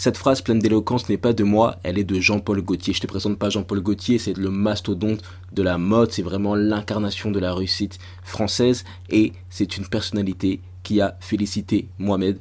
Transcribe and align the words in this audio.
Cette 0.00 0.16
phrase 0.16 0.40
pleine 0.40 0.60
d'éloquence 0.60 1.10
n'est 1.10 1.18
pas 1.18 1.34
de 1.34 1.44
moi, 1.44 1.76
elle 1.82 1.98
est 1.98 2.04
de 2.04 2.18
Jean-Paul 2.18 2.62
Gaultier. 2.62 2.94
Je 2.94 3.02
te 3.02 3.06
présente 3.06 3.38
pas 3.38 3.50
Jean-Paul 3.50 3.82
Gaultier, 3.82 4.18
c'est 4.18 4.34
le 4.34 4.48
mastodonte 4.48 5.20
de 5.52 5.62
la 5.62 5.76
mode, 5.76 6.10
c'est 6.10 6.22
vraiment 6.22 6.54
l'incarnation 6.54 7.30
de 7.30 7.38
la 7.38 7.52
réussite 7.52 7.98
française 8.22 8.84
et 9.10 9.34
c'est 9.50 9.76
une 9.76 9.86
personnalité 9.86 10.62
qui 10.84 11.02
a 11.02 11.18
félicité 11.20 11.90
Mohamed 11.98 12.38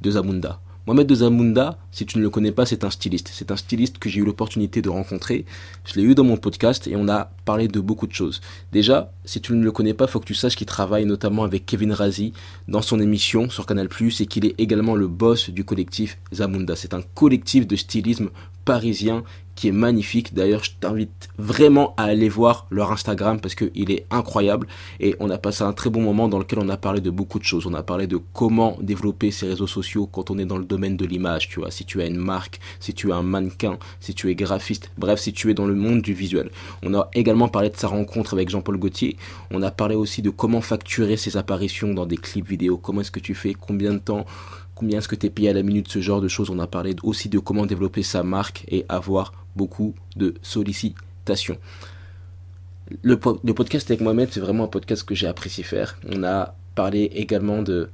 de 0.00 0.10
Zamunda. 0.12 0.62
Mohamed 0.86 1.06
de 1.06 1.14
Zamunda, 1.14 1.78
si 1.92 2.04
tu 2.04 2.18
ne 2.18 2.22
le 2.22 2.28
connais 2.28 2.52
pas, 2.52 2.66
c'est 2.66 2.84
un 2.84 2.90
styliste. 2.90 3.30
C'est 3.32 3.50
un 3.50 3.56
styliste 3.56 3.98
que 3.98 4.10
j'ai 4.10 4.20
eu 4.20 4.24
l'opportunité 4.24 4.82
de 4.82 4.90
rencontrer. 4.90 5.46
Je 5.86 5.98
l'ai 5.98 6.02
eu 6.02 6.14
dans 6.14 6.24
mon 6.24 6.36
podcast 6.36 6.86
et 6.86 6.94
on 6.94 7.08
a 7.08 7.30
parlé 7.46 7.68
de 7.68 7.80
beaucoup 7.80 8.06
de 8.06 8.12
choses. 8.12 8.42
Déjà, 8.70 9.10
si 9.24 9.40
tu 9.40 9.54
ne 9.54 9.64
le 9.64 9.72
connais 9.72 9.94
pas, 9.94 10.06
faut 10.06 10.20
que 10.20 10.26
tu 10.26 10.34
saches 10.34 10.56
qu'il 10.56 10.66
travaille 10.66 11.06
notamment 11.06 11.44
avec 11.44 11.64
Kevin 11.64 11.92
Razi 11.92 12.34
dans 12.68 12.82
son 12.82 13.00
émission 13.00 13.48
sur 13.48 13.64
Canal+, 13.64 13.88
et 14.20 14.26
qu'il 14.26 14.44
est 14.44 14.54
également 14.58 14.94
le 14.94 15.08
boss 15.08 15.48
du 15.48 15.64
collectif 15.64 16.18
Zamunda. 16.34 16.76
C'est 16.76 16.92
un 16.92 17.00
collectif 17.00 17.66
de 17.66 17.76
stylisme 17.76 18.28
parisien 18.66 19.24
qui 19.54 19.68
est 19.68 19.72
magnifique. 19.72 20.34
D'ailleurs, 20.34 20.64
je 20.64 20.72
t'invite 20.80 21.28
vraiment 21.38 21.94
à 21.96 22.04
aller 22.04 22.28
voir 22.28 22.66
leur 22.70 22.92
Instagram 22.92 23.40
parce 23.40 23.54
qu'il 23.54 23.90
est 23.90 24.06
incroyable. 24.10 24.66
Et 25.00 25.16
on 25.20 25.30
a 25.30 25.38
passé 25.38 25.62
un 25.62 25.72
très 25.72 25.90
bon 25.90 26.02
moment 26.02 26.28
dans 26.28 26.38
lequel 26.38 26.58
on 26.58 26.68
a 26.68 26.76
parlé 26.76 27.00
de 27.00 27.10
beaucoup 27.10 27.38
de 27.38 27.44
choses. 27.44 27.66
On 27.66 27.74
a 27.74 27.82
parlé 27.82 28.06
de 28.06 28.18
comment 28.32 28.76
développer 28.80 29.30
ses 29.30 29.46
réseaux 29.46 29.66
sociaux 29.66 30.06
quand 30.06 30.30
on 30.30 30.38
est 30.38 30.44
dans 30.44 30.58
le 30.58 30.64
domaine 30.64 30.96
de 30.96 31.06
l'image, 31.06 31.48
tu 31.48 31.60
vois. 31.60 31.70
Si 31.70 31.84
tu 31.84 32.00
as 32.02 32.06
une 32.06 32.16
marque, 32.16 32.60
si 32.80 32.94
tu 32.94 33.10
es 33.10 33.12
un 33.12 33.22
mannequin, 33.22 33.78
si 34.00 34.14
tu 34.14 34.30
es 34.30 34.34
graphiste, 34.34 34.90
bref, 34.98 35.20
si 35.20 35.32
tu 35.32 35.50
es 35.50 35.54
dans 35.54 35.66
le 35.66 35.74
monde 35.74 36.02
du 36.02 36.14
visuel. 36.14 36.50
On 36.82 36.94
a 36.94 37.08
également 37.14 37.48
parlé 37.48 37.70
de 37.70 37.76
sa 37.76 37.88
rencontre 37.88 38.34
avec 38.34 38.48
Jean-Paul 38.48 38.78
Gaultier. 38.78 39.16
On 39.50 39.62
a 39.62 39.70
parlé 39.70 39.94
aussi 39.94 40.22
de 40.22 40.30
comment 40.30 40.60
facturer 40.60 41.16
ses 41.16 41.36
apparitions 41.36 41.94
dans 41.94 42.06
des 42.06 42.16
clips 42.16 42.48
vidéo. 42.48 42.76
Comment 42.76 43.02
est-ce 43.02 43.10
que 43.10 43.20
tu 43.20 43.34
fais, 43.34 43.54
combien 43.54 43.92
de 43.92 43.98
temps? 43.98 44.24
Combien 44.74 44.98
est-ce 44.98 45.08
que 45.08 45.14
tu 45.14 45.26
es 45.26 45.30
payé 45.30 45.50
à 45.50 45.52
la 45.52 45.62
minute, 45.62 45.88
ce 45.88 46.00
genre 46.00 46.20
de 46.20 46.26
choses. 46.26 46.50
On 46.50 46.58
a 46.58 46.66
parlé 46.66 46.96
aussi 47.04 47.28
de 47.28 47.38
comment 47.38 47.64
développer 47.64 48.02
sa 48.02 48.24
marque 48.24 48.64
et 48.68 48.84
avoir 48.88 49.32
beaucoup 49.56 49.94
de 50.16 50.34
sollicitations. 50.42 51.58
Le, 53.02 53.16
podcast 53.16 53.90
avec 53.90 54.00
Mohamed, 54.00 54.30
c'est 54.30 54.40
vraiment 54.40 54.64
un 54.64 54.68
podcast 54.68 55.04
que 55.04 55.14
j'ai 55.14 55.26
apprécié 55.26 55.64
faire. 55.64 55.98
On 56.08 56.22
a 56.22 56.54
parlé 56.74 57.04
également 57.14 57.62
de, 57.62 57.88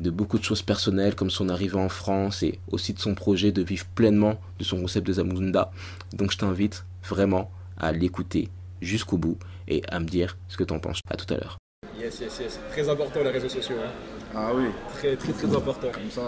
de 0.00 0.10
beaucoup 0.10 0.38
de 0.38 0.44
choses 0.44 0.62
personnelles, 0.62 1.14
comme 1.14 1.30
son 1.30 1.48
arrivée 1.48 1.78
en 1.78 1.88
France 1.88 2.42
et 2.42 2.60
aussi 2.70 2.92
de 2.92 3.00
son 3.00 3.14
projet 3.14 3.50
de 3.50 3.62
vivre 3.62 3.86
pleinement 3.94 4.38
de 4.58 4.64
son 4.64 4.80
concept 4.80 5.06
de 5.06 5.14
Zamunda. 5.14 5.72
Donc 6.12 6.30
je 6.30 6.38
t'invite 6.38 6.84
vraiment 7.08 7.50
à 7.76 7.92
l'écouter 7.92 8.48
jusqu'au 8.80 9.18
bout 9.18 9.38
et 9.66 9.82
à 9.88 9.98
me 9.98 10.06
dire 10.06 10.36
ce 10.48 10.56
que 10.56 10.64
tu 10.64 10.72
en 10.72 10.78
penses. 10.78 11.00
À 11.10 11.16
tout 11.16 11.32
à 11.34 11.36
l'heure. 11.36 11.58
Yes, 11.98 12.20
yes, 12.20 12.38
yes. 12.40 12.60
Très 12.70 12.88
important 12.88 13.22
les 13.22 13.30
réseaux 13.30 13.48
sociaux. 13.48 13.76
Hein. 13.84 13.90
Ah 14.34 14.52
oui. 14.54 14.66
Très, 14.94 15.16
très, 15.16 15.32
très 15.32 15.56
important. 15.56 15.88
Comme 15.92 16.10
ça, 16.10 16.22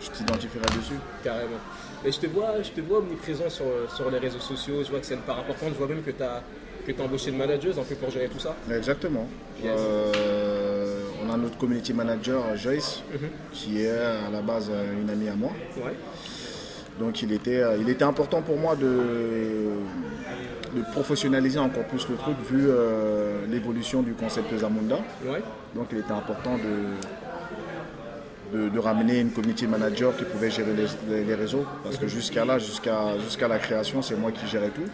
je 0.00 0.10
t'identifierai 0.10 0.64
dessus. 0.76 0.98
Carrément. 1.22 1.60
Mais 2.04 2.12
je 2.12 2.18
te 2.18 2.26
vois, 2.26 2.62
je 2.62 2.70
te 2.70 2.80
vois 2.80 2.98
omniprésent 2.98 3.48
sur, 3.48 3.66
sur 3.94 4.10
les 4.10 4.18
réseaux 4.18 4.40
sociaux. 4.40 4.82
Je 4.84 4.90
vois 4.90 5.00
que 5.00 5.06
c'est 5.06 5.14
une 5.14 5.20
part 5.20 5.38
importante. 5.38 5.70
Je 5.72 5.78
vois 5.78 5.88
même 5.88 6.02
que 6.02 6.10
tu 6.10 6.22
as, 6.22 6.42
que 6.86 6.92
as 6.92 7.04
embauché 7.04 7.30
une 7.30 7.36
manager 7.36 7.78
un 7.78 7.82
peu 7.82 7.94
pour 7.94 8.10
gérer 8.10 8.28
tout 8.28 8.38
ça. 8.38 8.56
Exactement. 8.74 9.26
Euh, 9.64 11.02
on 11.24 11.32
a 11.32 11.36
notre 11.36 11.58
community 11.58 11.92
manager, 11.92 12.56
Joyce, 12.56 13.02
mhm. 13.12 13.28
qui 13.52 13.82
est 13.82 13.90
à 13.90 14.30
la 14.30 14.40
base 14.40 14.70
une 15.00 15.10
amie 15.10 15.28
à 15.28 15.34
moi. 15.34 15.50
Ouais. 15.76 15.92
Donc 16.98 17.22
il 17.22 17.32
était, 17.32 17.62
il 17.80 17.88
était 17.88 18.04
important 18.04 18.42
pour 18.42 18.58
moi 18.58 18.76
de, 18.76 19.70
de 20.76 20.82
professionnaliser 20.92 21.58
encore 21.58 21.84
plus 21.84 22.08
le 22.08 22.16
truc 22.16 22.36
vu 22.48 22.66
euh, 22.68 23.46
l'évolution 23.48 24.02
du 24.02 24.12
concept 24.12 24.56
Zamunda. 24.56 24.98
Donc 25.74 25.86
il 25.92 25.98
était 25.98 26.12
important 26.12 26.56
de, 26.56 26.94
de, 28.52 28.78
ramener 28.78 29.20
une 29.20 29.30
community 29.30 29.66
manager 29.66 30.16
qui 30.16 30.24
pouvait 30.24 30.50
gérer 30.50 30.72
les, 31.08 31.34
réseaux. 31.34 31.64
Parce 31.82 31.96
que 31.96 32.06
jusqu'à 32.08 32.44
là, 32.44 32.58
jusqu'à 32.58 33.18
jusqu'à 33.18 33.48
la 33.48 33.58
création, 33.58 34.02
c'est 34.02 34.16
moi 34.16 34.32
qui 34.32 34.46
gérais 34.46 34.70
tout. 34.70 34.88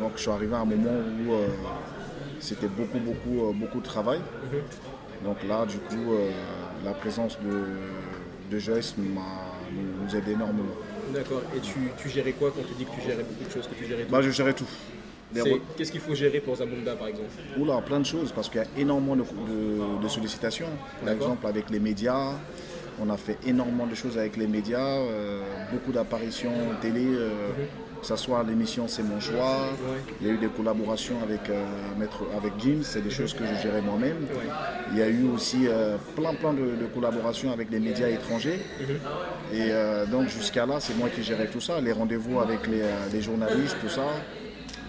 Donc 0.00 0.12
je 0.16 0.22
suis 0.22 0.30
arrivé 0.30 0.54
à 0.54 0.58
un 0.60 0.64
moment 0.64 0.90
où 0.90 1.32
euh, 1.32 1.46
c'était 2.40 2.68
beaucoup, 2.68 2.98
beaucoup, 2.98 3.48
euh, 3.48 3.52
beaucoup 3.54 3.80
de 3.80 3.84
travail. 3.84 4.18
Mhm. 4.18 5.26
Donc 5.26 5.36
là, 5.48 5.64
du 5.66 5.78
coup, 5.78 6.14
la 6.84 6.92
présence 6.92 7.38
de, 7.40 8.54
de 8.54 8.58
Joyce 8.58 8.96
nous 8.98 10.16
aide 10.16 10.28
énormément. 10.28 10.74
D'accord. 11.14 11.42
Et 11.56 11.60
tu, 11.60 11.74
tu, 11.96 12.08
gérais 12.08 12.32
quoi 12.32 12.50
quand 12.54 12.62
tu 12.66 12.74
dis 12.74 12.84
que 12.84 12.90
tu 12.90 13.06
gérais 13.06 13.22
beaucoup 13.22 13.44
de 13.44 13.50
choses 13.50 13.68
que 13.68 13.74
tu 13.74 13.86
gérais 13.86 14.04
bah, 14.10 14.20
Je 14.20 14.30
gérais 14.30 14.52
tout. 14.52 14.66
Qu'est-ce 15.76 15.92
qu'il 15.92 16.00
faut 16.00 16.14
gérer 16.14 16.40
pour 16.40 16.56
Zamunda 16.56 16.94
par 16.94 17.08
exemple? 17.08 17.30
Oula, 17.58 17.80
plein 17.80 18.00
de 18.00 18.06
choses 18.06 18.32
parce 18.32 18.48
qu'il 18.48 18.60
y 18.60 18.64
a 18.64 18.80
énormément 18.80 19.16
de, 19.16 20.08
sollicitations. 20.08 20.68
Par 21.04 21.14
exemple, 21.14 21.46
avec 21.46 21.70
les 21.70 21.80
médias, 21.80 22.32
on 23.00 23.10
a 23.10 23.16
fait 23.16 23.38
énormément 23.46 23.86
de 23.86 23.94
choses 23.94 24.18
avec 24.18 24.36
les 24.36 24.46
médias, 24.46 24.80
euh, 24.80 25.42
beaucoup 25.72 25.92
d'apparitions 25.92 26.52
télé, 26.80 27.04
euh, 27.06 27.30
que 28.00 28.06
ce 28.06 28.16
soit 28.16 28.42
l'émission 28.42 28.88
C'est 28.88 29.02
mon 29.02 29.20
choix. 29.20 29.68
Il 30.20 30.26
y 30.26 30.30
a 30.30 30.34
eu 30.34 30.38
des 30.38 30.48
collaborations 30.48 31.16
avec, 31.22 31.48
euh, 31.50 31.64
Maître, 31.98 32.24
avec 32.36 32.52
Jim, 32.58 32.78
c'est 32.82 33.02
des 33.02 33.10
choses 33.10 33.32
que 33.34 33.44
je 33.46 33.54
gérais 33.62 33.82
moi-même. 33.82 34.26
Il 34.92 34.98
y 34.98 35.02
a 35.02 35.08
eu 35.08 35.28
aussi 35.28 35.68
plein 36.16 36.34
plein 36.34 36.52
de, 36.52 36.86
collaborations 36.92 37.52
avec 37.52 37.70
les 37.70 37.80
médias 37.80 38.08
étrangers. 38.08 38.60
Et 39.52 39.70
donc 40.10 40.28
jusqu'à 40.28 40.66
là, 40.66 40.80
c'est 40.80 40.96
moi 40.96 41.08
qui 41.08 41.22
gérais 41.22 41.46
tout 41.46 41.60
ça, 41.60 41.80
les 41.80 41.92
rendez-vous 41.92 42.40
avec 42.40 42.60
les 42.66 43.22
journalistes, 43.22 43.76
tout 43.80 43.88
ça. 43.88 44.02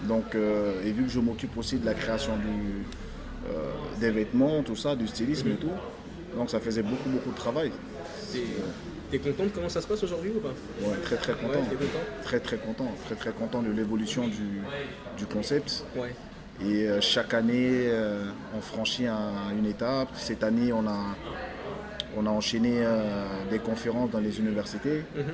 Donc, 0.08 0.34
euh, 0.34 0.84
et 0.84 0.92
vu 0.92 1.04
que 1.04 1.10
je 1.10 1.20
m'occupe 1.20 1.56
aussi 1.56 1.78
de 1.78 1.86
la 1.86 1.94
création 1.94 2.32
euh, 2.32 3.50
des 4.00 4.10
vêtements, 4.10 4.62
tout 4.62 4.76
ça, 4.76 4.94
du 4.96 5.06
stylisme 5.06 5.48
et 5.48 5.56
tout, 5.56 5.70
donc 6.36 6.50
ça 6.50 6.60
faisait 6.60 6.82
beaucoup, 6.82 7.08
beaucoup 7.08 7.30
de 7.30 7.36
travail. 7.36 7.72
T'es 9.10 9.18
content 9.18 9.44
de 9.44 9.48
comment 9.50 9.68
ça 9.68 9.80
se 9.80 9.86
passe 9.86 10.02
aujourd'hui 10.02 10.32
ou 10.36 10.40
pas? 10.40 10.54
Ouais, 10.80 10.96
très 11.02 11.16
très 11.16 11.34
content. 11.34 11.60
Très 12.22 12.40
très 12.40 12.56
content. 12.56 12.90
Très 13.04 13.14
très 13.14 13.32
content 13.32 13.62
de 13.62 13.70
l'évolution 13.70 14.28
du, 14.28 15.26
concept. 15.26 15.84
Ouais. 15.96 16.14
Et 16.64 16.88
euh, 16.88 17.00
chaque 17.00 17.34
année, 17.34 17.90
on 18.56 18.60
franchit 18.60 19.06
une 19.06 19.66
étape. 19.66 20.08
Cette 20.14 20.42
année, 20.42 20.72
on 20.72 20.86
a, 20.86 21.16
on 22.16 22.26
a 22.26 22.30
enchaîné 22.30 22.84
des 23.50 23.58
conférences 23.58 24.10
dans 24.10 24.20
les 24.20 24.38
universités. 24.38 25.04
Mhm, 25.16 25.24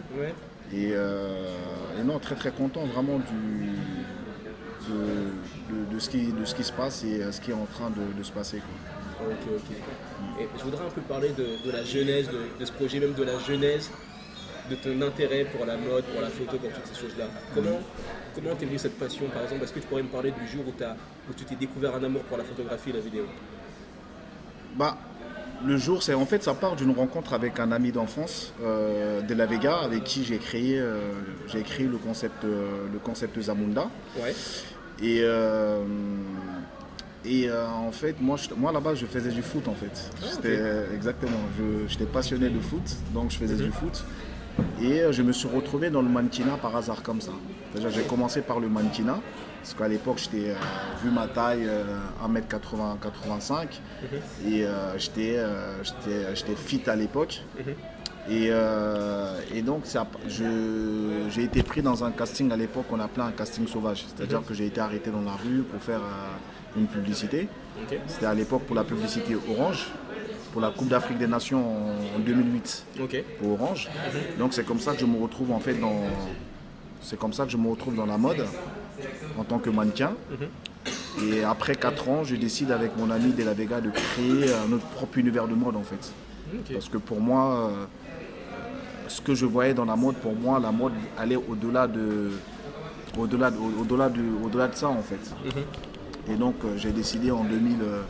et, 0.73 0.91
et, 0.91 2.05
non, 2.05 2.19
très 2.19 2.37
très 2.37 2.53
content 2.53 2.85
vraiment 2.87 3.19
du, 3.19 3.71
de, 4.89 5.99
ce 5.99 6.09
qui, 6.09 6.33
de 6.33 6.45
ce 6.45 6.55
qui 6.55 6.65
se 6.65 6.73
passe 6.73 7.05
et 7.05 7.23
euh, 7.23 7.33
ce 7.33 7.41
qui 7.41 7.51
est 7.51 7.55
en 7.55 7.67
train 7.67 7.91
de, 7.91 8.23
se 8.23 8.33
passer. 8.33 8.61
Ok, 9.27 9.49
ok. 9.57 10.41
Et 10.41 10.49
je 10.59 10.65
voudrais 10.65 10.87
un 10.87 10.91
peu 10.91 11.01
parler 11.03 11.31
de, 11.31 11.71
la 11.71 11.85
genèse 11.85 12.29
de, 12.29 12.65
ce 12.65 12.73
projet, 12.73 13.01
même 13.01 13.13
de 13.13 13.23
la 13.23 13.39
genèse 13.39 13.91
de 14.71 14.77
ton 14.77 15.03
intérêt 15.03 15.45
pour 15.45 15.67
la 15.67 15.77
mode, 15.77 16.05
pour 16.05 16.21
la 16.21 16.29
photo, 16.29 16.57
pour 16.57 16.71
toutes 16.71 16.87
ces 16.87 17.01
choses-là. 17.01 17.27
Comment 17.55 17.81
comment 18.35 18.55
t'es 18.55 18.67
venu 18.67 18.79
cette 18.79 18.99
passion, 18.99 19.27
par 19.27 19.43
exemple? 19.43 19.65
Est-ce 19.65 19.73
que 19.73 19.81
tu 19.81 19.87
pourrais 19.87 20.03
me 20.03 20.09
parler 20.09 20.31
du 20.31 20.47
jour 20.47 20.65
où, 20.67 20.83
as, 20.83 20.97
où 21.29 21.35
tu 21.37 21.45
t'es 21.45 21.57
découvert 21.57 21.95
un 21.97 22.05
amour 22.05 22.23
pour 22.23 22.39
la 22.39 22.45
photographie 22.45 22.91
et 22.91 22.95
la 22.95 23.01
vidéo? 23.01 23.25
Bah, 24.77 24.97
le 25.67 25.77
jour, 25.77 26.03
c'est 26.03 26.15
en 26.15 26.27
fait, 26.27 26.43
ça 26.43 26.55
part 26.55 26.77
d'une 26.77 26.93
rencontre 26.93 27.35
avec 27.35 27.59
un 27.61 27.73
ami 27.73 27.93
d'enfance 27.93 28.55
euh, 28.63 29.21
de 29.21 29.35
la 29.35 29.47
Vega, 29.47 29.79
avec 29.79 30.05
qui 30.05 30.25
j'ai 30.25 30.39
créé, 30.39 30.79
euh, 30.79 31.11
j'ai 31.49 31.63
créé 31.63 31.87
le 31.87 31.99
concept, 31.99 32.45
le 32.45 32.99
concept 33.03 33.41
Zamunda. 33.41 33.91
Ouais. 34.19 34.35
Et, 35.03 35.21
euh, 35.23 35.83
et 37.25 37.49
euh, 37.49 37.67
en 37.69 37.93
fait, 37.93 38.17
moi, 38.21 38.37
moi 38.57 38.73
là-bas, 38.73 38.95
je 38.95 39.07
faisais 39.07 39.31
du 39.31 39.43
foot 39.43 39.69
en 39.69 39.75
fait. 39.75 40.11
Ah, 40.23 40.95
exactement. 40.95 41.39
J'étais 41.89 42.07
passionné 42.07 42.49
de 42.49 42.61
foot, 42.61 42.97
donc 43.13 43.31
je 43.31 43.37
faisais 43.37 43.57
du 43.57 43.65
mhm. 43.65 43.73
foot. 43.73 44.05
Et 44.83 45.01
euh, 45.01 45.13
je 45.13 45.23
me 45.23 45.33
suis 45.33 45.49
retrouvé 45.49 45.91
dans 45.91 46.03
le 46.03 46.09
mannequinat 46.09 46.57
par 46.57 46.75
hasard 46.77 47.03
comme 47.03 47.21
ça. 47.21 47.33
J'ai 47.75 48.03
commencé 48.03 48.41
par 48.43 48.59
le 48.59 48.69
mannequinat, 48.69 49.21
parce 49.61 49.75
qu'à 49.75 49.89
l'époque, 49.89 50.19
j'étais, 50.19 50.55
vu 51.03 51.11
ma 51.11 51.29
taille, 51.29 51.69
1m80, 52.27 52.99
85, 53.01 53.81
mhm. 54.03 54.53
et 54.53 54.67
j'étais 54.99 55.37
fit 56.57 56.83
à 56.87 56.97
l'époque. 56.97 57.43
Mhm. 57.59 57.75
Euh, 58.29 59.41
et, 59.55 59.63
donc, 59.63 59.85
j'ai 60.29 61.43
été 61.43 61.63
pris 61.63 61.83
dans 61.83 62.05
un 62.05 62.11
casting 62.11 62.51
à 62.53 62.57
l'époque 62.57 62.87
qu'on 62.89 63.01
appelait 63.01 63.25
un 63.25 63.33
casting 63.33 63.67
sauvage. 63.67 64.05
C'est-à-dire 64.07 64.43
que 64.47 64.55
j'ai 64.55 64.67
été 64.67 64.81
arrêté 64.81 65.11
dans 65.11 65.23
la 65.23 65.33
rue 65.33 65.63
pour 65.63 65.81
faire 65.83 66.01
euh, 66.01 66.29
une 66.77 66.87
publicité. 66.87 67.49
C'était 68.07 68.27
à 68.27 68.35
l'époque 68.35 68.63
pour 68.63 68.77
la 68.77 68.85
publicité 68.85 69.37
Orange, 69.51 69.89
pour 70.53 70.61
la 70.61 70.71
Coupe 70.71 70.89
d'Afrique 70.89 71.19
des 71.19 71.27
Nations 71.27 71.65
en, 72.17 72.19
2008 72.19 72.87
pour 73.41 73.53
Orange. 73.53 73.89
Donc, 74.39 74.53
c'est 74.55 74.65
comme 74.65 74.81
ça 74.81 74.93
que 74.93 75.01
je 75.01 75.07
me 75.07 75.21
retrouve 75.21 75.53
en 75.53 75.61
fait 75.61 75.75
dans 75.75 76.03
C'est 77.03 77.19
comme 77.19 77.33
ça 77.33 77.45
que 77.45 77.51
je 77.51 77.57
me 77.57 77.69
retrouve 77.69 77.95
dans 77.95 78.07
la 78.07 78.19
mode 78.19 78.45
en 79.39 79.45
tant 79.45 79.59
que 79.59 79.71
mannequin. 79.71 80.13
Mhm. 80.31 80.49
Et 81.33 81.43
après 81.45 81.75
4 81.75 82.09
ans, 82.09 82.25
je 82.25 82.37
décide 82.37 82.71
avec 82.71 82.97
mon 82.97 83.11
ami 83.11 83.33
De 83.33 83.43
La 83.45 83.53
Vega 83.53 83.81
de 83.81 83.91
créer 83.91 84.47
notre 84.69 84.87
propre 84.87 85.19
univers 85.19 85.49
de 85.49 85.55
mode 85.55 85.77
en 85.77 85.83
fait. 85.83 86.13
Parce 86.73 86.89
que 86.89 86.99
pour 86.99 87.21
moi, 87.21 87.71
euh, 87.71 87.85
ce 89.09 89.21
que 89.21 89.35
je 89.35 89.47
voyais 89.47 89.75
dans 89.75 89.85
la 89.85 89.97
mode, 89.97 90.17
pour 90.17 90.35
moi, 90.35 90.59
la 90.61 90.73
mode 90.73 90.93
allait 91.19 91.37
au-delà 91.37 91.87
de, 91.87 92.31
au-delà, 93.19 93.51
au-delà 93.81 94.09
de, 94.09 94.23
au-delà 94.45 94.69
de 94.69 94.75
ça 94.75 94.89
en 94.89 95.03
fait. 95.03 95.35
Mhm. 95.45 95.65
Et 96.29 96.37
donc 96.37 96.57
euh, 96.65 96.77
j'ai 96.77 96.91
décidé 96.93 97.31
en, 97.31 97.45
2000, 97.45 97.79
euh, 97.83 98.03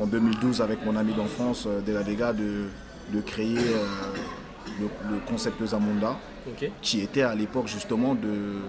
en 0.00 0.06
2012 0.06 0.60
avec 0.60 0.84
mon 0.84 0.96
ami 0.96 1.14
d'enfance 1.14 1.66
De 1.66 1.92
La 1.92 2.02
Vega 2.02 2.32
de, 2.32 2.64
de 3.12 3.20
créer 3.20 3.58
le, 4.80 5.18
concept 5.26 5.64
Zamunda, 5.64 6.16
qui 6.82 7.00
était 7.00 7.22
à 7.22 7.34
l'époque 7.34 7.68
justement 7.68 8.14
de, 8.14 8.60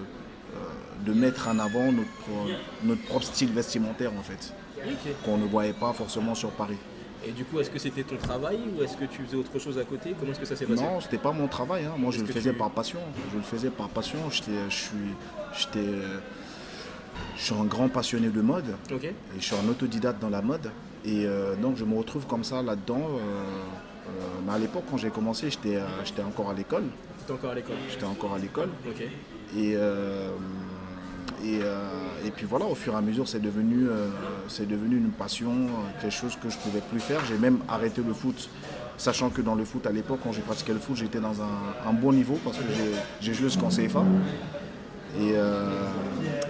de 1.04 1.12
mettre 1.12 1.48
en 1.48 1.58
avant 1.58 1.92
notre, 1.92 2.54
notre 2.84 3.02
propre 3.02 3.24
style 3.24 3.52
vestimentaire 3.52 4.12
en 4.18 4.22
fait, 4.22 4.54
qu'on 5.24 5.38
ne 5.38 5.46
voyait 5.46 5.72
pas 5.72 5.92
forcément 5.92 6.34
sur 6.34 6.50
Paris. 6.50 6.78
Et 7.26 7.32
du 7.32 7.44
coup, 7.44 7.58
est-ce 7.58 7.70
que 7.70 7.78
c'était 7.78 8.04
ton 8.04 8.16
travail 8.16 8.58
ou 8.76 8.82
est-ce 8.82 8.96
que 8.96 9.04
tu 9.04 9.22
faisais 9.22 9.36
autre 9.36 9.58
chose 9.58 9.76
à 9.78 9.84
côté? 9.84 10.14
Comment 10.18 10.32
est-ce 10.32 10.40
que 10.40 10.46
ça 10.46 10.56
s'est 10.56 10.66
passé? 10.66 10.82
Non, 10.82 11.00
c'était 11.00 11.18
pas 11.18 11.32
mon 11.32 11.48
travail. 11.48 11.84
Hein. 11.84 11.94
Moi, 11.98 12.12
je 12.12 12.20
le 12.20 12.26
faisais 12.26 12.52
par 12.52 12.70
passion. 12.70 13.00
Je 13.32 13.36
le 13.36 13.42
faisais 13.42 13.70
par 13.70 13.88
passion. 13.88 14.18
Je 14.30 14.42
suis, 14.70 14.92
je 17.36 17.42
suis 17.42 17.54
un 17.54 17.64
grand 17.64 17.88
passionné 17.88 18.28
de 18.28 18.40
mode. 18.40 18.76
Et 18.90 19.40
je 19.40 19.44
suis 19.44 19.56
un 19.56 19.68
autodidacte 19.68 20.20
dans 20.20 20.30
la 20.30 20.42
mode. 20.42 20.70
Et 21.04 21.24
euh, 21.24 21.54
donc, 21.56 21.76
je 21.76 21.84
me 21.84 21.96
retrouve 21.96 22.26
comme 22.26 22.44
ça 22.44 22.62
là-dedans. 22.62 23.00
Euh, 23.00 23.44
euh, 24.08 24.52
à 24.52 24.58
l'époque, 24.58 24.84
quand 24.90 24.96
j'ai 24.96 25.10
commencé, 25.10 25.50
j'étais, 25.50 25.80
encore 26.22 26.50
à 26.50 26.54
l'école. 26.54 26.84
J'étais 27.20 27.32
encore 27.32 27.50
à 27.50 27.54
l'école 27.54 27.76
J'étais 27.90 28.04
encore 28.04 28.34
à 28.34 28.38
l'école. 28.38 28.68
Et 29.56 29.74
euh, 29.76 30.30
et, 32.24 32.30
puis 32.30 32.46
voilà, 32.46 32.66
au 32.66 32.74
fur 32.74 32.94
et 32.94 32.96
à 32.96 33.00
mesure, 33.00 33.28
c'est 33.28 33.40
devenu, 33.40 33.86
devenu 34.58 34.96
une 34.96 35.10
passion, 35.10 35.52
quelque 36.00 36.12
chose 36.12 36.36
que 36.36 36.50
je 36.50 36.56
ne 36.56 36.62
pouvais 36.62 36.80
plus 36.80 37.00
faire. 37.00 37.20
J'ai 37.26 37.38
même 37.38 37.58
arrêté 37.68 38.02
le 38.04 38.12
foot, 38.12 38.50
sachant 38.96 39.30
que 39.30 39.40
dans 39.40 39.54
le 39.54 39.64
foot, 39.64 39.86
à 39.86 39.92
l'époque, 39.92 40.18
quand 40.24 40.32
j'ai 40.32 40.40
pratiqué 40.40 40.72
le 40.72 40.80
foot, 40.80 40.96
j'étais 40.96 41.20
dans 41.20 41.36
un, 41.40 41.92
bon 41.92 42.12
niveau 42.12 42.38
parce 42.44 42.58
que 42.58 42.64
j'ai 43.20 43.34
joué 43.34 43.48
jusqu'en 43.48 43.68
CFA. 43.68 44.02
Et, 45.20 45.34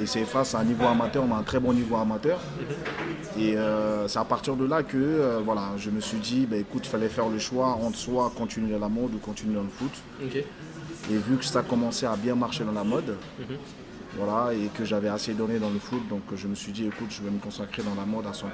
CFA, 0.04 0.44
c'est 0.44 0.56
un 0.56 0.64
niveau 0.64 0.86
amateur, 0.86 1.24
on 1.28 1.34
a 1.34 1.38
un 1.38 1.42
très 1.42 1.60
bon 1.60 1.72
niveau 1.72 1.96
amateur. 1.96 2.40
Et 3.38 3.56
c'est 4.06 4.18
à 4.18 4.24
partir 4.24 4.56
de 4.56 4.64
là 4.64 4.82
que 4.82 5.40
voilà, 5.44 5.70
je 5.76 5.90
me 5.90 6.00
suis 6.00 6.18
dit, 6.18 6.46
bah, 6.46 6.56
écoute, 6.56 6.82
il 6.86 6.88
fallait 6.88 7.08
faire 7.08 7.28
le 7.28 7.38
choix 7.38 7.78
entre 7.82 7.98
soit 7.98 8.32
continuer 8.36 8.74
à 8.74 8.78
la 8.78 8.88
mode 8.88 9.14
ou 9.14 9.18
continuer 9.18 9.54
dans 9.54 9.62
le 9.62 9.68
foot. 9.68 9.92
Et 11.10 11.16
vu 11.16 11.36
que 11.36 11.44
ça 11.44 11.62
commençait 11.62 12.06
à 12.06 12.16
bien 12.16 12.34
marcher 12.34 12.64
dans 12.64 12.72
la 12.72 12.84
mode, 12.84 13.16
mhm. 13.38 13.56
Voilà, 14.16 14.54
et 14.54 14.68
que 14.76 14.84
j'avais 14.84 15.08
assez 15.08 15.34
donné 15.34 15.58
dans 15.58 15.68
le 15.70 15.78
foot, 15.78 16.00
donc 16.08 16.22
je 16.34 16.48
me 16.48 16.54
suis 16.54 16.72
dit, 16.72 16.86
écoute, 16.86 17.08
je 17.10 17.22
vais 17.22 17.30
me 17.30 17.38
consacrer 17.38 17.82
dans 17.82 17.94
la 17.94 18.06
mode 18.06 18.26
à 18.26 18.30
100%. 18.30 18.44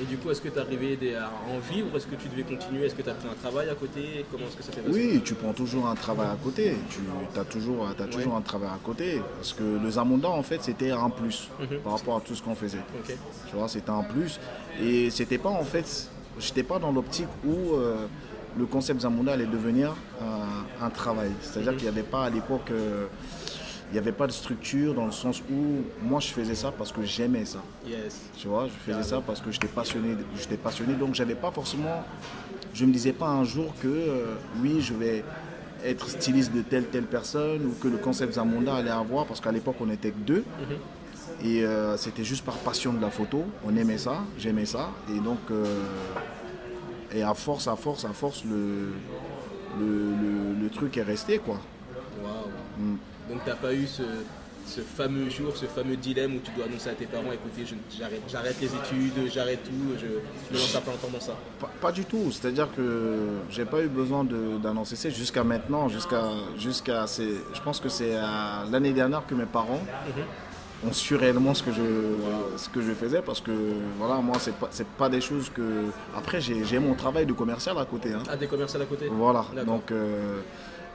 Et 0.00 0.04
du 0.04 0.18
coup, 0.18 0.30
est-ce 0.30 0.42
que 0.42 0.48
tu 0.48 0.58
arrivé 0.58 0.98
à 1.16 1.30
en 1.50 1.58
vivre? 1.58 1.96
Est-ce 1.96 2.06
que 2.06 2.16
tu 2.16 2.28
devais 2.28 2.42
continuer? 2.42 2.84
Est-ce 2.84 2.94
que 2.94 3.02
tu 3.02 3.08
as 3.08 3.14
pris 3.14 3.28
un 3.28 3.34
travail 3.34 3.70
à 3.70 3.74
côté? 3.74 4.26
Comment 4.30 4.46
est-ce 4.46 4.56
que 4.56 4.62
ça 4.62 4.72
passé? 4.72 4.84
Oui, 4.88 5.22
tu 5.24 5.34
prends 5.34 5.54
toujours 5.54 5.88
un 5.88 5.94
travail 5.94 6.28
à 6.28 6.36
côté. 6.42 6.76
Tu 6.90 7.00
as 7.38 7.44
toujours, 7.44 7.88
as 7.88 8.04
toujours 8.04 8.36
un 8.36 8.42
travail 8.42 8.68
à 8.68 8.78
côté. 8.84 9.22
Parce 9.36 9.54
que 9.54 9.62
le 9.62 9.90
Zamonda, 9.90 10.28
en 10.28 10.42
fait, 10.42 10.62
c'était 10.62 10.90
un 10.90 11.10
plus 11.10 11.48
mhm. 11.58 11.78
par 11.78 11.92
rapport 11.94 12.16
à 12.18 12.20
tout 12.20 12.34
ce 12.34 12.42
qu'on 12.42 12.54
faisait. 12.54 12.84
Tu 13.06 13.56
vois, 13.56 13.68
c'était 13.68 13.90
un 13.90 14.02
plus. 14.02 14.38
Et 14.82 15.08
c'était 15.10 15.38
pas, 15.38 15.50
en 15.50 15.64
fait, 15.64 16.08
j'étais 16.38 16.62
pas 16.62 16.78
dans 16.78 16.92
l'optique 16.92 17.28
où. 17.44 17.74
Euh, 17.74 18.06
le 18.56 18.66
concept 18.66 19.02
Zamunda 19.02 19.34
allait 19.34 19.46
devenir 19.46 19.94
un, 20.80 20.90
travail. 20.90 21.30
C'est-à-dire 21.40 21.72
mhm. 21.72 21.76
qu'il 21.76 21.84
n'y 21.84 21.96
avait 21.96 22.08
pas 22.08 22.24
à 22.24 22.30
l'époque 22.30 22.70
euh, 22.72 23.06
il 23.90 23.94
n'y 23.94 23.98
avait 23.98 24.12
pas 24.12 24.26
de 24.26 24.32
structure 24.32 24.92
dans 24.94 25.06
le 25.06 25.12
sens 25.12 25.40
où 25.50 25.82
moi 26.02 26.20
je 26.20 26.28
faisais 26.28 26.54
ça 26.54 26.72
parce 26.76 26.92
que 26.92 27.02
j'aimais 27.04 27.46
ça. 27.46 27.60
Tu 28.36 28.46
vois, 28.48 28.66
je 28.66 28.92
faisais 28.92 29.02
ça 29.02 29.22
parce 29.26 29.40
que 29.40 29.50
j'étais 29.50 29.68
passionné, 29.68 30.14
j'étais 30.38 30.58
passionné. 30.58 30.94
Donc 30.94 31.14
j'avais 31.14 31.34
pas 31.34 31.50
forcément, 31.50 32.04
je 32.74 32.84
me 32.84 32.92
disais 32.92 33.12
pas 33.12 33.28
un 33.28 33.44
jour 33.44 33.72
que 33.80 33.88
euh, 33.88 34.34
oui 34.60 34.80
je 34.82 34.92
vais 34.92 35.24
être 35.84 36.08
styliste 36.08 36.52
de 36.52 36.60
telle 36.60 36.84
telle 36.86 37.04
personne 37.04 37.64
ou 37.64 37.74
que 37.80 37.88
le 37.88 37.96
concept 37.96 38.34
Zamonda 38.34 38.74
allait 38.76 38.90
avoir 38.90 39.24
parce 39.24 39.40
qu'à 39.40 39.52
l'époque 39.52 39.76
on 39.80 39.90
était 39.90 40.10
que 40.10 40.18
deux. 40.18 40.40
Mm-hmm. 40.40 41.46
Et 41.46 41.64
euh, 41.64 41.96
c'était 41.96 42.24
juste 42.24 42.44
par 42.44 42.56
passion 42.56 42.92
de 42.92 43.00
la 43.00 43.10
photo. 43.10 43.44
On 43.64 43.74
aimait 43.76 43.98
ça, 43.98 44.24
j'aimais 44.38 44.66
ça. 44.66 44.90
Et 45.14 45.20
donc, 45.20 45.38
euh, 45.50 45.64
et 47.14 47.22
à 47.22 47.32
force, 47.32 47.68
à 47.68 47.76
force, 47.76 48.04
à 48.04 48.12
force, 48.12 48.44
le, 48.44 48.92
le, 49.80 50.68
truc 50.70 50.98
est 50.98 51.02
resté 51.02 51.38
quoi. 51.38 51.58
Mm. 52.78 52.96
Donc 53.28 53.44
tu 53.44 53.50
n'as 53.50 53.56
pas 53.56 53.74
eu 53.74 53.86
ce, 53.86 54.02
fameux 54.80 55.28
jour, 55.30 55.56
ce 55.56 55.66
fameux 55.66 55.96
dilemme 55.96 56.36
où 56.36 56.40
tu 56.40 56.50
dois 56.52 56.64
annoncer 56.66 56.90
à 56.90 56.94
tes 56.94 57.06
parents, 57.06 57.32
écoutez, 57.32 57.64
j'arrête 58.28 58.56
les 58.60 58.66
études, 58.66 59.32
j'arrête 59.32 59.62
tout, 59.64 59.96
je, 59.98 60.54
me 60.54 60.58
lance 60.58 60.74
à 60.74 60.80
plein 60.80 60.92
temps 60.94 61.08
dans 61.12 61.20
ça 61.20 61.34
pas, 61.80 61.92
du 61.92 62.04
tout, 62.04 62.30
c'est-à-dire 62.30 62.68
que 62.74 63.16
j'ai 63.50 63.64
pas 63.64 63.82
eu 63.82 63.88
besoin 63.88 64.24
d'annoncer 64.24 64.96
ça 64.96 65.10
jusqu'à 65.10 65.44
maintenant, 65.44 65.88
jusqu'à, 65.88 66.24
jusqu'à 66.56 67.06
je 67.06 67.60
pense 67.62 67.80
que 67.80 67.88
c'est 67.88 68.14
l'année 68.70 68.92
dernière 68.92 69.26
que 69.26 69.34
mes 69.34 69.46
parents 69.46 69.80
mhm. 70.16 70.88
ont 70.88 70.92
su 70.92 71.14
réellement 71.14 71.54
ce 71.54 71.62
que 71.62 71.72
je, 71.72 71.82
ce 72.56 72.68
que 72.68 72.80
je 72.80 72.92
faisais 72.92 73.20
parce 73.20 73.40
que 73.40 73.52
voilà, 73.98 74.16
moi 74.16 74.36
c'est 74.38 74.54
pas, 74.54 74.70
pas 74.96 75.08
des 75.08 75.20
choses 75.20 75.50
que... 75.50 75.86
Après 76.16 76.40
j'ai 76.40 76.78
mon 76.78 76.94
travail 76.94 77.26
de 77.26 77.32
commercial 77.32 77.76
à 77.78 77.84
côté. 77.84 78.12
Hein. 78.12 78.22
Ah, 78.30 78.36
des 78.36 78.46
commercials 78.46 78.82
à 78.82 78.86
côté 78.86 79.08
Voilà, 79.10 79.44
donc... 79.66 79.92
Euh, 79.92 80.40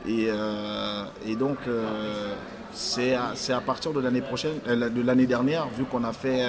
et, 0.06 0.28
euh, 0.30 1.06
et 1.26 1.36
donc, 1.36 1.58
euh, 1.68 2.34
c'est 2.74 3.14
à, 3.14 3.34
à, 3.50 3.62
partir 3.62 3.94
de 3.94 4.00
l'année 4.00 4.22
prochaine, 4.22 4.58
euh, 4.68 4.90
de 4.90 5.02
l'année 5.02 5.28
dernière, 5.28 5.68
vu 5.70 5.86
qu'on 5.86 6.04
a 6.04 6.12
fait, 6.14 6.42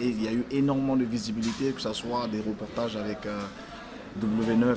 et 0.00 0.06
il 0.06 0.22
y 0.22 0.28
a 0.28 0.32
eu 0.32 0.44
énormément 0.50 0.96
de 0.96 1.04
visibilité, 1.04 1.72
que 1.72 1.80
ce 1.80 1.92
soit 1.92 2.26
des 2.28 2.40
reportages 2.40 2.96
avec 2.96 3.18
W9 4.20 4.76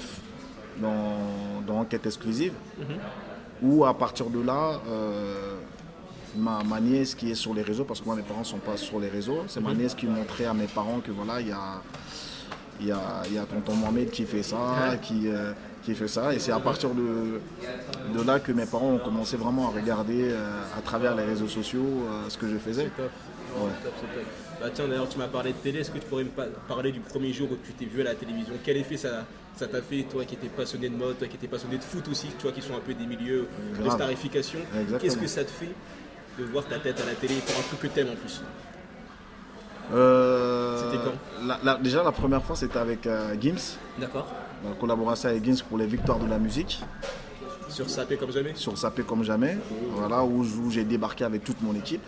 dans, 0.81 1.61
dans 1.65 1.79
Enquête 1.79 2.05
exclusive, 2.05 2.53
mhm. 2.77 2.85
ou 3.63 3.85
à 3.85 3.97
partir 3.97 4.27
de 4.27 4.41
là, 4.41 4.79
ma, 6.37 6.61
ma, 6.63 6.79
nièce 6.79 7.15
qui 7.15 7.31
est 7.31 7.35
sur 7.35 7.53
les 7.53 7.63
réseaux, 7.63 7.85
parce 7.85 8.01
que 8.01 8.05
moi 8.05 8.15
mes 8.15 8.21
parents 8.21 8.41
ne 8.41 8.45
sont 8.45 8.57
pas 8.57 8.77
sur 8.77 8.99
les 8.99 9.09
réseaux, 9.09 9.43
c'est 9.47 9.61
ma 9.61 9.71
mhm. 9.71 9.77
nièce 9.79 9.95
qui 9.95 10.05
montrait 10.05 10.45
à 10.45 10.53
mes 10.53 10.67
parents 10.67 10.99
que 10.99 11.11
voilà, 11.11 11.41
il 11.41 11.47
y 11.47 11.51
a, 11.51 11.81
y, 12.81 12.91
a, 12.91 13.23
y 13.33 13.37
a 13.37 13.45
tonton 13.45 13.75
Mohamed 13.75 14.11
qui 14.11 14.25
fait 14.25 14.43
ça, 14.43 14.97
qui 15.01 15.27
qui 15.85 15.95
fait 15.95 16.07
ça. 16.07 16.33
Et 16.33 16.39
c'est 16.39 16.51
à 16.51 16.59
partir 16.59 16.89
de, 16.89 17.39
de 18.17 18.23
là 18.25 18.39
que 18.39 18.51
mes 18.51 18.65
parents 18.65 18.93
ont 18.93 18.97
commencé 18.99 19.37
vraiment 19.37 19.67
à 19.69 19.71
regarder 19.71 20.31
euh, 20.31 20.61
à 20.77 20.81
travers 20.81 21.15
les 21.15 21.23
réseaux 21.23 21.47
sociaux 21.47 21.85
euh, 21.85 22.27
ce 22.29 22.37
que 22.37 22.47
je 22.47 22.57
faisais. 22.57 22.89
Top. 22.97 23.09
Bah 24.59 24.67
tiens 24.73 24.87
d'ailleurs 24.87 25.07
tu 25.07 25.17
m'as 25.17 25.27
parlé 25.27 25.51
de 25.51 25.57
télé, 25.57 25.79
est-ce 25.79 25.91
que 25.91 25.97
tu 25.99 26.05
pourrais 26.07 26.25
me 26.25 26.31
parler 26.67 26.91
du 26.91 26.99
premier 26.99 27.31
jour 27.31 27.47
où 27.51 27.57
tu 27.65 27.71
t'es 27.73 27.85
vu 27.85 28.01
à 28.01 28.03
la 28.05 28.15
télévision? 28.15 28.53
Quel 28.65 28.77
effet 28.77 28.97
ça 28.97 29.25
ça 29.55 29.67
t'a 29.67 29.81
fait, 29.81 30.03
toi 30.03 30.25
qui 30.25 30.33
étais 30.35 30.47
passionné 30.47 30.89
de 30.89 30.95
mode, 30.97 31.17
toi 31.17 31.27
qui 31.29 31.35
étais 31.37 31.47
passionné 31.47 31.77
de 31.77 31.83
foot 31.83 32.05
aussi, 32.09 32.27
toi 32.41 32.51
qui 32.51 32.61
sont 32.61 32.75
un 32.75 32.81
peu 32.85 32.93
des 32.93 33.05
milieux 33.05 33.47
de 33.81 33.89
starification? 33.89 34.59
Qu'est-ce 34.99 35.17
que 35.17 35.27
ça 35.27 35.45
te 35.45 35.51
fait 35.51 35.69
de 36.37 36.43
voir 36.45 36.65
ta 36.65 36.79
tête 36.79 36.99
à 36.99 37.05
la 37.05 37.13
télé 37.13 37.35
pour 37.45 37.55
un 37.57 37.61
truc 37.61 37.79
que 37.79 37.87
t'aimes 37.87 38.09
en 38.09 38.15
plus? 38.15 38.41
Euh, 39.93 40.91
C'était 40.91 41.03
quand? 41.03 41.81
Déjà 41.81 42.03
la 42.03 42.11
première 42.11 42.43
fois 42.43 42.55
c'était 42.57 42.79
avec 42.79 43.07
Gims. 43.39 43.77
D'accord 43.99 44.27
la 44.69 44.75
collaboration 44.75 45.29
avec 45.29 45.45
Gins 45.45 45.63
pour 45.67 45.77
les 45.77 45.85
victoires 45.85 46.19
de 46.19 46.27
la 46.27 46.37
musique. 46.37 46.81
Sur 47.69 47.89
Sapé 47.89 48.17
comme 48.17 48.31
jamais 48.31 48.51
Sur 48.55 48.77
Sapé 48.77 49.03
comme 49.03 49.23
jamais, 49.23 49.57
voilà, 49.91 50.23
où, 50.23 50.45
j'ai 50.69 50.83
débarqué 50.83 51.23
avec 51.23 51.43
toute 51.43 51.61
mon 51.61 51.75
équipe. 51.75 52.03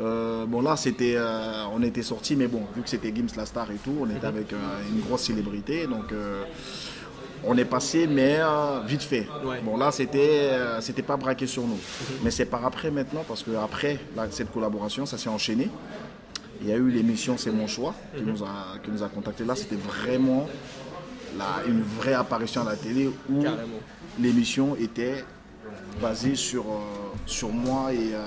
Euh, 0.00 0.46
bon 0.46 0.62
là 0.62 0.76
c'était 0.76 1.14
euh, 1.16 1.64
on 1.74 1.82
était 1.82 2.04
sorti 2.04 2.36
mais 2.36 2.46
bon 2.46 2.62
vu 2.76 2.82
que 2.82 2.88
c'était 2.88 3.12
Gims 3.12 3.34
la 3.36 3.44
star 3.46 3.68
et 3.72 3.78
tout 3.82 3.96
on 4.00 4.06
était 4.08 4.28
mhm. 4.28 4.36
avec 4.36 4.52
euh, 4.52 4.56
une 4.92 5.00
grosse 5.00 5.22
célébrité 5.22 5.88
donc 5.88 6.14
on 7.44 7.58
est 7.58 7.64
passé 7.64 8.06
mais 8.06 8.38
vite 8.86 9.02
fait 9.02 9.26
bon 9.64 9.76
là 9.76 9.90
c'était 9.90 10.52
c'était 10.78 11.02
pas 11.02 11.16
braqué 11.16 11.48
sur 11.48 11.62
nous 11.64 11.74
mhm. 11.74 12.18
mais 12.22 12.30
c'est 12.30 12.44
par 12.44 12.64
après 12.64 12.92
maintenant 12.92 13.24
parce 13.26 13.42
que 13.42 13.50
après 13.56 13.98
cette 14.30 14.52
collaboration 14.52 15.04
ça 15.04 15.18
s'est 15.18 15.30
enchaîné 15.30 15.68
il 16.62 16.68
y 16.68 16.72
a 16.72 16.76
eu 16.76 16.90
l'émission 16.90 17.36
c'est 17.36 17.50
mon 17.50 17.66
choix 17.66 17.92
qui 18.14 18.22
mhm. 18.22 18.30
nous 18.30 18.44
a 18.44 18.78
qui 18.84 18.92
nous 18.92 19.02
a 19.02 19.08
contacté 19.08 19.44
là 19.44 19.56
c'était 19.56 19.74
vraiment 19.74 20.46
une 21.66 21.82
vraie 21.82 22.14
apparition 22.14 22.62
à 22.62 22.70
la 22.70 22.76
télé 22.76 23.08
où 23.08 23.44
l'émission 24.18 24.76
était 24.76 25.24
basée 26.00 26.34
sur, 26.34 26.62
euh, 26.62 26.78
sur 27.26 27.50
moi 27.50 27.92
et, 27.92 28.14
euh, 28.14 28.24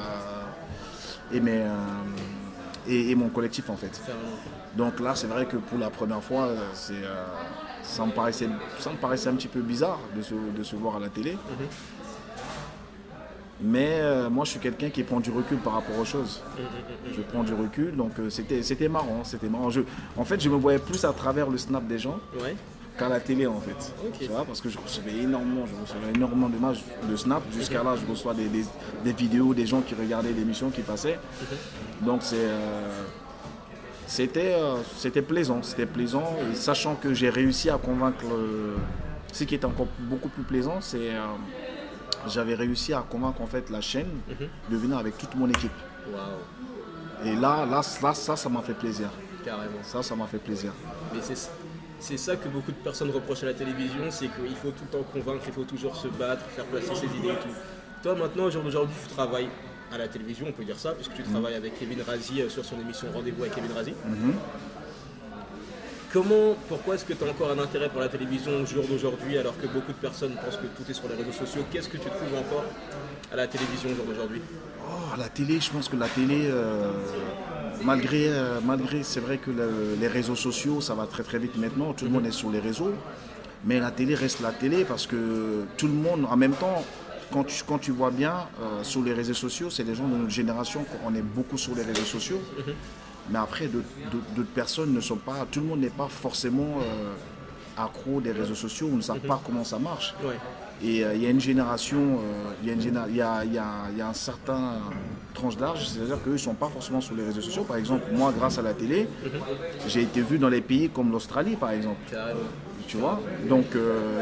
et, 1.34 1.40
mes, 1.40 1.62
euh, 1.62 1.68
et, 2.88 3.16
mon 3.16 3.30
collectif 3.30 3.70
en 3.70 3.76
fait. 3.76 4.02
Donc 4.76 5.00
là, 5.00 5.16
c'est 5.16 5.28
vrai 5.28 5.46
que 5.46 5.58
pour 5.58 5.78
la 5.78 5.90
première 5.90 6.24
fois, 6.24 6.50
c'est, 6.74 7.04
ça, 7.84 8.06
me 8.06 8.12
paraissait, 8.12 8.48
ça 8.80 8.90
me 8.92 8.98
paraissait 8.98 9.30
un 9.30 9.36
petit 9.36 9.48
peu 9.48 9.62
bizarre 9.62 10.00
de 10.16 10.22
se, 10.22 10.34
de 10.34 10.64
se 10.64 10.76
voir 10.76 10.96
à 10.96 11.00
la 11.00 11.10
télé. 11.10 11.34
Mhm. 11.34 11.68
Mais 13.64 14.30
moi, 14.30 14.44
je 14.46 14.52
suis 14.52 14.60
quelqu'un 14.60 14.90
qui 14.90 15.04
prend 15.04 15.20
du 15.20 15.30
recul 15.30 15.58
par 15.58 15.74
rapport 15.74 16.00
aux 16.00 16.06
choses. 16.06 16.42
Mhm, 16.58 16.64
mhm, 16.64 17.16
je 17.18 17.22
prends 17.22 17.44
du 17.44 17.54
recul, 17.54 17.96
donc 17.96 18.14
c'était, 18.30 18.64
c'était 18.64 18.90
marrant. 18.90 19.24
C'était 19.24 19.50
marrant. 19.50 19.70
Je, 19.70 19.82
en 20.18 20.26
fait, 20.26 20.40
je 20.40 20.50
me 20.50 20.56
voyais 20.56 20.80
plus 20.80 21.04
à 21.06 21.14
travers 21.14 21.50
le 21.50 21.58
snap 21.58 21.86
des 21.86 22.00
gens 22.00 22.20
qu'à 22.98 23.10
la 23.10 23.20
télé 23.20 23.48
en 23.48 23.60
fait. 23.60 23.94
Tu 24.20 24.28
vois, 24.28 24.46
parce 24.46 24.62
que 24.62 24.70
je 24.70 24.78
recevais 24.78 25.18
énormément, 25.24 25.66
je 25.66 25.82
recevais 25.82 26.12
énormément 26.16 26.50
d'images 26.50 26.84
de 27.10 27.16
Snap. 27.16 27.44
Jusqu'à 27.54 27.84
là, 27.84 27.96
je 27.96 28.10
reçois 28.10 28.34
des, 28.34 28.48
des, 28.48 29.14
vidéos 29.14 29.54
des 29.54 29.66
gens 29.66 29.82
qui 29.82 29.96
regardaient 29.96 30.32
l'émission 30.32 30.70
qui 30.70 30.82
passait. 30.82 31.20
Donc 32.02 32.22
c'est. 32.24 32.38
Euh, 32.38 33.04
c'était, 34.08 34.56
euh, 34.56 34.76
c'était 34.98 35.22
plaisant, 35.22 35.64
c'était 35.64 35.86
plaisant. 35.86 36.36
Et 36.52 36.56
sachant 36.56 36.96
que 36.96 37.14
j'ai 37.14 37.30
réussi 37.30 37.70
à 37.70 37.78
convaincre. 37.78 38.26
ce 39.32 39.44
qui 39.46 39.56
est 39.56 39.66
encore 39.66 39.88
beaucoup 40.00 40.30
plus 40.30 40.44
plaisant, 40.44 40.82
c'est. 40.82 41.12
Euh, 41.12 41.26
j'avais 42.28 42.54
réussi 42.54 42.94
à 42.94 43.04
convaincre 43.10 43.42
en 43.42 43.48
fait 43.48 43.70
la 43.70 43.82
chaîne 43.82 44.10
mhm. 44.28 44.48
de 44.70 44.78
venir 44.78 44.98
avec 44.98 45.18
toute 45.18 45.34
mon 45.36 45.50
équipe. 45.50 45.72
Et 47.24 47.36
là, 47.36 47.66
là, 47.66 47.82
là, 48.02 48.14
ça, 48.14 48.36
ça 48.36 48.50
m'a 48.50 48.62
fait 48.62 48.74
plaisir. 48.74 49.10
Carrément. 49.46 49.82
Ça, 49.84 50.04
ça 50.04 50.16
m'a 50.16 50.28
fait 50.28 50.38
plaisir. 50.38 50.72
Mais 51.14 51.20
c'est 51.22 51.36
ça 52.18 52.36
que 52.36 52.48
beaucoup 52.48 52.72
de 52.72 52.78
personnes 52.78 53.12
reprochent 53.12 53.44
à 53.44 53.48
la 53.48 53.54
télévision, 53.54 54.10
c'est 54.10 54.28
qu'il 54.28 54.56
faut 54.56 54.72
tout 54.72 54.84
le 54.92 54.98
temps 54.98 55.04
convaincre, 55.04 55.44
il 55.48 55.54
faut 55.54 55.64
toujours 55.64 55.96
se 55.96 56.08
battre, 56.08 56.46
faire 56.46 56.66
placer 56.66 56.96
ses 56.96 57.06
idées 57.06 57.30
et 57.30 57.42
tout. 57.42 57.56
Toi 58.04 58.16
maintenant, 58.16 58.46
aujourd'hui, 58.46 58.96
tu 59.08 59.14
travailles 59.14 59.50
à 59.94 59.98
la 59.98 60.08
télévision, 60.08 60.48
on 60.50 60.52
peut 60.52 60.64
dire 60.64 60.80
ça, 60.80 60.94
puisque 60.94 61.14
tu 61.14 61.24
mhm. 61.24 61.32
travailles 61.32 61.56
avec 61.56 61.78
Kevin 61.78 62.02
Razi 62.02 62.42
euh, 62.42 62.50
sur 62.50 62.64
son 62.64 62.80
émission 62.80 63.08
Rendez-vous 63.14 63.42
avec 63.44 63.56
Kevin 63.56 63.72
Razi. 63.74 63.92
Mhm. 64.06 64.34
Comment, 66.14 66.56
pourquoi 66.68 66.96
est-ce 66.96 67.06
que 67.06 67.14
tu 67.14 67.24
as 67.24 67.30
encore 67.30 67.52
un 67.52 67.60
intérêt 67.60 67.88
pour 67.88 68.02
la 68.02 68.10
télévision 68.10 68.52
au 68.62 68.66
jour 68.66 68.86
d'aujourd'hui 68.86 69.38
alors 69.38 69.58
que 69.58 69.66
beaucoup 69.68 69.94
de 69.94 69.98
personnes 69.98 70.34
pensent 70.34 70.58
que 70.58 70.68
tout 70.68 70.90
est 70.90 70.94
sur 70.94 71.08
les 71.08 71.16
réseaux 71.16 71.32
sociaux? 71.32 71.64
Qu'est-ce 71.72 71.88
que 71.88 71.98
tu 71.98 72.10
trouves 72.10 72.38
encore 72.38 72.66
à 73.32 73.36
la 73.38 73.48
télévision 73.48 73.92
au 73.92 73.96
jour 73.96 74.06
d'aujourd'hui? 74.06 74.42
Oh, 74.86 75.16
La 75.18 75.30
télé, 75.30 75.60
je 75.62 75.72
pense 75.72 75.88
que 75.88 75.96
la 75.96 76.10
télé, 76.10 76.50
euh, 76.50 76.92
malgré, 77.84 78.28
euh, 78.28 78.60
malgré 78.64 79.04
c'est 79.04 79.20
vrai 79.20 79.38
que 79.38 79.52
les 80.00 80.08
réseaux 80.08 80.36
sociaux, 80.36 80.82
ça 80.82 80.94
va 80.94 81.06
très 81.06 81.24
très 81.24 81.40
vite 81.40 81.58
maintenant, 81.58 81.94
tout 81.94 82.06
le 82.06 82.12
monde 82.12 82.26
est 82.26 82.32
sur 82.32 82.50
les 82.52 82.60
réseaux, 82.60 82.94
mais 83.66 83.80
la 83.80 83.92
télé 83.92 84.16
reste 84.16 84.42
la 84.42 84.52
télé 84.52 84.86
parce 84.86 85.08
que 85.08 85.64
tout 85.78 85.88
le 85.88 85.94
monde, 85.94 86.26
en 86.30 86.38
même 86.38 86.54
temps, 86.54 86.84
quand 87.32 87.44
tu, 87.46 87.64
quand 87.64 87.78
tu 87.78 87.92
vois 87.92 88.12
bien, 88.12 88.48
euh, 88.62 88.84
sur 88.84 89.02
les 89.04 89.14
réseaux 89.14 89.34
sociaux, 89.34 89.70
c'est 89.70 89.84
des 89.84 89.96
gens 89.96 90.08
de 90.08 90.16
notre 90.18 90.30
génération, 90.30 90.86
on 91.06 91.16
est 91.16 91.22
beaucoup 91.22 91.58
sur 91.58 91.76
les 91.76 91.84
réseaux 91.84 92.04
sociaux. 92.04 92.42
Mhm. 92.58 92.74
Mais 93.30 93.40
après, 93.40 93.68
d'autres 93.68 94.50
personnes 94.54 94.94
ne 94.94 95.00
sont 95.00 95.16
pas. 95.16 95.46
Tout 95.50 95.62
le 95.62 95.68
monde 95.68 95.80
n'est 95.80 95.90
pas 95.90 96.08
forcément 96.10 96.80
euh, 96.82 97.14
accro 97.78 98.20
des 98.20 98.32
réseaux 98.32 98.56
sociaux 98.56 98.88
ou 98.92 98.98
ne 98.98 99.02
savent 99.02 99.22
mhm. 99.22 99.28
pas 99.28 99.42
comment 99.46 99.64
ça 99.64 99.80
marche. 99.80 100.14
Et 100.84 101.04
euh, 101.04 101.14
il 101.16 101.24
y 101.24 101.28
a 101.28 101.30
une 101.30 101.40
génération, 101.40 102.20
il 102.64 102.70
y, 102.70 102.72
a, 103.22 103.46
y, 103.46 103.58
a, 103.60 104.08
un 104.08 104.14
certain 104.14 104.74
tranche 105.34 105.58
d'âge, 105.58 105.88
c'est-à-dire 105.88 106.22
qu'eux 106.24 106.32
ne 106.32 106.38
sont 106.38 106.54
pas 106.54 106.68
forcément 106.68 107.02
sur 107.02 107.16
les 107.16 107.24
réseaux 107.24 107.42
sociaux. 107.42 107.64
Par 107.64 107.78
exemple, 107.78 108.04
moi, 108.14 108.34
grâce 108.38 108.58
à 108.58 108.62
la 108.62 108.74
télé, 108.74 109.08
mhm. 109.24 109.32
j'ai 109.88 110.02
été 110.02 110.22
vu 110.22 110.38
dans 110.40 110.50
les 110.50 110.62
pays 110.62 110.90
comme 110.90 111.12
l'Australie, 111.12 111.56
par 111.56 111.72
exemple. 111.72 112.00
Tu 112.88 112.98
vois? 112.98 113.20
Donc, 113.48 113.66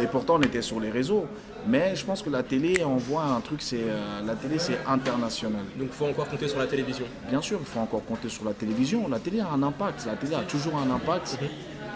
et 0.02 0.08
pourtant, 0.08 0.36
on 0.36 0.42
était 0.42 0.62
sur 0.62 0.80
les 0.80 0.90
réseaux. 0.90 1.26
Mais 1.68 1.96
je 1.96 2.06
pense 2.06 2.22
que 2.22 2.30
la 2.30 2.44
télé 2.44 2.84
envoie 2.84 3.24
un 3.24 3.42
truc, 3.42 3.62
c'est 3.62 3.82
euh, 3.82 4.22
la 4.26 4.36
télé 4.36 4.60
c'est 4.60 4.80
international. 4.88 5.64
Donc 5.78 5.90
il 5.92 5.96
faut 5.96 6.06
encore 6.06 6.28
compter 6.30 6.48
sur 6.48 6.60
la 6.60 6.68
télévision. 6.68 7.06
Bien 7.30 7.42
sûr, 7.42 7.60
il 7.60 7.66
faut 7.66 7.80
encore 7.80 8.04
compter 8.06 8.30
sur 8.30 8.46
la 8.46 8.54
télévision. 8.54 9.08
La 9.08 9.20
télé 9.20 9.40
a 9.40 9.50
un 9.50 9.62
impact, 9.64 10.06
la 10.06 10.16
télé 10.16 10.36
a 10.36 10.42
toujours 10.42 10.78
un 10.78 10.90
impact. 10.94 11.38
Mhm. 11.42 11.48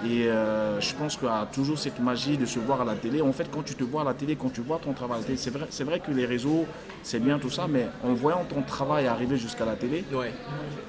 Et 0.05 0.27
euh, 0.27 0.79
je 0.81 0.93
pense 0.95 1.15
qu'il 1.15 1.27
y 1.27 1.31
a 1.31 1.47
toujours 1.51 1.79
cette 1.79 1.99
magie 1.99 2.37
de 2.37 2.45
se 2.45 2.59
voir 2.59 2.81
à 2.81 2.85
la 2.85 2.95
télé. 2.95 3.21
En 3.21 3.31
fait, 3.31 3.47
quand 3.51 3.63
tu 3.63 3.75
te 3.75 3.83
vois 3.83 4.01
à 4.01 4.03
la 4.03 4.13
télé, 4.13 4.35
quand 4.35 4.51
tu 4.51 4.61
vois 4.61 4.79
ton 4.83 4.93
travail 4.93 5.17
à 5.17 5.19
la 5.21 5.25
télé, 5.25 5.37
c'est 5.37 5.49
vrai, 5.49 5.67
c'est 5.69 5.83
vrai 5.83 5.99
que 5.99 6.11
les 6.11 6.25
réseaux, 6.25 6.65
c'est 7.03 7.19
bien 7.19 7.39
tout 7.39 7.49
ça, 7.49 7.67
mais 7.69 7.87
en 8.03 8.13
voyant 8.13 8.43
ton 8.43 8.61
travail 8.61 9.07
arriver 9.07 9.37
jusqu'à 9.37 9.65
la 9.65 9.75
télé, 9.75 10.03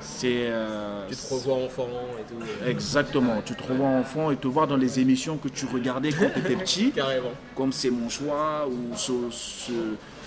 c'est. 0.01 0.47
Euh, 0.47 1.07
tu 1.09 1.17
te 1.17 1.35
revois 1.35 1.65
enfant 1.65 1.89
et 2.19 2.33
tout. 2.33 2.69
Exactement, 2.69 3.41
tu 3.45 3.55
te 3.55 3.63
revois 3.63 3.89
enfant 3.89 4.31
et 4.31 4.37
te 4.37 4.49
voir 4.49 4.67
dans 4.67 4.77
les 4.77 4.99
émissions 4.99 5.37
que 5.37 5.49
tu 5.49 5.67
regardais 5.67 6.11
quand 6.11 6.31
tu 6.33 6.41
étais 6.41 6.57
petit. 6.57 6.91
Carrément. 6.95 7.33
Comme 7.55 7.73
C'est 7.73 7.91
mon 7.91 8.09
choix, 8.09 8.67
ou 8.69 8.97
se, 8.97 9.13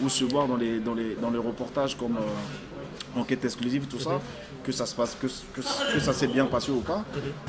ou 0.02 0.10
se 0.10 0.24
voir 0.26 0.48
dans 0.48 0.56
les, 0.58 0.80
dans 0.80 0.94
les, 0.94 1.16
dans 1.16 1.30
les 1.30 1.40
reportages 1.40 1.98
comme. 1.98 2.18
Euh, 2.18 2.67
enquête 3.18 3.44
exclusive, 3.44 3.86
tout 3.88 4.00
ça 4.00 4.20
que 4.68 4.74
ça 4.74 4.86
se 4.86 4.94
passe, 4.94 5.16
que, 5.16 5.28
que, 5.56 6.00
ça 6.02 6.12
s'est 6.12 6.28
bien 6.28 6.46
passé 6.46 6.72
ou 6.72 6.82
pas. 6.82 7.06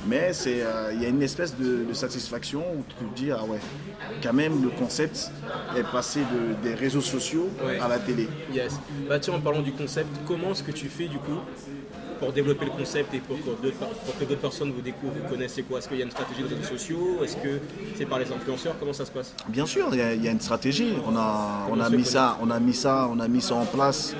Mais 0.06 0.32
c'est, 0.32 0.62
euh, 0.62 0.92
il 0.94 1.02
y 1.02 1.06
a 1.06 1.08
une 1.08 1.22
espèce 1.22 1.56
de, 1.56 1.92
satisfaction 1.92 2.60
où 2.60 2.84
tu 2.88 2.94
te 2.94 3.14
dis 3.16 3.32
ah 3.32 3.44
ouais, 3.44 3.58
quand 4.22 4.32
même 4.32 4.62
le 4.62 4.68
concept 4.68 5.32
est 5.76 5.82
passé 5.90 6.20
de, 6.20 6.68
des 6.68 6.76
réseaux 6.76 7.00
sociaux 7.00 7.48
à 7.80 7.88
la 7.88 7.98
télé. 7.98 8.28
Yes. 8.54 8.78
Bah 9.08 9.18
tiens, 9.18 9.34
en 9.34 9.40
parlant 9.40 9.62
du 9.62 9.72
concept, 9.72 10.08
comment 10.28 10.52
est-ce 10.52 10.62
que 10.62 10.70
tu 10.70 10.88
fais 10.88 11.08
du 11.08 11.18
coup 11.18 11.40
pour 12.20 12.32
développer 12.32 12.66
le 12.66 12.70
concept 12.70 13.12
et 13.14 13.18
pour 13.18 13.36
que 13.36 14.24
d'autres, 14.24 14.40
personnes 14.40 14.72
vous 14.72 14.80
découvrent, 14.80 15.14
vous 15.22 15.28
connaissent, 15.28 15.54
c'est 15.54 15.62
quoi? 15.62 15.78
Est-ce 15.78 15.88
qu'il 15.88 15.98
y 15.98 16.02
a 16.02 16.04
une 16.04 16.10
stratégie 16.10 16.42
de 16.42 16.48
réseaux 16.48 16.68
sociaux? 16.68 17.24
Est-ce 17.24 17.36
que 17.36 17.60
c'est 17.96 18.06
par 18.06 18.18
les 18.18 18.30
influenceurs? 18.30 18.74
Comment 18.78 18.92
ça 18.92 19.06
se 19.06 19.10
passe? 19.10 19.34
Bien 19.48 19.66
sûr, 19.66 19.88
il 19.92 19.98
y, 19.98 20.28
a, 20.28 20.30
une 20.30 20.40
stratégie. 20.40 20.94
On 21.06 21.16
a, 21.16 21.66
on 21.70 21.80
a 21.80 21.90
mis 21.90 22.04
ça, 22.04 22.38
on 22.40 22.50
a 22.50 22.60
mis 22.60 22.74
ça, 22.74 23.08
on 23.12 23.18
a 23.18 23.26
mis 23.26 23.40
ça 23.40 23.54
en 23.56 23.66
place 23.66 24.14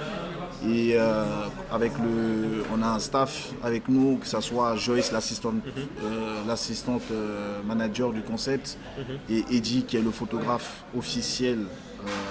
et 0.66 0.94
euh, 0.94 1.24
avec 1.70 1.92
le, 1.98 2.64
on 2.74 2.82
a 2.82 2.86
un 2.88 2.98
staff 2.98 3.52
avec 3.62 3.88
nous, 3.88 4.16
que 4.16 4.26
ce 4.26 4.40
soit 4.40 4.76
Joyce, 4.76 5.12
l'assistante, 5.12 5.54
mhm. 5.54 5.82
euh, 6.04 7.00
euh, 7.12 7.62
manager 7.64 8.12
du 8.12 8.22
concept, 8.22 8.76
mhm. 8.98 9.18
et 9.30 9.56
Eddie, 9.56 9.84
qui 9.84 9.96
est 9.96 10.02
le 10.02 10.10
photographe 10.10 10.84
officiel 10.96 11.58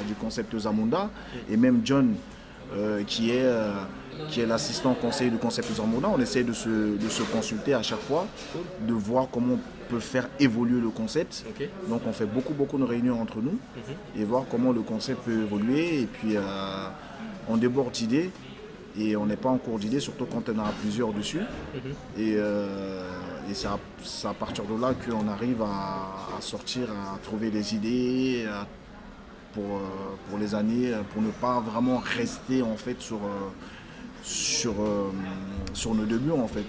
du 0.07 0.13
concept 0.15 0.57
Zamunda, 0.57 1.03
mhm. 1.03 1.53
et 1.53 1.57
même 1.57 1.81
John, 1.83 2.15
qui 3.05 3.31
est, 3.31 3.49
qui 4.29 4.41
est 4.41 4.45
l'assistant 4.45 4.93
conseiller 4.93 5.29
du 5.29 5.37
concept 5.37 5.73
Zamunda. 5.73 6.09
On 6.09 6.19
essaie 6.19 6.43
de 6.43 6.51
se, 6.53 6.97
de 6.97 7.09
se 7.09 7.23
consulter 7.23 7.73
à 7.73 7.81
chaque 7.81 8.01
fois, 8.01 8.27
de 8.85 8.93
voir 8.93 9.27
comment 9.31 9.53
on 9.53 9.89
peut 9.89 9.99
faire 9.99 10.27
évoluer 10.39 10.81
le 10.81 10.89
concept. 10.89 11.45
Donc 11.87 12.01
on 12.05 12.11
fait 12.11 12.25
beaucoup, 12.25 12.53
beaucoup 12.53 12.77
de 12.77 12.83
réunions 12.83 13.21
entre 13.21 13.37
nous, 13.37 13.57
et 14.17 14.23
voir 14.25 14.43
comment 14.49 14.71
le 14.73 14.81
concept 14.81 15.23
peut 15.23 15.43
évoluer, 15.43 16.01
et 16.01 16.05
puis 16.07 16.35
on 17.47 17.57
déborde 17.57 17.91
d'idées 17.91 18.31
et 18.99 19.15
on 19.15 19.25
n'est 19.25 19.37
pas 19.37 19.49
en 19.49 19.57
cours 19.57 19.79
d'idées, 19.79 19.99
surtout 19.99 20.25
quand 20.25 20.49
on 20.49 20.57
en 20.59 20.65
a 20.65 20.71
plusieurs 20.81 21.13
dessus. 21.13 21.39
Mhm. 21.39 21.91
Et, 22.17 22.33
euh, 22.35 23.09
c'est 23.53 23.67
à, 24.27 24.33
partir 24.33 24.65
de 24.65 24.79
là 24.79 24.93
qu'on 24.93 25.27
arrive 25.29 25.61
à, 25.61 26.41
sortir, 26.41 26.89
à 26.91 27.17
trouver 27.19 27.49
des 27.49 27.75
idées 27.75 28.45
pour, 29.53 29.63
euh, 29.63 29.79
pour 30.29 30.37
les 30.37 30.53
années, 30.53 30.91
pour 31.13 31.21
ne 31.21 31.29
pas 31.29 31.61
vraiment 31.61 31.99
rester 31.99 32.61
en 32.61 32.75
fait 32.75 32.99
sur, 32.99 33.17
euh, 33.17 33.49
sur, 34.21 34.73
sur 35.73 35.95
nos 35.95 36.03
débuts 36.03 36.31
en 36.31 36.47
fait. 36.47 36.65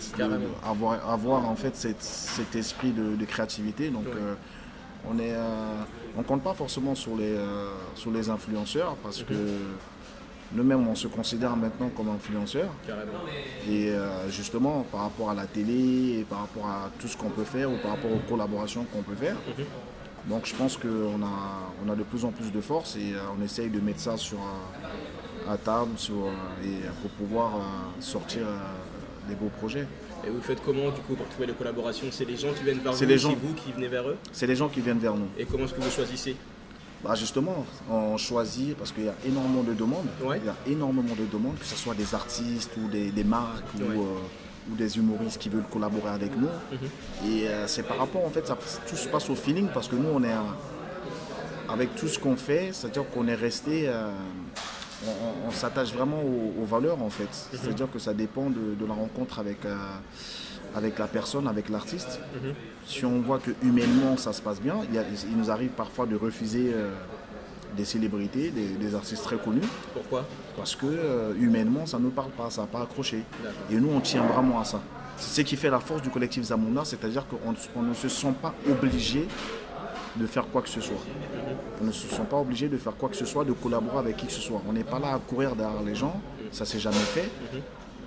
avoir, 0.65 1.11
avoir 1.11 1.49
en 1.49 1.57
fait 1.57 1.75
cet 1.75 2.55
esprit 2.55 2.93
de, 2.93 3.25
créativité. 3.25 3.91
Donc 3.91 4.07
on 5.11 5.17
on 6.17 6.23
compte 6.23 6.43
pas 6.43 6.55
forcément 6.55 6.95
sur 6.95 7.17
les, 7.17 7.37
sur 7.97 8.13
les 8.13 8.31
influenceurs 8.31 8.95
parce 9.03 9.21
mhm. 9.21 9.27
que 9.27 9.35
nous-mêmes, 10.53 10.87
on 10.89 10.95
se 10.95 11.09
considère 11.09 11.57
maintenant 11.57 11.91
comme 11.97 12.09
influenceurs. 12.09 12.71
Et 13.69 13.91
euh, 13.91 14.29
justement, 14.31 14.87
par 14.91 15.03
rapport 15.03 15.31
à 15.31 15.35
la 15.35 15.47
télé, 15.47 16.21
et 16.21 16.27
par 16.29 16.41
rapport 16.41 16.67
à 16.67 16.91
tout 16.99 17.09
ce 17.09 17.17
qu'on 17.17 17.31
peut 17.31 17.45
faire, 17.45 17.71
ou 17.71 17.77
par 17.77 17.93
rapport 17.93 18.11
aux 18.11 18.29
collaborations 18.29 18.85
qu'on 18.93 19.03
peut 19.03 19.17
faire. 19.17 19.37
Mhm. 19.57 19.65
Donc 20.29 20.47
je 20.47 20.55
pense 20.55 20.77
qu'on 20.77 21.23
a, 21.23 21.73
on 21.87 21.91
a 21.91 21.95
de 21.95 22.03
plus 22.03 22.25
en 22.25 22.33
plus 22.33 22.51
de 22.53 22.61
force 22.61 22.97
et 22.97 23.15
euh, 23.15 23.19
on 23.39 23.43
essaye 23.43 23.71
de 23.71 23.81
mettre 23.81 24.01
ça 24.01 24.17
sur, 24.17 24.39
à 25.49 25.57
table 25.57 25.93
sur, 25.97 26.27
et 26.65 26.87
pour 27.01 27.11
pouvoir 27.13 27.57
euh, 27.57 27.61
sortir 28.01 28.43
des 29.29 29.35
beaux 29.35 29.51
projets. 29.59 29.87
Et 30.27 30.31
vous 30.31 30.43
faites 30.43 30.63
comment 30.65 30.91
du 30.91 31.01
coup 31.03 31.15
pour 31.15 31.29
trouver 31.29 31.47
les 31.47 31.53
collaborations? 31.53 32.09
C'est 32.11 32.25
les 32.25 32.37
gens 32.37 32.53
qui 32.53 32.65
viennent 32.65 32.81
vers 32.81 32.93
vous, 32.93 32.99
c'est 32.99 33.17
vous 33.17 33.55
qui 33.55 33.73
venez 33.73 33.89
vers 33.89 34.09
eux? 34.09 34.17
C'est 34.33 34.47
les 34.47 34.57
gens 34.57 34.69
qui 34.69 34.81
viennent 34.81 34.99
vers 34.99 35.15
nous. 35.15 35.29
Et 35.39 35.45
comment 35.45 35.65
est-ce 35.65 35.75
que 35.75 35.81
vous 35.81 35.91
choisissez? 35.91 36.37
Bah 37.05 37.15
justement, 37.15 37.65
on 37.89 38.17
choisit 38.17 38.77
parce 38.77 38.91
qu'il 38.91 39.05
y 39.05 39.09
a 39.09 39.15
énormément 39.25 39.63
de 39.63 39.73
demandes. 39.73 40.09
Il 40.21 40.45
y 40.45 40.49
a 40.49 40.57
énormément 40.67 41.15
de 41.15 41.27
demandes, 41.33 41.59
que 41.59 41.65
ce 41.65 41.77
soit 41.77 41.95
des 41.95 42.15
artistes 42.15 42.73
ou 42.77 42.89
des, 42.89 43.25
marques 43.25 43.65
euh, 43.81 43.95
ou, 44.71 44.75
des 44.75 44.99
humoristes 44.99 45.39
qui 45.39 45.49
veulent 45.49 45.69
collaborer 45.71 46.11
avec 46.11 46.37
nous. 46.37 46.49
Mhm. 46.49 47.31
Et 47.31 47.49
euh, 47.49 47.69
c'est 47.69 47.85
par 47.85 47.99
rapport, 47.99 48.25
en 48.25 48.31
fait, 48.31 48.47
ça, 48.47 48.59
tout 48.89 48.97
se 48.97 49.09
passe 49.09 49.31
au 49.31 49.37
feeling 49.37 49.69
parce 49.73 49.87
que 49.87 49.95
nous, 49.95 50.09
on 50.13 50.25
est 50.25 50.35
avec 51.69 51.95
tout 51.95 52.09
ce 52.09 52.19
qu'on 52.19 52.37
fait, 52.37 52.71
c'est-à-dire 52.73 53.09
qu'on 53.11 53.29
est 53.29 53.37
resté. 53.37 53.85
Euh, 53.87 54.11
on, 55.47 55.53
s'attache 55.53 55.93
vraiment 55.93 56.21
aux, 56.21 56.65
valeurs 56.65 57.01
en 57.01 57.11
fait. 57.11 57.23
Mhm. 57.53 57.61
C'est-à-dire 57.63 57.89
que 57.93 58.01
ça 58.01 58.13
dépend 58.13 58.51
de, 58.51 58.85
la 58.85 58.95
rencontre 58.95 59.39
avec 59.39 59.59
avec 60.75 60.99
la 60.99 61.07
personne, 61.07 61.47
avec 61.49 61.69
l'artiste. 61.69 62.21
Mhm. 62.35 62.55
Si 62.87 63.05
on 63.05 63.21
voit 63.21 63.39
que 63.39 63.51
humainement 63.63 64.17
ça 64.17 64.33
se 64.33 64.43
passe 64.43 64.61
bien, 64.61 64.77
il, 64.93 65.37
nous 65.37 65.51
arrive 65.51 65.71
parfois 65.71 66.07
de 66.07 66.17
refuser 66.17 66.73
euh, 66.75 66.91
des 67.77 67.85
célébrités, 67.85 68.51
des, 68.51 68.95
artistes 68.95 69.25
très 69.25 69.37
connus. 69.37 69.63
Pourquoi? 69.93 70.25
Parce 70.57 70.75
que 70.75 70.87
euh, 70.87 71.35
humainement 71.39 71.87
ça 71.87 71.99
ne 71.99 72.05
nous 72.05 72.11
parle 72.11 72.31
pas, 72.31 72.51
ça 72.51 72.63
n'a 72.63 72.67
pas 72.67 72.83
accroché. 72.83 73.23
Et 73.71 73.77
nous 73.77 73.91
on 73.91 74.01
tient 74.01 74.23
vraiment 74.23 74.61
à 74.61 74.65
ça. 74.65 74.81
C'est 75.17 75.43
ce 75.43 75.47
qui 75.47 75.57
fait 75.57 75.71
la 75.71 75.81
force 75.81 76.03
du 76.03 76.11
collectif 76.11 76.45
Zamunda, 76.45 76.85
c'est-à-dire 76.85 77.25
qu'on 77.27 77.83
ne 77.83 77.95
se 77.95 78.09
sent 78.09 78.35
pas 78.41 78.55
obligé 78.71 79.27
de 80.17 80.27
faire 80.27 80.47
quoi 80.49 80.63
que 80.63 80.69
ce 80.69 80.81
soit. 80.81 80.97
Mhm. 80.97 81.57
On 81.83 81.85
ne 81.85 81.93
se 81.93 82.09
sent 82.09 82.27
pas 82.29 82.37
obligé 82.37 82.69
de 82.69 82.77
faire 82.77 82.97
quoi 82.97 83.09
que 83.09 83.17
ce 83.17 83.25
soit, 83.25 83.45
de 83.45 83.53
collaborer 83.53 83.99
avec 83.99 84.17
qui 84.17 84.27
que 84.27 84.33
ce 84.33 84.41
soit. 84.41 84.63
On 84.69 84.73
n'est 84.73 84.85
pas 84.85 84.99
là 84.99 85.15
à 85.15 85.19
courir 85.19 85.55
derrière 85.55 85.83
les 85.83 85.95
gens, 85.95 86.21
ça 86.51 86.65
s'est 86.65 86.81
jamais 86.81 86.97
fait. 86.97 87.29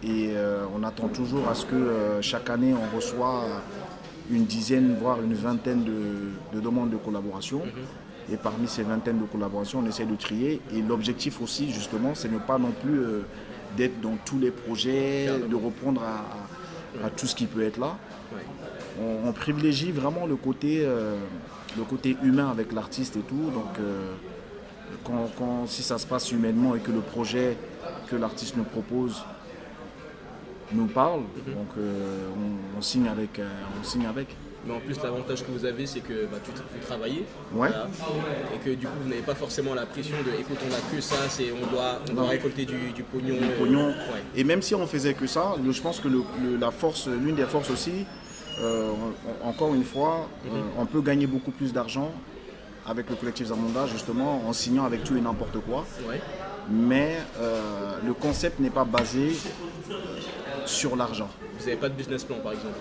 Et 0.04 0.32
euh, 0.32 0.66
on 0.76 0.84
attend 0.84 1.08
toujours 1.08 1.48
à 1.48 1.56
ce 1.56 1.66
que 1.66 1.76
euh, 1.76 2.22
chaque 2.22 2.50
année 2.50 2.74
on 2.74 2.96
reçoit 2.96 3.44
une 4.32 4.46
dizaine, 4.46 4.96
voire 5.00 5.22
une 5.22 5.34
vingtaine 5.34 5.84
de, 5.84 6.60
demandes 6.60 6.90
de 6.90 6.98
collaboration. 6.98 7.60
Mhm. 7.60 8.34
Et 8.34 8.38
parmi 8.38 8.68
ces 8.68 8.84
vingtaines 8.84 9.20
de 9.20 9.26
collaborations, 9.26 9.80
on 9.80 9.86
essaie 9.88 10.06
de 10.06 10.16
trier. 10.16 10.62
Et 10.74 10.82
l'objectif 10.82 11.42
aussi, 11.42 11.72
justement, 11.72 12.16
c'est 12.16 12.32
ne 12.32 12.40
pas 12.40 12.58
non 12.58 12.72
plus 12.72 13.00
euh, 13.00 13.22
d'être 13.76 14.00
dans 14.00 14.18
tous 14.26 14.40
les 14.40 14.52
projets, 14.52 15.28
de 15.50 15.56
répondre 15.56 16.02
à, 16.04 17.10
tout 17.10 17.26
ce 17.28 17.36
qui 17.36 17.46
peut 17.46 17.64
être 17.64 17.78
là. 17.78 17.98
On, 19.02 19.32
privilégie 19.32 19.92
vraiment 19.92 20.26
le 20.26 20.36
côté, 20.36 20.82
euh, 20.84 21.16
le 21.78 21.84
côté 21.84 22.18
humain 22.24 22.50
avec 22.52 22.74
l'artiste 22.74 23.16
et 23.16 23.22
tout. 23.22 23.50
Donc, 23.54 23.80
euh, 23.80 24.14
quand, 25.38 25.66
si 25.68 25.84
ça 25.84 25.98
se 25.98 26.06
passe 26.06 26.32
humainement 26.32 26.76
et 26.76 26.80
que 26.80 26.92
le 26.92 27.00
projet 27.00 27.58
que 28.08 28.16
l'artiste 28.16 28.56
nous 28.58 28.64
propose 28.64 29.24
nous 30.74 30.88
parle, 30.88 31.22
donc 31.48 31.70
on, 32.78 32.82
signe 32.82 33.08
avec, 33.08 33.42
on 33.80 33.84
signe 33.84 34.06
avec. 34.06 34.36
Mais 34.66 34.76
en 34.76 34.80
plus, 34.80 34.96
l'avantage 35.02 35.44
que 35.44 35.52
vous 35.52 35.66
avez, 35.66 35.88
c'est 35.88 36.02
que 36.02 36.28
bah, 36.32 36.38
tu, 36.44 36.52
travailles. 36.86 37.24
et 38.54 38.58
que 38.64 38.70
du 38.76 38.86
coup, 38.86 38.94
vous 39.02 39.10
n'avez 39.10 39.24
pas 39.24 39.34
forcément 39.34 39.74
la 39.74 39.88
pression 39.88 40.16
de 40.24 40.40
écoute, 40.40 40.58
on 40.64 40.70
n'a 40.70 40.96
que 40.96 41.02
ça, 41.02 41.16
c'est, 41.30 41.52
on, 41.52 41.72
doit, 41.72 42.00
on 42.16 42.28
récolter 42.28 42.66
du, 42.66 43.04
pognon. 43.12 43.38
pognon. 43.58 43.94
Et 44.36 44.44
même 44.44 44.62
si 44.62 44.76
on 44.76 44.86
faisait 44.86 45.16
que 45.16 45.26
ça, 45.26 45.56
je 45.68 45.82
pense 45.82 46.00
que 46.00 46.10
la 46.60 46.72
force, 46.72 47.08
l'une 47.08 47.36
des 47.36 47.46
forces 47.46 47.72
aussi, 47.72 48.06
euh, 48.60 48.92
encore 49.44 49.74
une 49.74 49.84
fois, 49.84 50.28
mhm. 50.46 50.52
euh, 50.54 50.62
on 50.78 50.86
peut 50.86 51.02
gagner 51.02 51.26
beaucoup 51.26 51.52
plus 51.52 51.74
d'argent 51.74 52.12
avec 52.86 53.10
le 53.10 53.16
collectif 53.16 53.48
Zamonda, 53.48 53.88
justement, 53.88 54.44
en 54.48 54.54
signant 54.54 54.86
avec 54.86 55.04
tout 55.04 55.16
et 55.16 55.22
n'importe 55.22 55.58
quoi. 55.60 55.86
Mais 56.70 57.18
euh, 57.40 57.98
le 58.06 58.14
concept 58.14 58.60
n'est 58.60 58.70
pas 58.70 58.84
basé 58.84 59.32
sur 60.66 60.96
l'argent. 60.96 61.30
Vous 61.58 61.66
n'avez 61.66 61.78
pas 61.78 61.90
de 61.90 61.96
business 61.96 62.24
plan, 62.24 62.38
par 62.38 62.54
exemple 62.54 62.78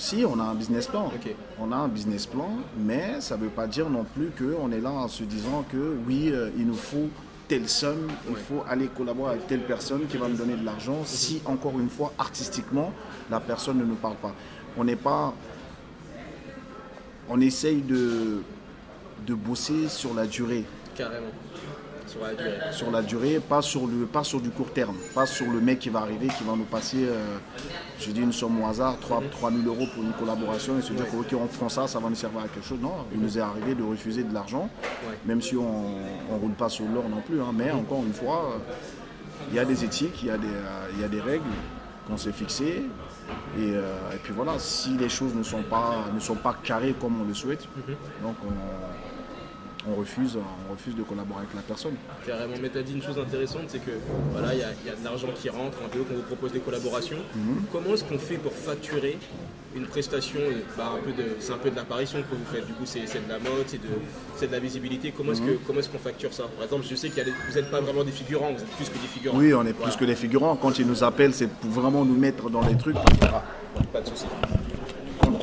si, 0.00 0.24
on 0.24 0.40
a 0.40 0.44
un 0.44 0.54
business 0.54 0.86
plan. 0.86 1.12
On 1.60 1.70
a 1.72 1.76
un 1.76 1.88
business 1.88 2.26
plan, 2.26 2.50
mais 2.78 3.20
ça 3.20 3.36
ne 3.36 3.42
veut 3.42 3.50
pas 3.50 3.66
dire 3.66 3.90
non 3.90 4.04
plus 4.04 4.30
qu'on 4.30 4.72
est 4.72 4.80
là 4.80 4.90
en 4.90 5.08
se 5.08 5.24
disant 5.24 5.62
que 5.70 5.94
oui, 6.06 6.30
euh, 6.32 6.48
il 6.56 6.66
nous 6.66 6.74
faut 6.74 7.10
telle 7.48 7.68
somme, 7.68 8.08
il 8.30 8.36
faut 8.36 8.64
aller 8.66 8.86
collaborer 8.86 9.32
avec 9.32 9.46
telle 9.46 9.60
personne 9.60 10.06
qui 10.06 10.16
va 10.16 10.28
nous 10.28 10.36
donner 10.36 10.56
de 10.56 10.64
l'argent, 10.64 11.00
mhm. 11.00 11.04
si 11.04 11.42
encore 11.44 11.78
une 11.78 11.90
fois, 11.90 12.14
artistiquement, 12.18 12.92
la 13.30 13.40
personne 13.40 13.76
ne 13.78 13.84
nous 13.84 13.96
parle 13.96 14.16
pas. 14.16 14.34
On 14.78 14.84
n'est 14.84 14.96
pas. 14.96 15.34
On 17.28 17.40
essaye 17.40 17.82
de, 17.82 18.42
de 19.26 19.34
bosser 19.34 19.88
sur 19.88 20.14
la 20.14 20.26
durée. 20.26 20.64
Carrément. 20.94 21.26
Sur 22.10 22.22
la 22.22 22.34
durée. 22.34 22.72
Sur 22.72 22.90
la 22.90 23.02
durée, 23.02 23.40
pas 23.40 23.62
sur, 23.62 23.86
le, 23.86 24.04
pas 24.04 24.24
sur 24.24 24.40
du 24.40 24.50
court 24.50 24.72
terme. 24.72 24.96
Pas 25.14 25.26
sur 25.26 25.46
le 25.46 25.60
mec 25.60 25.78
qui 25.78 25.90
va 25.90 26.00
arriver, 26.00 26.26
qui 26.26 26.42
va 26.42 26.56
nous 26.56 26.64
passer, 26.64 27.04
euh, 27.04 27.38
je 28.00 28.10
dis 28.10 28.20
une 28.20 28.32
somme 28.32 28.60
au 28.60 28.66
hasard, 28.66 28.98
3, 28.98 29.22
000 29.30 29.62
euros 29.64 29.86
pour 29.94 30.02
une 30.02 30.12
collaboration 30.12 30.76
et 30.76 30.82
se 30.82 30.92
dire 30.92 31.08
que, 31.08 31.16
ok, 31.16 31.40
on 31.40 31.46
prend 31.46 31.68
ça, 31.68 31.86
ça 31.86 32.00
va 32.00 32.08
nous 32.08 32.16
servir 32.16 32.40
à 32.40 32.48
quelque 32.48 32.66
chose. 32.66 32.80
Non, 32.80 33.06
il 33.14 33.20
nous 33.20 33.38
est 33.38 33.40
arrivé 33.40 33.76
de 33.76 33.84
refuser 33.84 34.24
de 34.24 34.34
l'argent, 34.34 34.68
même 35.24 35.40
si 35.40 35.56
on 35.56 36.00
ne 36.32 36.40
roule 36.40 36.54
pas 36.54 36.68
sur 36.68 36.84
l'or 36.86 37.08
non 37.08 37.20
plus. 37.20 37.40
Hein. 37.40 37.52
mais 37.54 37.70
encore 37.70 38.02
une 38.04 38.12
fois, 38.12 38.54
euh, 38.54 38.58
il 39.50 39.54
y 39.54 39.60
a 39.60 39.64
des 39.64 39.84
éthiques, 39.84 40.20
il 40.22 40.28
y, 40.28 40.32
a 40.32 40.38
des, 40.38 40.48
euh, 40.48 41.00
y 41.00 41.04
a 41.04 41.08
des 41.08 41.20
règles 41.20 41.44
qu'on 42.08 42.16
s'est 42.16 42.32
fixées. 42.32 42.82
Et, 43.56 43.68
et, 43.68 44.18
puis 44.24 44.32
voilà, 44.34 44.58
si 44.58 44.96
les 44.96 45.08
choses 45.08 45.36
ne 45.36 45.44
sont 45.44 45.62
pas, 45.62 46.06
ne 46.12 46.18
sont 46.18 46.34
pas 46.34 46.56
carrées 46.64 46.96
comme 47.00 47.20
on 47.20 47.24
le 47.24 47.34
souhaite, 47.34 47.68
mhm. 47.76 47.94
donc 48.24 48.34
on, 48.44 49.19
on 49.88 49.94
refuse, 49.94 50.36
on 50.36 50.72
refuse 50.72 50.94
de 50.94 51.02
collaborer 51.02 51.40
avec 51.40 51.54
la 51.54 51.62
personne. 51.62 51.94
Carrément, 52.26 52.54
mais 52.60 52.68
tu 52.68 52.78
as 52.78 52.82
dit 52.82 52.94
une 52.94 53.02
chose 53.02 53.18
intéressante, 53.18 53.64
c'est 53.68 53.78
que 53.78 53.92
voilà, 54.32 54.54
il 54.54 54.60
y, 54.60 54.62
a 54.62 54.94
de 54.94 55.04
l'argent 55.04 55.28
qui 55.34 55.48
rentre, 55.48 55.78
un 55.84 55.88
peu 55.88 56.00
qu'on 56.00 56.14
vous 56.14 56.22
propose 56.22 56.52
des 56.52 56.60
collaborations. 56.60 57.18
Mhm. 57.34 57.62
Comment 57.72 57.94
est-ce 57.94 58.04
qu'on 58.04 58.18
fait 58.18 58.36
pour 58.36 58.52
facturer 58.52 59.18
une 59.74 59.86
prestation 59.86 60.40
bah, 60.76 60.92
un 60.96 61.02
peu 61.04 61.12
de, 61.12 61.28
C'est 61.38 61.52
un 61.52 61.58
peu 61.58 61.70
de 61.70 61.76
l'apparition 61.76 62.20
que 62.20 62.34
vous 62.34 62.44
faites, 62.52 62.66
du 62.66 62.72
coup 62.72 62.84
c'est 62.84 63.00
de 63.00 63.28
la 63.28 63.38
mode, 63.38 63.64
c'est 63.66 63.80
de, 63.80 64.46
de, 64.46 64.52
la 64.52 64.58
visibilité. 64.58 65.12
Comment 65.16 65.32
est-ce 65.32 65.40
qu'on 65.40 65.78
est 65.78 65.92
qu'on 65.92 65.98
facture 65.98 66.32
ça? 66.34 66.44
Par 66.56 66.64
exemple, 66.64 66.84
je 66.88 66.94
sais 66.94 67.08
que 67.08 67.20
vous 67.20 67.54
n'êtes 67.54 67.70
pas 67.70 67.80
vraiment 67.80 68.04
des 68.04 68.12
figurants, 68.12 68.52
vous 68.52 68.60
êtes 68.60 68.70
plus 68.70 68.88
que 68.88 68.98
des 68.98 69.08
figurants. 69.08 69.38
Oui, 69.38 69.54
on 69.54 69.64
est 69.64 69.72
plus 69.72 69.96
que 69.96 70.04
des 70.04 70.16
figurants. 70.16 70.56
Quand 70.56 70.78
ils 70.78 70.86
nous 70.86 71.04
appellent, 71.04 71.34
c'est 71.34 71.48
pour 71.48 71.70
vraiment 71.70 72.04
nous 72.04 72.16
mettre 72.16 72.50
dans 72.50 72.62
les 72.62 72.76
trucs. 72.76 72.96
Ah, 73.22 73.44
pas 73.92 74.00
de 74.00 74.08
soucis 74.08 74.26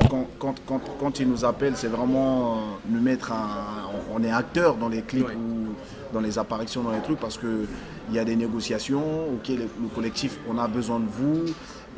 quand, 0.08 0.54
quand, 0.66 0.80
quand, 1.00 1.20
ils 1.20 1.28
nous 1.28 1.44
appellent, 1.44 1.76
c'est 1.76 1.88
vraiment 1.88 2.52
euh, 2.52 2.56
nous 2.88 3.00
mettre 3.00 3.32
un. 3.32 3.88
On 4.12 4.22
est 4.22 4.30
acteur 4.30 4.76
dans 4.76 4.88
les 4.88 5.02
clips 5.02 5.28
ou 5.28 5.74
dans 6.12 6.20
les 6.20 6.38
apparitions, 6.38 6.82
dans 6.82 6.92
les 6.92 7.00
trucs, 7.00 7.18
parce 7.20 7.38
qu'il 7.38 7.66
y 8.12 8.18
a 8.18 8.24
des 8.24 8.36
négociations. 8.36 9.28
Ok, 9.34 9.48
le, 9.48 9.68
collectif, 9.94 10.38
on 10.48 10.58
a 10.58 10.66
besoin 10.68 11.00
de 11.00 11.06
vous. 11.06 11.44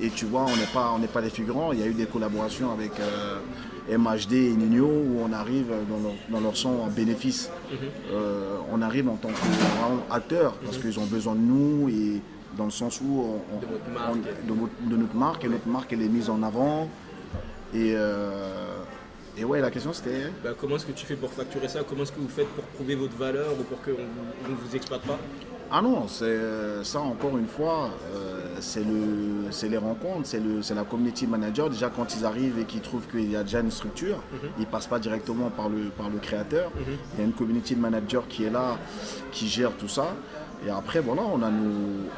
Et 0.02 0.08
tu 0.08 0.24
vois, 0.24 0.42
on 0.42 0.56
n'est 0.56 0.72
pas, 0.72 0.94
on 0.96 1.00
pas 1.06 1.20
des 1.20 1.30
figurants. 1.30 1.72
Il 1.72 1.80
y 1.80 1.82
a 1.82 1.86
eu 1.86 1.92
des 1.92 2.06
collaborations 2.06 2.72
avec 2.72 2.92
euh, 3.00 3.38
MHD 3.98 4.32
et 4.32 4.52
Nino 4.52 4.86
où 4.86 5.20
on 5.22 5.32
arrive 5.32 5.68
dans 5.88 5.98
leur, 5.98 6.12
dans 6.30 6.40
leur 6.40 6.56
son 6.56 6.80
en 6.80 6.86
bénéfice. 6.86 7.50
Mhm. 7.70 7.78
Euh, 8.12 8.56
on 8.72 8.80
arrive 8.82 9.08
en 9.08 9.16
tant 9.16 9.28
qu'acteur 9.28 10.54
parce 10.64 10.78
mhm. 10.78 10.82
qu'ils 10.82 11.00
ont 11.00 11.06
besoin 11.06 11.34
de 11.34 11.40
nous 11.40 11.88
et 11.88 12.20
dans 12.56 12.64
le 12.64 12.70
sens 12.70 13.00
où 13.00 13.24
on, 13.24 14.90
de, 14.90 14.96
notre 14.96 15.14
marque 15.14 15.44
et 15.44 15.48
notre 15.48 15.68
marque 15.68 15.92
elle 15.92 16.02
est 16.02 16.08
mise 16.08 16.30
en 16.30 16.42
avant. 16.42 16.88
Et, 17.74 17.92
euh, 17.94 18.82
et 19.38 19.44
ouais, 19.44 19.60
la 19.60 19.70
question 19.70 19.92
c'était. 19.92 20.30
Bah, 20.42 20.50
comment 20.58 20.76
est-ce 20.76 20.86
que 20.86 20.92
tu 20.92 21.06
fais 21.06 21.16
pour 21.16 21.32
facturer 21.32 21.68
ça? 21.68 21.80
Comment 21.88 22.02
est-ce 22.02 22.12
que 22.12 22.20
vous 22.20 22.28
faites 22.28 22.48
pour 22.48 22.64
prouver 22.64 22.94
votre 22.94 23.16
valeur 23.16 23.52
ou 23.58 23.62
pour 23.62 23.80
qu'on 23.82 23.90
ne 23.92 24.56
vous 24.56 24.76
exploite 24.76 25.02
pas? 25.02 25.18
Ah 25.72 25.80
non, 25.82 26.08
c'est 26.08 26.36
ça 26.82 26.98
encore 26.98 27.38
une 27.38 27.46
fois, 27.46 27.90
euh, 28.12 28.56
c'est 28.58 28.82
le, 28.82 29.68
les 29.68 29.76
rencontres, 29.76 30.26
c'est 30.26 30.40
le, 30.40 30.60
la 30.74 30.82
community 30.82 31.28
manager. 31.28 31.70
Déjà 31.70 31.90
quand 31.94 32.16
ils 32.16 32.24
arrivent 32.24 32.58
et 32.58 32.64
qu'ils 32.64 32.80
trouvent 32.80 33.06
qu'il 33.06 33.30
y 33.30 33.36
a 33.36 33.44
déjà 33.44 33.60
une 33.60 33.70
structure, 33.70 34.16
mhm. 34.32 34.50
ils 34.58 34.66
passent 34.66 34.88
pas 34.88 34.98
directement 34.98 35.48
par 35.48 35.68
le, 35.68 35.90
par 35.96 36.10
le 36.10 36.18
créateur. 36.18 36.72
Mhm. 36.74 36.96
Il 37.14 37.20
y 37.20 37.22
a 37.22 37.24
une 37.24 37.32
community 37.32 37.76
manager 37.76 38.26
qui 38.26 38.44
est 38.44 38.50
là, 38.50 38.78
qui 39.30 39.46
gère 39.48 39.70
tout 39.72 39.88
ça. 39.88 40.16
Et 40.66 40.70
après 40.70 40.98
voilà, 40.98 41.22
on 41.22 41.40
a 41.40 41.50
nos, 41.50 42.08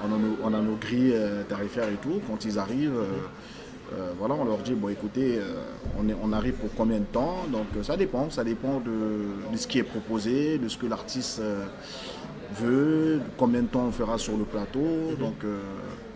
on 0.43 0.55
a 0.55 0.61
nos, 0.61 0.77
grilles 0.77 1.13
euh, 1.15 1.43
tarifaires 1.43 1.89
et 1.89 1.99
tout. 2.01 2.23
Quand 2.27 2.47
ils 2.47 2.59
arrivent. 2.59 2.97
Euh, 2.97 3.19
voilà, 4.19 4.35
on 4.35 4.45
leur 4.45 4.59
dit, 4.59 4.75
bon 4.75 4.89
écoutez, 4.89 5.39
euh, 5.39 5.65
on, 5.99 6.09
est, 6.09 6.17
on, 6.23 6.33
arrive 6.33 6.55
pour 6.55 6.71
combien 6.75 6.99
de 6.99 7.05
temps? 7.05 7.45
Donc 7.51 7.67
euh, 7.77 7.83
ça 7.83 7.97
dépend, 7.97 8.31
ça 8.31 8.45
dépend 8.45 8.81
de, 8.81 9.57
ce 9.57 9.67
qui 9.67 9.79
est 9.79 9.85
proposé, 9.85 10.59
de 10.59 10.69
ce 10.69 10.77
que 10.77 10.87
l'artiste 10.87 11.43
veut, 12.61 13.21
combien 13.37 13.63
de 13.63 13.67
temps 13.67 13.87
on 13.87 13.93
fera 13.93 14.19
sur 14.19 14.37
le 14.37 14.45
plateau. 14.45 14.81
Mhm. 14.81 15.17
Donc 15.17 15.45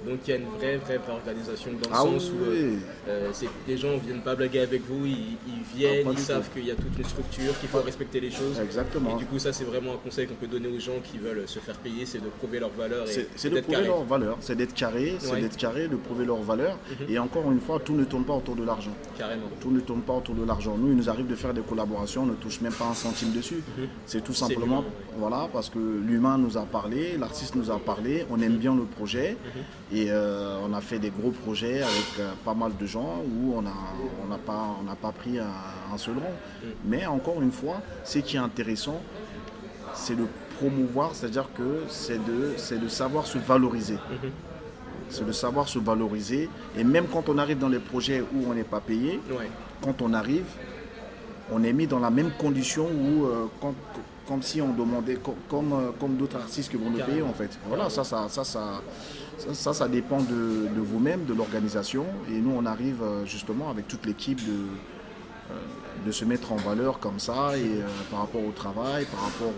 donc 0.07 0.21
il 0.27 0.31
y 0.31 0.33
a 0.35 0.37
une 0.37 0.49
vraie, 0.49 0.77
vraie 0.77 1.01
organisation 1.09 1.73
dans 1.73 1.89
le 1.91 1.95
ah 1.95 2.03
sens 2.03 2.31
où 2.31 2.51
euh, 2.51 2.77
euh, 3.09 3.33
les 3.67 3.77
gens 3.77 3.93
ne 3.93 3.99
viennent 3.99 4.23
pas 4.23 4.37
blaguer 4.37 4.61
avec 4.61 4.83
vous, 4.89 5.05
ils, 5.05 5.37
viennent, 5.75 6.07
ah, 6.09 6.13
ils 6.13 6.19
savent 6.19 6.49
qu'il 6.53 6.65
y 6.65 6.71
a 6.71 6.77
toute 6.77 6.97
une 6.97 7.05
structure, 7.05 7.59
qu'il 7.59 7.69
faut 7.69 7.83
respecter 7.83 8.21
les 8.21 8.31
choses. 8.31 8.61
Exactement. 8.61 9.17
Et 9.17 9.19
du 9.19 9.27
coup, 9.27 9.39
ça, 9.41 9.53
c'est 9.53 9.65
vraiment 9.65 9.95
un 9.95 9.97
conseil 9.97 10.29
qu'on 10.29 10.35
peut 10.35 10.47
donner 10.47 10.69
aux 10.69 10.79
gens 10.79 11.01
qui 11.03 11.19
veulent 11.19 11.43
se 11.47 11.59
faire 11.59 11.77
payer, 11.79 12.07
c'est 12.07 12.23
de 12.23 12.29
prouver 12.29 12.61
leur 12.61 12.71
valeur. 12.71 13.07
C'est 13.35 13.51
de 13.51 13.61
prouver 13.61 13.85
leur 13.85 14.05
valeur, 14.05 14.37
c'est 14.41 14.55
d'être 14.55 14.75
carré, 14.75 15.17
c'est 15.19 15.41
d'être 15.41 15.57
carré, 15.57 15.89
de 15.89 15.97
prouver 15.97 16.25
leur 16.25 16.41
valeur. 16.41 16.79
Mhm. 16.89 17.07
Et 17.09 17.19
encore 17.19 17.51
une 17.51 17.61
fois, 17.61 17.81
tout 17.81 17.95
ne 17.95 18.05
tourne 18.05 18.25
pas 18.25 18.35
autour 18.35 18.55
de 18.55 18.65
l'argent. 18.65 18.93
Carrément. 19.19 19.49
Tout 19.61 19.73
ne 19.73 19.81
tourne 19.81 20.03
pas 20.03 20.15
autour 20.15 20.37
de 20.37 20.45
l'argent. 20.45 20.77
Nous, 20.79 20.89
il 20.89 20.97
nous 20.97 21.11
arrive 21.11 21.27
de 21.27 21.35
faire 21.35 21.53
des 21.53 21.63
collaborations, 21.63 22.23
on 22.23 22.27
ne 22.27 22.35
touche 22.35 22.61
même 22.61 22.73
pas 22.73 22.87
un 22.87 22.95
centime 22.95 23.33
dessus. 23.33 23.63
Mhm. 23.77 23.89
C'est 24.07 24.23
tout 24.23 24.35
simplement, 24.35 24.85
voilà, 25.19 25.49
parce 25.53 25.69
que 25.69 25.79
l'humain 25.79 26.39
nous 26.39 26.57
a 26.57 26.63
parlé, 26.63 27.17
l'artiste 27.19 27.57
nous 27.57 27.71
a 27.71 27.79
parlé, 27.79 28.25
on 28.31 28.41
aime 28.41 28.57
bien 28.57 28.75
le 28.75 28.85
projet. 28.85 29.37
Mhm. 29.55 29.96
Et 29.96 29.96
euh, 30.09 30.59
on 30.65 30.73
a 30.75 30.81
fait 30.81 30.99
des 30.99 31.11
gros 31.11 31.31
projets 31.31 31.83
avec 31.83 32.21
euh, 32.21 32.33
pas 32.45 32.55
mal 32.55 32.73
de 32.77 32.87
gens 32.87 33.23
où 33.25 33.55
on 33.57 33.63
n'a 33.63 33.71
on 34.23 34.37
pas, 34.37 34.77
pas 35.01 35.13
pris 35.13 35.39
un, 35.39 35.97
seul 35.97 36.15
rond. 36.15 36.23
Mm. 36.23 36.67
Mais 36.85 37.07
encore 37.07 37.41
une 37.41 37.53
fois, 37.53 37.81
ce 38.05 38.19
qui 38.19 38.37
est 38.37 38.41
intéressant, 38.41 39.01
c'est 39.95 40.17
de 40.17 40.27
promouvoir, 40.59 41.15
c'est-à-dire 41.15 41.49
que 41.55 41.85
c'est 41.89 42.19
de, 42.25 42.79
de 42.79 42.89
savoir 42.89 43.27
se 43.27 43.39
valoriser. 43.39 43.95
Mm-hmm. 43.95 44.31
C'est 45.09 45.27
de 45.27 45.33
savoir 45.33 45.69
se 45.69 45.79
valoriser. 45.79 46.49
Et 46.77 46.85
même 46.85 47.07
quand 47.07 47.29
on 47.29 47.39
arrive 47.39 47.59
dans 47.59 47.69
les 47.69 47.79
projets 47.79 48.21
où 48.21 48.51
on 48.51 48.55
n'est 48.55 48.65
pas 48.65 48.81
payé, 48.81 49.21
quand 49.83 50.03
on 50.03 50.13
arrive, 50.13 50.47
on 51.53 51.63
est 51.63 51.73
mis 51.73 51.87
dans 51.87 52.01
la 52.01 52.11
même 52.11 52.33
condition 52.39 52.87
où, 52.87 53.27
euh, 53.27 53.47
comme 54.27 54.43
si 54.43 54.61
on 54.61 54.73
demandait, 54.73 55.19
comme, 55.49 55.95
comme, 55.99 56.17
d'autres 56.17 56.37
artistes 56.37 56.71
qui 56.71 56.77
vont 56.77 56.91
nous 56.91 56.99
payer 56.99 57.23
en 57.23 57.33
fait. 57.33 57.57
Voilà, 57.69 57.89
ça, 57.89 58.03
ça, 58.05 58.27
ça, 58.29 58.45
ça 58.45 58.83
ça, 59.39 59.73
ça 59.75 59.89
dépend 59.89 60.21
de, 60.21 60.69
vous-même, 60.77 61.25
de 61.25 61.35
l'organisation. 61.35 62.07
Et 62.31 62.39
nous, 62.39 62.55
on 62.57 62.67
arrive 62.67 63.03
euh, 63.03 63.27
justement 63.27 63.71
avec 63.71 63.89
toute 63.89 64.07
l'équipe 64.07 64.39
de, 64.45 64.53
euh, 64.53 65.55
de 66.05 66.11
se 66.11 66.25
mettre 66.25 66.53
en 66.53 66.57
valeur 66.57 66.99
comme 66.99 67.19
ça, 67.19 67.57
et 67.57 67.63
euh, 67.63 67.87
par 68.11 68.21
rapport 68.21 68.45
au 68.45 68.53
travail, 68.53 69.05
par 69.07 69.23
rapport 69.23 69.53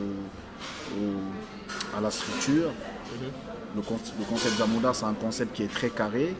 à 1.96 2.00
la 2.00 2.10
structure. 2.10 2.70
Mm-hmm. 2.70 3.76
le, 3.76 4.24
concept 4.28 4.58
Zamunda, 4.58 4.92
c'est 4.92 5.04
un 5.04 5.14
concept 5.14 5.54
qui 5.54 5.62
est 5.62 5.72
très 5.72 5.90
carré. 5.90 6.34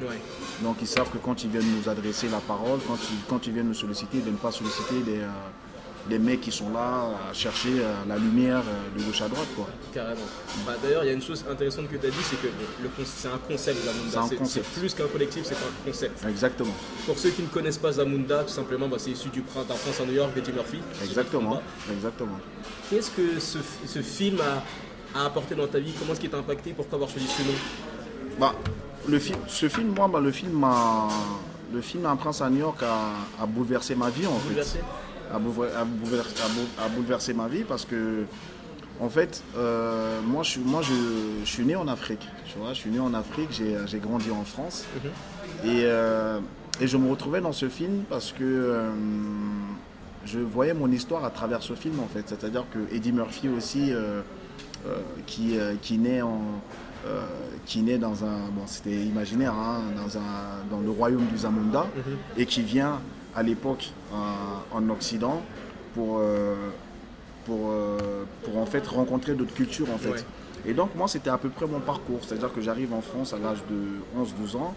Donc 0.63 0.77
ils 0.81 0.87
savent 0.87 1.11
que 1.11 1.19
quand 1.19 1.45
ils 1.45 1.51
viennent 1.51 1.77
nous 1.79 1.89
adresser 1.89 2.29
la 2.29 2.39
parole, 2.39 2.81
quand 2.87 2.99
ils, 3.11 3.25
quand 3.29 3.47
ils 3.47 3.53
viennent 3.53 3.69
nous 3.69 3.75
solliciter, 3.75 4.19
ils 4.19 4.21
ne 4.21 4.25
viennent 4.25 4.37
pas 4.37 4.53
solliciter 4.53 5.01
des 5.03 5.21
mecs 6.17 6.41
qui 6.41 6.51
sont 6.51 6.71
là 6.71 7.11
à 7.31 7.35
chercher 7.35 7.73
la 8.09 8.17
lumière 8.17 8.63
de 8.97 9.03
gauche 9.03 9.21
à 9.21 9.29
droite. 9.29 9.49
Quoi. 9.55 9.67
Carrément. 9.93 10.21
Bah, 10.67 10.75
D'ailleurs, 10.83 11.05
il 11.05 11.09
y 11.09 11.11
a 11.11 11.13
une 11.13 11.23
chose 11.23 11.45
intéressante 11.51 11.89
que 11.89 11.97
tu 11.97 12.07
as 12.07 12.11
dit, 12.11 12.17
c'est 12.23 12.41
que 12.41 12.49
c'est 13.05 13.29
un 13.29 13.39
concept 13.47 13.79
Zamunda. 13.85 14.37
C'est 14.47 14.63
plus 14.63 14.95
qu'un 14.95 15.07
collectif, 15.09 15.45
c'est 15.45 15.55
un 15.55 15.85
concept. 15.85 16.25
Exactement. 16.27 16.73
Pour 17.05 17.19
ceux 17.19 17.31
qui 17.31 17.43
ne 17.43 17.49
connaissent 17.49 17.79
pas 17.79 17.93
Zamunda, 17.93 18.45
tout 18.45 18.53
simplement, 18.53 18.89
bah, 18.89 18.97
c'est 18.99 19.11
issu 19.11 19.29
du 19.29 19.43
printemps 19.43 19.75
France 19.75 20.01
à 20.01 20.07
New 20.07 20.15
York 20.15 20.35
d'Eddie 20.35 20.53
Murphy. 20.53 20.79
Exactement. 21.05 21.61
Exactement. 21.93 22.39
Qu'est-ce 22.89 23.11
que 23.11 23.39
ce, 23.39 23.59
ce 23.87 23.99
film 24.01 24.39
a, 24.41 25.19
a, 25.19 25.27
apporté 25.27 25.55
dans 25.55 25.67
ta 25.67 25.79
vie? 25.79 25.93
Comment 25.99 26.13
est-ce 26.13 26.21
qu'il 26.21 26.31
t'a 26.31 26.39
impacté? 26.39 26.73
Pourquoi 26.73 26.97
avoir 26.97 27.11
choisi 27.11 27.27
ce 27.27 27.43
nom? 27.43 27.55
Bah, 28.39 28.55
le 29.09 29.19
film, 29.19 29.39
Ce 29.49 29.69
film, 29.69 29.89
moi, 29.95 30.09
bah, 30.09 30.21
le 30.21 30.31
film 30.33 30.53
m'a. 30.53 31.09
Le 31.73 31.83
film 31.83 32.07
Un 32.07 32.17
prince 32.17 32.41
à 32.41 32.49
New 32.49 32.61
York 32.61 32.83
a, 32.83 33.43
a 33.43 33.47
bouleversé 33.47 33.95
ma 33.95 34.09
vie 34.09 34.27
en 34.27 34.39
fait. 34.39 34.81
A 35.33 35.39
bouleversé, 35.39 36.35
a, 36.79 36.89
bouleversé, 36.89 37.35
ma 37.35 37.49
vie 37.49 37.65
parce 37.65 37.85
que 37.85 38.25
en 39.01 39.09
fait, 39.09 39.43
euh, 39.57 40.21
moi, 40.23 40.43
je, 40.43 40.59
moi 40.59 40.83
je, 40.83 41.45
suis 41.45 41.65
né 41.65 41.77
en 41.77 41.87
Afrique. 41.89 42.27
Tu 42.47 42.59
vois, 42.59 42.73
je 42.73 42.79
suis 42.79 42.91
né 42.91 42.99
en 42.99 43.15
Afrique, 43.15 43.51
j'ai 43.51 43.99
grandi 43.99 44.31
en 44.31 44.45
France. 44.45 44.87
Mhm. 44.97 45.71
et, 45.71 45.83
euh, 45.85 46.41
et, 46.81 46.87
je 46.87 46.97
me 46.97 47.09
retrouvais 47.11 47.41
dans 47.41 47.53
ce 47.53 47.69
film 47.69 48.03
parce 48.11 48.33
que 48.33 48.43
euh, 48.43 48.91
je 50.25 50.41
voyais 50.41 50.75
mon 50.75 50.91
histoire 50.91 51.25
à 51.25 51.31
travers 51.31 51.63
ce 51.63 51.75
film, 51.75 52.01
en 52.01 52.09
fait. 52.09 52.25
C'est-à-dire 52.27 52.65
que 52.73 52.95
Eddie 52.95 53.13
Murphy 53.13 53.49
aussi, 53.49 53.93
qui, 55.27 55.59
qui 55.81 55.99
naît 55.99 56.23
en, 56.23 56.41
qui 57.67 57.83
naît 57.83 57.99
dans 57.99 58.25
un, 58.25 58.49
bon 58.51 58.67
c'était 58.67 59.05
imaginaire, 59.05 59.55
hein, 59.55 59.81
dans, 59.97 60.19
un, 60.19 60.65
dans 60.71 60.81
le 60.81 60.91
royaume 60.91 61.27
du 61.27 61.39
Zamunda, 61.39 61.87
mhm. 61.97 62.17
et 62.37 62.47
qui 62.47 62.63
vient 62.63 63.01
à 63.35 63.43
l'époque 63.43 63.91
en 64.13 64.89
Occident 64.91 65.43
pour, 65.95 66.19
euh, 66.19 66.55
pour, 67.45 67.71
euh, 67.71 68.25
pour 68.45 68.59
en 68.59 68.67
fait 68.67 68.87
rencontrer 68.87 69.35
d'autres 69.35 69.55
cultures 69.55 69.91
en 69.93 69.99
fait. 69.99 70.25
Et 70.67 70.75
donc 70.75 70.95
moi 70.95 71.09
c'était 71.09 71.31
à 71.31 71.39
peu 71.39 71.49
près 71.49 71.67
mon 71.67 71.81
parcours, 71.81 72.21
c'est-à-dire 72.23 72.53
que 72.53 72.61
j'arrive 72.61 72.93
en 72.93 73.01
France 73.01 73.33
à 73.33 73.39
l'âge 73.39 73.63
de 73.71 74.21
11-12 74.21 74.57
ans 74.57 74.75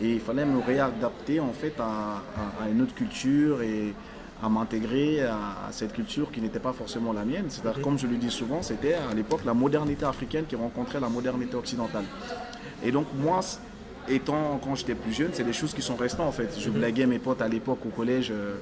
et 0.00 0.14
il 0.14 0.20
fallait 0.20 0.44
me 0.44 0.60
réadapter 0.60 1.40
en 1.40 1.52
fait 1.52 1.74
à, 1.78 2.22
à 2.62 2.68
une 2.68 2.82
autre 2.82 2.94
culture 2.94 3.62
et 3.62 3.94
à 4.42 4.48
m'intégrer 4.48 5.22
à, 5.22 5.68
cette 5.70 5.92
culture 5.92 6.32
qui 6.32 6.40
n'était 6.40 6.58
pas 6.58 6.72
forcément 6.72 7.12
la 7.12 7.24
mienne. 7.24 7.44
C'est-à-dire, 7.48 7.80
comme 7.80 7.96
je 7.96 8.08
le 8.08 8.16
dis 8.16 8.30
souvent, 8.30 8.60
c'était 8.60 8.94
à 8.94 9.14
l'époque 9.14 9.44
la 9.46 9.54
modernité 9.54 10.04
africaine 10.04 10.46
qui 10.48 10.56
rencontrait 10.56 10.98
la 10.98 11.08
modernité 11.08 11.54
occidentale. 11.54 12.04
Et 12.82 12.90
donc, 12.90 13.06
moi, 13.16 13.40
étant 14.08 14.60
quand 14.62 14.74
j'étais 14.74 14.94
plus 14.94 15.12
jeune, 15.12 15.30
c'est 15.32 15.44
des 15.44 15.52
choses 15.52 15.74
qui 15.74 15.82
sont 15.82 15.96
restées 15.96 16.22
en 16.22 16.32
fait. 16.32 16.56
Je 16.58 16.68
mhm. 16.68 16.78
blaguais 16.78 17.06
mes 17.06 17.18
potes 17.18 17.42
à 17.42 17.48
l'époque 17.48 17.84
au 17.86 17.90
collège 17.90 18.30
euh, 18.30 18.56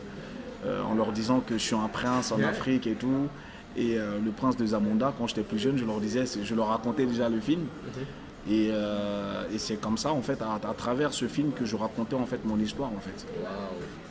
euh, 0.66 0.82
en 0.82 0.94
leur 0.94 1.12
disant 1.12 1.40
que 1.40 1.54
je 1.54 1.62
suis 1.62 1.76
un 1.76 1.88
prince 1.88 2.32
en 2.32 2.42
Afrique 2.42 2.86
et 2.86 2.94
tout. 2.94 3.28
Et 3.76 3.98
euh, 3.98 4.18
le 4.22 4.30
prince 4.32 4.56
de 4.56 4.66
Zamunda, 4.66 5.14
quand 5.16 5.28
j'étais 5.28 5.42
plus 5.42 5.58
jeune, 5.58 5.78
je 5.78 5.84
leur 5.84 6.00
disais, 6.00 6.24
je 6.42 6.54
leur 6.54 6.68
racontais 6.68 7.06
déjà 7.06 7.28
le 7.28 7.40
film. 7.40 7.62
Euh, 8.48 9.44
et, 9.52 9.58
c'est 9.58 9.76
comme 9.76 9.98
ça, 9.98 10.12
en 10.12 10.22
fait, 10.22 10.38
à, 10.42 10.74
travers 10.74 11.12
ce 11.12 11.26
film 11.26 11.52
que 11.52 11.64
je 11.64 11.76
racontais 11.76 12.16
en 12.16 12.26
fait 12.26 12.40
mon 12.44 12.58
histoire, 12.58 12.88
en 12.88 13.00
fait. 13.00 13.26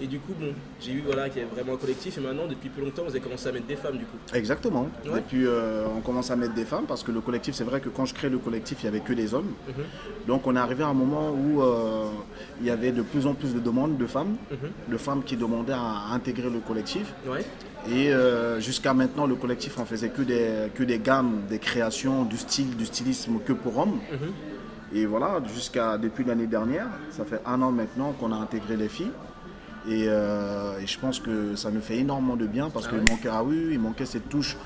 Et 0.01 0.07
du 0.07 0.19
coup, 0.19 0.33
bon, 0.39 0.53
j'ai 0.79 0.93
vu 0.93 1.01
voilà 1.05 1.29
qu'il 1.29 1.41
y 1.41 1.45
avait 1.45 1.53
vraiment 1.53 1.73
un 1.73 1.77
collectif, 1.77 2.17
et 2.17 2.21
maintenant, 2.21 2.47
depuis 2.47 2.69
plus 2.69 2.83
longtemps, 2.83 3.03
vous 3.03 3.09
avez 3.09 3.19
commencé 3.19 3.47
à 3.47 3.51
mettre 3.51 3.65
des 3.65 3.75
femmes, 3.75 3.97
du 3.97 4.05
coup. 4.05 4.17
Exactement. 4.33 4.87
Depuis, 5.03 5.45
euh, 5.45 5.85
on 5.95 6.01
commence 6.01 6.31
à 6.31 6.35
mettre 6.35 6.53
des 6.53 6.65
femmes 6.65 6.85
parce 6.87 7.03
que 7.03 7.11
le 7.11 7.21
collectif, 7.21 7.55
c'est 7.55 7.63
vrai 7.63 7.81
que 7.81 7.89
quand 7.89 8.05
je 8.05 8.13
crée 8.13 8.29
le 8.29 8.37
collectif, 8.37 8.77
il 8.81 8.85
y 8.85 8.89
avait 8.89 8.99
que 8.99 9.13
des 9.13 9.33
hommes. 9.33 9.51
Mhm. 9.67 9.83
Donc, 10.27 10.45
on 10.47 10.55
est 10.55 10.59
arrivé 10.59 10.83
à 10.83 10.87
un 10.87 10.93
moment 10.93 11.31
où 11.31 11.61
euh, 11.61 12.05
il 12.61 12.67
y 12.67 12.69
avait 12.69 12.91
de 12.91 13.01
plus 13.01 13.25
en 13.25 13.33
plus 13.33 13.53
de 13.53 13.59
demandes 13.59 13.97
de 13.97 14.05
femmes, 14.05 14.35
mhm. 14.51 14.91
de 14.91 14.97
femmes 14.97 15.23
qui 15.23 15.35
demandaient 15.37 15.73
à 15.73 16.13
intégrer 16.13 16.49
le 16.49 16.59
collectif. 16.59 17.13
Ouais. 17.27 17.45
Et 17.87 18.11
euh, 18.11 18.59
jusqu'à 18.59 18.93
maintenant, 18.93 19.25
le 19.25 19.35
collectif 19.35 19.79
en 19.79 19.85
faisait 19.85 20.09
que 20.09 20.21
des, 20.21 20.69
que 20.75 20.83
des 20.83 20.99
gammes, 20.99 21.41
des 21.49 21.59
créations, 21.59 22.25
du 22.25 22.37
style, 22.37 22.75
du 22.75 22.85
stylisme 22.85 23.39
que 23.45 23.53
pour 23.53 23.77
hommes. 23.77 23.99
Mhm. 24.11 24.31
Et 24.93 25.05
voilà, 25.05 25.39
jusqu'à 25.53 25.97
depuis 25.97 26.23
l'année 26.23 26.47
dernière, 26.47 26.87
ça 27.11 27.23
fait 27.23 27.41
un 27.45 27.61
an 27.61 27.71
maintenant 27.71 28.11
qu'on 28.13 28.31
a 28.31 28.35
intégré 28.35 28.75
les 28.75 28.89
filles. 28.89 29.11
Euh, 29.87 30.77
et, 30.79 30.85
je 30.85 30.99
pense 30.99 31.19
que 31.19 31.55
ça 31.55 31.71
nous 31.71 31.79
fait 31.79 31.97
énormément 31.97 32.35
de 32.35 32.45
bien 32.45 32.69
parce 32.69 32.87
ah 32.87 32.89
qu'il 32.89 32.99
manquait, 32.99 33.29
ah 33.31 33.43
oui, 33.43 33.69
il 33.71 33.79
manquait 33.79 34.05
cette 34.05 34.27
touche. 34.27 34.57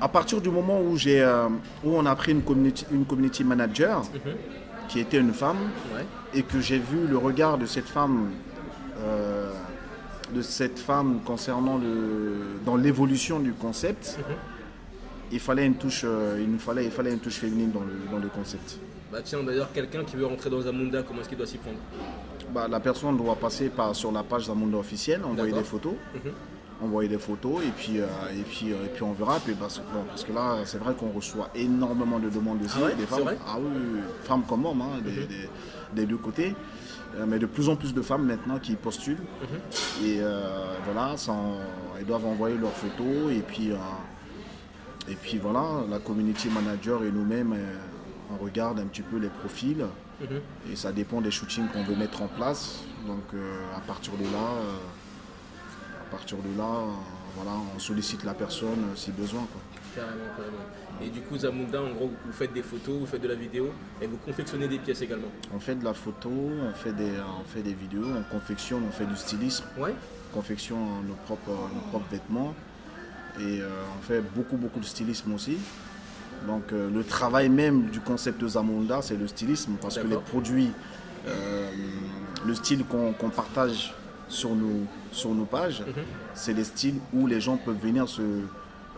À 0.00 0.08
partir 0.08 0.40
du 0.40 0.50
moment 0.50 0.80
où, 0.80 0.96
j'ai, 0.96 1.22
euh, 1.22 1.48
où 1.82 1.96
on 1.96 2.04
a 2.04 2.14
pris 2.14 2.32
une 2.32 2.42
community, 2.42 2.84
une 2.92 3.04
community 3.04 3.42
manager, 3.42 4.00
mhm. 4.00 4.34
qui 4.88 5.00
était 5.00 5.18
une 5.18 5.32
femme, 5.32 5.58
et 6.34 6.42
que 6.42 6.60
j'ai 6.60 6.78
vu 6.78 7.06
le 7.08 7.16
regard 7.16 7.56
de 7.56 7.66
cette 7.66 7.88
femme 7.88 8.30
de 10.32 10.42
cette 10.42 10.78
femme 10.78 11.20
concernant 11.24 11.78
le, 11.78 12.58
dans 12.64 12.76
l'évolution 12.76 13.40
du 13.40 13.52
concept, 13.52 14.18
mhm. 14.18 14.34
il 15.32 15.40
fallait 15.40 15.66
une 15.66 15.74
touche, 15.74 16.02
euh, 16.04 16.38
il 16.40 16.58
fallait, 16.58 16.84
il 16.84 16.90
fallait 16.90 17.12
une 17.12 17.20
touche 17.20 17.38
féminine 17.38 17.70
dans 17.70 17.80
le, 17.80 18.10
dans 18.10 18.18
le 18.18 18.28
concept. 18.28 18.78
Bah 19.12 19.18
tiens, 19.22 19.42
d'ailleurs, 19.42 19.70
quelqu'un 19.72 20.04
qui 20.04 20.16
veut 20.16 20.24
rentrer 20.24 20.48
dans 20.48 20.62
Zamunda, 20.62 21.02
comment 21.02 21.20
est-ce 21.20 21.28
qu'il 21.28 21.36
doit 21.36 21.46
s'y 21.46 21.58
prendre? 21.58 21.76
Bah, 22.54 22.66
La 22.68 22.80
personne 22.80 23.16
doit 23.16 23.36
passer 23.36 23.68
par, 23.68 23.94
sur 23.94 24.10
la 24.10 24.22
page 24.22 24.46
Zamunda 24.46 24.78
officielle, 24.78 25.22
envoyer 25.24 25.52
des 25.52 25.64
photos. 25.64 25.94
Mhm. 26.14 26.32
envoyer 26.82 27.08
des 27.08 27.18
photos 27.18 27.62
et 27.62 27.70
puis, 27.76 28.00
euh, 28.00 28.06
et 28.32 28.42
puis, 28.42 28.72
euh, 28.72 28.86
et 28.86 28.88
puis 28.88 29.02
on 29.02 29.12
verra. 29.12 29.38
Puis 29.38 29.54
parce, 29.54 29.80
parce 30.08 30.24
que 30.24 30.32
là, 30.32 30.56
c'est 30.64 30.78
vrai 30.78 30.94
qu'on 30.94 31.10
reçoit 31.10 31.50
énormément 31.54 32.18
de 32.18 32.28
demandes 32.30 32.62
aussi. 32.64 32.78
Ah 32.82 32.90
des 32.94 33.06
femmes, 33.06 33.36
ah 33.46 33.58
oui, 33.60 34.00
femmes 34.22 34.42
comme 34.48 34.64
hommes, 34.64 34.80
hein, 34.80 35.00
des, 35.04 35.10
mhm. 35.10 35.26
des, 35.26 36.00
des, 36.00 36.06
deux 36.06 36.16
côtés. 36.16 36.54
Euh, 37.18 37.26
mais 37.26 37.38
de 37.38 37.46
plus 37.46 37.68
en 37.68 37.76
plus 37.76 37.92
de 37.94 38.02
femmes 38.02 38.26
maintenant 38.26 38.58
qui 38.58 38.74
postulent. 38.74 39.16
Mhm. 39.16 40.06
Et 40.06 40.18
euh, 40.20 40.74
voilà, 40.84 41.14
elles 41.98 42.06
doivent 42.06 42.26
envoyer 42.26 42.56
leurs 42.56 42.72
photos. 42.72 43.32
Et 43.32 43.40
puis, 43.40 43.72
euh, 43.72 43.76
et 45.08 45.14
puis 45.14 45.38
voilà, 45.38 45.84
la 45.90 45.98
community 45.98 46.48
manager 46.48 47.04
et 47.04 47.10
nous-mêmes, 47.10 47.56
on 48.30 48.42
regarde 48.42 48.80
un 48.80 48.86
petit 48.86 49.02
peu 49.02 49.18
les 49.18 49.28
profils. 49.28 49.84
Mhm. 50.20 50.40
Et 50.72 50.76
ça 50.76 50.92
dépend 50.92 51.20
des 51.20 51.30
shootings 51.30 51.68
qu'on 51.68 51.84
veut 51.84 51.96
mettre 51.96 52.22
en 52.22 52.28
place. 52.28 52.80
Donc 53.06 53.34
à 53.76 53.80
partir 53.80 54.12
de 54.14 54.24
là, 54.24 54.48
à 56.00 56.10
partir 56.10 56.38
de 56.38 56.56
là, 56.56 56.84
voilà, 57.36 57.52
on 57.74 57.78
sollicite 57.78 58.24
la 58.24 58.34
personne 58.34 58.84
si 58.94 59.10
besoin. 59.10 59.46
Carrément, 59.94 60.16
carrément. 60.36 61.02
Et 61.02 61.08
du 61.08 61.20
coup, 61.20 61.38
Zamunda, 61.38 61.80
en 61.82 61.92
gros, 61.92 62.10
vous 62.24 62.32
faites 62.32 62.52
des 62.52 62.62
photos, 62.62 63.00
vous 63.00 63.06
faites 63.06 63.22
de 63.22 63.28
la 63.28 63.34
vidéo 63.34 63.72
et 64.00 64.06
vous 64.06 64.16
confectionnez 64.18 64.68
des 64.68 64.78
pièces 64.78 65.02
également 65.02 65.28
On 65.54 65.58
fait 65.58 65.74
de 65.74 65.84
la 65.84 65.94
photo, 65.94 66.30
on 66.30 66.72
fait 66.72 66.92
des, 66.92 67.12
on 67.40 67.44
fait 67.44 67.62
des 67.62 67.74
vidéos, 67.74 68.06
on 68.06 68.22
confectionne, 68.30 68.82
on 68.86 68.92
fait 68.92 69.06
du 69.06 69.16
stylisme. 69.16 69.64
Ouais. 69.78 69.94
On 70.30 70.34
confectionne 70.34 70.78
nos 71.06 71.14
propres, 71.26 71.50
nos 71.74 71.80
propres 71.90 72.10
vêtements 72.10 72.54
et 73.38 73.60
euh, 73.60 73.68
on 73.98 74.02
fait 74.02 74.20
beaucoup, 74.20 74.56
beaucoup 74.56 74.80
de 74.80 74.84
stylisme 74.84 75.32
aussi. 75.34 75.58
Donc 76.46 76.72
euh, 76.72 76.90
le 76.90 77.04
travail 77.04 77.48
même 77.48 77.90
du 77.90 78.00
concept 78.00 78.40
de 78.40 78.48
Zamunda, 78.48 79.02
c'est 79.02 79.16
le 79.16 79.26
stylisme 79.26 79.72
parce 79.80 79.98
que 79.98 80.06
les 80.06 80.16
produits, 80.16 80.70
euh, 81.26 81.70
le 82.46 82.54
style 82.54 82.84
qu'on 82.84 83.30
partage 83.30 83.94
sur 84.32 84.54
nos, 84.54 84.86
sur 85.12 85.30
nos 85.30 85.44
pages, 85.44 85.80
mhm. 85.80 86.04
c'est 86.34 86.54
des 86.54 86.64
styles 86.64 86.98
où 87.12 87.26
les 87.26 87.40
gens 87.40 87.56
peuvent 87.56 87.80
venir 87.80 88.08
se 88.08 88.22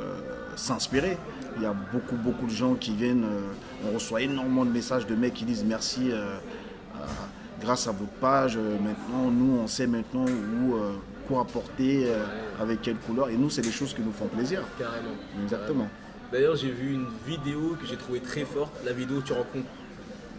euh, 0.01 0.21
s'inspirer. 0.57 1.17
Il 1.57 1.63
y 1.63 1.67
a 1.67 1.73
beaucoup, 1.93 2.17
beaucoup 2.17 2.47
de 2.47 2.51
gens 2.51 2.75
qui 2.75 2.97
viennent. 2.97 3.25
Euh, 3.25 3.89
on 3.89 3.95
reçoit 3.95 4.23
énormément 4.23 4.65
de 4.65 4.71
messages 4.71 5.07
de 5.07 5.15
mecs 5.15 5.35
qui 5.35 5.45
disent 5.45 5.65
merci. 5.65 6.11
Euh, 6.11 6.37
grâce 7.61 7.87
à 7.87 7.93
votre 7.93 8.11
page, 8.21 8.57
maintenant, 8.57 9.31
nous, 9.31 9.59
on 9.63 9.67
sait 9.67 9.87
maintenant 9.87 10.25
où, 10.25 10.75
quoi 11.27 11.43
apporter, 11.43 12.07
avec 12.61 12.83
quelle 12.83 12.97
couleur. 12.97 13.31
Et 13.31 13.37
nous, 13.37 13.49
c'est 13.49 13.63
des 13.63 13.73
choses 13.73 13.95
qui 13.95 14.03
nous 14.03 14.13
font 14.13 14.27
plaisir. 14.27 14.63
Carrément. 14.79 15.15
Exactement. 15.43 15.89
D'ailleurs, 16.31 16.57
j'ai 16.57 16.71
vu 16.71 16.93
une 16.93 17.07
vidéo 17.27 17.77
que 17.81 17.87
j'ai 17.87 17.97
trouvée 17.97 18.21
très 18.21 18.45
forte, 18.45 18.73
la 18.85 18.93
vidéo 18.93 19.19
où 19.19 19.23
tu 19.23 19.33
rencontres 19.33 19.67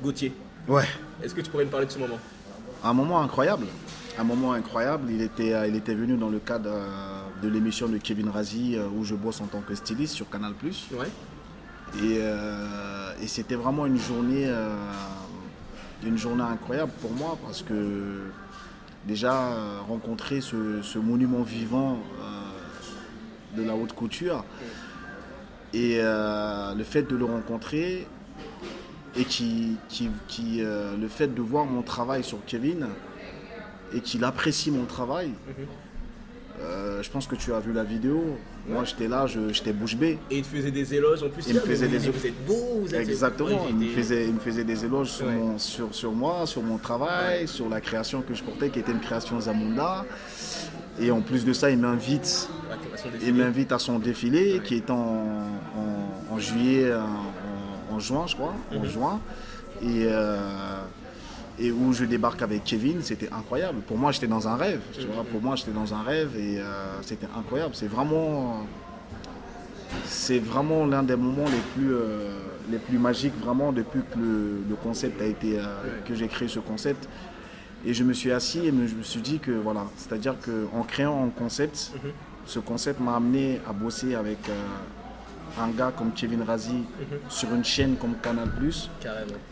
Gauthier. 0.04 0.34
Ouais. 0.68 0.84
Est-ce 1.24 1.34
que 1.34 1.42
tu 1.42 1.50
pourrais 1.50 1.66
me 1.66 1.72
parler 1.72 1.88
de 1.88 1.92
ce 1.92 2.00
moment? 2.00 2.20
Un 2.84 2.94
moment 2.94 3.22
incroyable. 3.22 3.66
Un 4.18 4.24
moment 4.24 4.54
incroyable. 4.54 5.12
Il 5.12 5.22
était, 5.22 5.54
il 5.68 5.76
était 5.76 5.94
venu 5.94 6.16
dans 6.18 6.30
le 6.30 6.40
cadre 6.40 6.72
de 7.42 7.50
l'émission 7.50 7.88
de 7.88 7.98
Kevin 7.98 8.30
Razi 8.30 8.76
euh, 8.76 8.88
où 8.88 9.04
je 9.04 9.16
bosse 9.16 9.42
en 9.42 9.46
tant 9.46 9.62
que 9.62 9.76
styliste 9.76 10.14
sur 10.16 10.30
Canal+. 10.30 10.54
Ouais. 10.64 11.08
Et, 11.98 12.18
euh, 12.20 13.14
et 13.22 13.28
c'était 13.28 13.56
vraiment 13.56 13.86
une 13.86 14.00
journée, 14.00 14.46
euh, 14.48 14.76
une 16.04 16.18
journée 16.18 16.44
incroyable 16.44 16.92
pour 17.02 17.12
moi 17.12 17.38
parce 17.44 17.62
que 17.62 18.32
déjà 19.06 19.54
rencontrer 19.88 20.42
ce, 20.42 20.98
monument 20.98 21.44
vivant 21.44 22.00
de 23.56 23.62
la 23.62 23.76
haute 23.76 23.94
couture 23.94 24.44
et 25.74 26.00
le 26.02 26.84
fait 26.84 27.04
de 27.04 27.16
le 27.16 27.26
rencontrer 27.26 28.08
et 29.16 29.24
qui, 29.24 29.78
qui, 29.90 30.10
qui 30.28 30.62
le 30.64 31.08
fait 31.08 31.28
de 31.28 31.42
voir 31.42 31.66
mon 31.66 31.84
travail 31.84 32.24
sur 32.24 32.44
Kevin 32.48 32.88
et 33.96 34.02
qu'il 34.02 34.24
apprécie 34.24 34.72
mon 34.72 34.86
travail. 34.86 35.30
Mhm. 35.30 35.66
Euh, 36.62 37.04
je 37.04 37.10
pense 37.10 37.28
que 37.28 37.36
tu 37.36 37.54
as 37.54 37.60
vu 37.60 37.74
la 37.74 37.84
vidéo. 37.84 38.38
Moi, 38.68 38.86
j'étais 38.86 39.08
là, 39.08 39.26
j'étais 39.28 39.74
bouche 39.74 39.96
bée. 39.96 40.18
Et 40.32 40.38
il 40.38 40.44
faisait 40.44 40.72
des 40.72 40.94
éloges 40.94 41.22
en 41.22 41.30
plus. 41.30 41.46
Il 41.48 41.56
me 41.56 41.60
faisait 41.60 41.88
des 41.88 42.04
éloges. 42.04 42.16
Vous 42.18 42.28
êtes 42.28 42.46
beau, 42.46 42.80
vous 42.82 42.96
êtes 42.96 43.08
Exactement. 43.08 43.68
il, 43.70 43.76
me 43.76 43.90
faisait, 43.90 44.26
il 44.26 44.34
me 44.34 44.40
faisait 44.40 44.64
des 44.64 44.86
éloges 44.86 45.10
sur, 45.10 45.28
sur, 45.58 45.94
sur, 45.94 46.12
moi, 46.14 46.46
sur 46.46 46.64
mon 46.64 46.78
travail, 46.78 47.48
sur 47.48 47.68
la 47.68 47.82
création 47.82 48.22
que 48.22 48.34
je 48.34 48.44
portais, 48.44 48.70
qui 48.70 48.80
était 48.80 48.94
une 48.94 49.02
création 49.02 49.40
Zamunda. 49.40 50.06
Et 51.00 51.12
en 51.12 51.20
plus 51.20 51.44
de 51.44 51.52
ça, 51.52 51.70
il 51.70 51.78
m'invite, 51.78 52.50
il 53.22 53.34
m'invite 53.34 53.74
à 53.74 53.80
son 53.80 54.00
défilé 54.00 54.62
qui 54.64 54.76
est 54.76 54.90
en, 54.90 55.26
en, 56.32 56.40
juillet, 56.40 56.90
en, 57.92 58.00
juin, 58.00 58.28
je 58.28 58.36
crois, 58.36 58.54
en 58.74 58.80
mhm. 58.80 58.90
juin. 58.90 59.20
Et, 59.82 60.06
euh, 60.06 60.38
et 61.60 61.72
où 61.72 61.94
je 61.94 62.06
débarque 62.06 62.42
avec 62.42 62.64
Kevin, 62.64 63.02
c'était 63.02 63.32
incroyable. 63.32 63.80
Pour 63.82 63.98
moi, 63.98 64.12
j'étais 64.12 64.28
dans 64.28 64.48
un 64.48 64.56
rêve. 64.56 64.82
pour 65.32 65.42
moi, 65.42 65.56
j'étais 65.56 65.72
dans 65.72 65.94
un 65.94 66.02
rêve 66.02 66.36
et 66.38 66.60
euh, 66.60 67.02
c'était 67.02 67.28
incroyable. 67.38 67.76
C'est 67.76 67.88
vraiment, 67.88 68.66
c'est 70.06 70.40
vraiment 70.40 70.86
l'un 70.86 71.04
des 71.04 71.16
moments 71.16 71.46
les 71.46 71.62
plus, 71.76 71.94
euh, 71.94 72.40
les 72.70 72.80
plus 72.80 72.98
magiques 72.98 73.38
vraiment 73.40 73.72
depuis 73.72 74.02
que 74.02 74.20
le, 74.20 74.76
concept 74.84 75.22
a 75.22 75.26
été, 75.26 75.60
que 76.06 76.14
j'ai 76.14 76.28
créé 76.28 76.48
ce 76.48 76.60
concept. 76.60 77.08
Et 77.86 77.94
je 77.94 78.04
me 78.04 78.14
suis 78.14 78.32
assis 78.32 78.60
et 78.60 78.72
je 78.72 78.96
me 78.96 79.04
suis 79.04 79.22
dit 79.22 79.40
que 79.40 79.52
voilà, 79.52 79.86
c'est-à-dire 79.96 80.36
qu'en 80.44 80.82
créant 80.84 81.24
un 81.24 81.30
concept, 81.30 81.92
mhm. 82.04 82.12
ce 82.46 82.60
concept 82.60 83.00
m'a 83.00 83.16
amené 83.16 83.62
à 83.70 83.74
bosser 83.74 84.16
avec 84.16 84.50
euh, 84.50 84.54
un 85.60 85.70
gars 85.70 85.92
comme 85.96 86.12
Kevin 86.14 86.44
Razi 86.44 86.74
mhm. 86.74 86.86
sur 87.30 87.54
une 87.54 87.64
chaîne 87.64 87.96
comme 87.96 88.16
Canal 88.22 88.50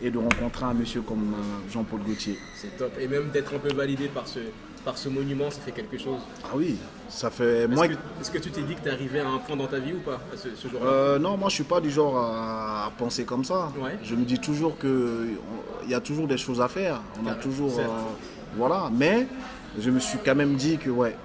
et 0.02 0.10
de 0.10 0.18
rencontrer 0.18 0.64
un 0.64 0.74
monsieur 0.74 1.02
comme 1.02 1.34
euh, 1.34 1.72
Jean-Paul 1.72 2.00
Gaultier. 2.00 2.38
C'est 2.56 2.76
top. 2.76 2.92
Et 3.00 3.08
même 3.08 3.30
d'être 3.30 3.54
un 3.54 3.58
peu 3.58 3.72
validé 3.72 4.08
par 4.08 4.26
ce, 4.26 4.40
par 4.84 4.98
ce 4.98 5.08
monument, 5.08 5.50
ça 5.50 5.60
fait 5.60 5.72
quelque 5.72 5.98
chose. 5.98 6.20
Ah 6.44 6.48
oui, 6.54 6.76
ça 7.08 7.30
fait. 7.30 7.64
Est-ce 8.20 8.30
que, 8.30 8.38
tu 8.38 8.50
t'es 8.50 8.62
dit 8.62 8.74
que 8.74 8.82
tu 8.82 8.90
arrivé 8.90 9.20
à 9.20 9.28
un 9.28 9.38
point 9.38 9.56
dans 9.56 9.66
ta 9.66 9.78
vie 9.78 9.94
ou 9.94 10.00
pas, 10.00 10.20
ce, 10.36 10.68
jour-là 10.68 10.86
euh, 10.86 11.18
Non, 11.18 11.36
moi 11.36 11.48
je 11.48 11.54
suis 11.54 11.64
pas 11.64 11.80
du 11.80 11.90
genre 11.90 12.16
à, 12.18 12.92
penser 12.98 13.24
comme 13.24 13.44
ça. 13.44 13.72
Je 14.02 14.14
me 14.14 14.24
dis 14.24 14.38
toujours 14.38 14.78
qu'il 14.78 15.38
y 15.88 15.94
a 15.94 16.00
toujours 16.00 16.26
des 16.26 16.36
choses 16.36 16.60
à 16.60 16.68
faire. 16.68 17.00
On 17.22 17.26
a 17.26 17.34
toujours. 17.34 17.78
Euh, 17.78 17.86
voilà, 18.56 18.90
mais 18.92 19.26
je 19.78 19.90
me 19.90 19.98
suis 19.98 20.18
quand 20.24 20.34
même 20.34 20.54
dit 20.54 20.78
que, 20.78 20.90
ouais, 20.90 21.16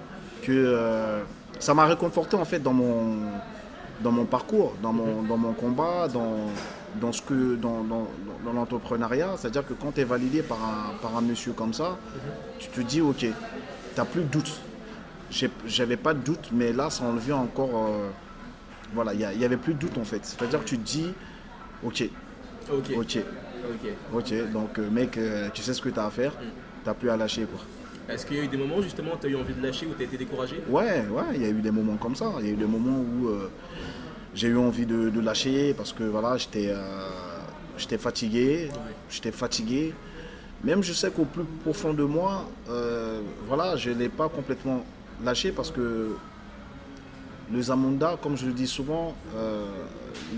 que 0.42 0.52
euh, 0.52 1.20
ça 1.58 1.74
m'a 1.74 1.86
réconforté 1.86 2.36
en 2.36 2.44
fait 2.44 2.58
dans 2.60 2.72
mon, 2.72 3.18
dans 4.02 4.12
mon 4.12 4.24
parcours, 4.24 4.74
dans 4.82 4.92
mon, 4.92 5.22
dans 5.22 5.36
mon 5.36 5.52
combat, 5.52 6.08
dans, 6.08 6.36
dans, 7.00 7.12
ce 7.12 7.22
que, 7.22 7.54
dans, 7.56 7.82
dans, 7.84 8.08
dans 8.44 8.52
l'entrepreneuriat. 8.52 9.34
C'est-à-dire 9.36 9.66
que 9.66 9.74
quand 9.74 9.92
tu 9.92 10.00
es 10.00 10.04
validé 10.04 10.42
par 10.42 10.58
un, 10.58 10.94
par 11.02 11.16
un 11.16 11.20
monsieur 11.20 11.52
comme 11.52 11.74
ça, 11.74 11.98
tu 12.58 12.68
te 12.68 12.80
dis, 12.80 13.00
ok, 13.00 13.18
tu 13.18 13.32
n'as 13.96 14.04
plus 14.04 14.22
de 14.22 14.28
doute. 14.28 14.60
J'avais 15.66 15.96
pas 15.96 16.14
de 16.14 16.20
doute, 16.20 16.50
mais 16.52 16.72
là, 16.72 16.90
ça 16.90 17.04
enlevait 17.04 17.32
encore. 17.32 17.70
Euh, 17.88 18.08
voilà, 18.94 19.14
il 19.14 19.38
n'y 19.38 19.44
avait 19.44 19.56
plus 19.56 19.74
de 19.74 19.78
doute 19.78 19.96
en 19.98 20.04
fait. 20.04 20.24
C'est-à-dire 20.24 20.60
que 20.60 20.68
tu 20.68 20.78
te 20.78 20.86
dis, 20.86 21.12
ok, 21.84 22.08
ok, 22.72 22.90
ok, 22.96 23.18
ok. 24.14 24.52
Donc, 24.52 24.78
euh, 24.78 24.90
mec, 24.90 25.16
euh, 25.16 25.48
tu 25.54 25.62
sais 25.62 25.74
ce 25.74 25.80
que 25.80 25.90
tu 25.90 26.00
as 26.00 26.06
à 26.06 26.10
faire, 26.10 26.32
mm. 26.32 26.44
tu 26.82 26.88
n'as 26.88 26.94
plus 26.94 27.10
à 27.10 27.16
lâcher 27.16 27.44
quoi. 27.44 27.60
Est-ce 28.10 28.26
qu'il 28.26 28.36
y 28.36 28.40
a 28.40 28.44
eu 28.44 28.48
des 28.48 28.56
moments 28.56 28.82
justement 28.82 29.12
où 29.14 29.18
tu 29.20 29.26
as 29.26 29.30
eu 29.30 29.36
envie 29.36 29.54
de 29.54 29.62
lâcher, 29.62 29.86
où 29.86 29.94
tu 29.94 30.02
as 30.02 30.06
été 30.06 30.16
découragé? 30.16 30.56
Ouais, 30.68 31.04
ouais, 31.08 31.22
il 31.34 31.42
y 31.42 31.44
a 31.44 31.48
eu 31.48 31.60
des 31.60 31.70
moments 31.70 31.96
comme 31.96 32.16
ça. 32.16 32.32
Il 32.40 32.46
y 32.46 32.50
a 32.50 32.52
eu 32.52 32.56
des 32.56 32.66
moments 32.66 32.98
où 32.98 33.30
j'ai 34.34 34.48
eu 34.48 34.56
envie 34.56 34.86
de, 34.86 35.20
lâcher 35.20 35.74
parce 35.74 35.92
que 35.92 36.04
voilà, 36.04 36.36
j'étais 36.36 36.74
j'étais 37.76 37.98
fatigué, 37.98 38.68
j'étais 39.10 39.32
fatigué. 39.32 39.94
Même 40.62 40.82
je 40.82 40.92
sais 40.92 41.10
qu'au 41.10 41.24
plus 41.24 41.44
profond 41.64 41.94
de 41.94 42.04
moi, 42.04 42.44
euh, 42.68 43.20
voilà, 43.48 43.76
je 43.76 43.90
ne 43.90 43.94
l'ai 43.94 44.08
pas 44.10 44.28
complètement 44.28 44.84
lâché 45.24 45.52
parce 45.52 45.70
que 45.70 46.16
le 47.52 47.62
Zamunda, 47.62 48.16
comme 48.22 48.36
je 48.36 48.46
le 48.46 48.52
dis 48.52 48.66
souvent, 48.66 49.14
euh, 49.36 49.66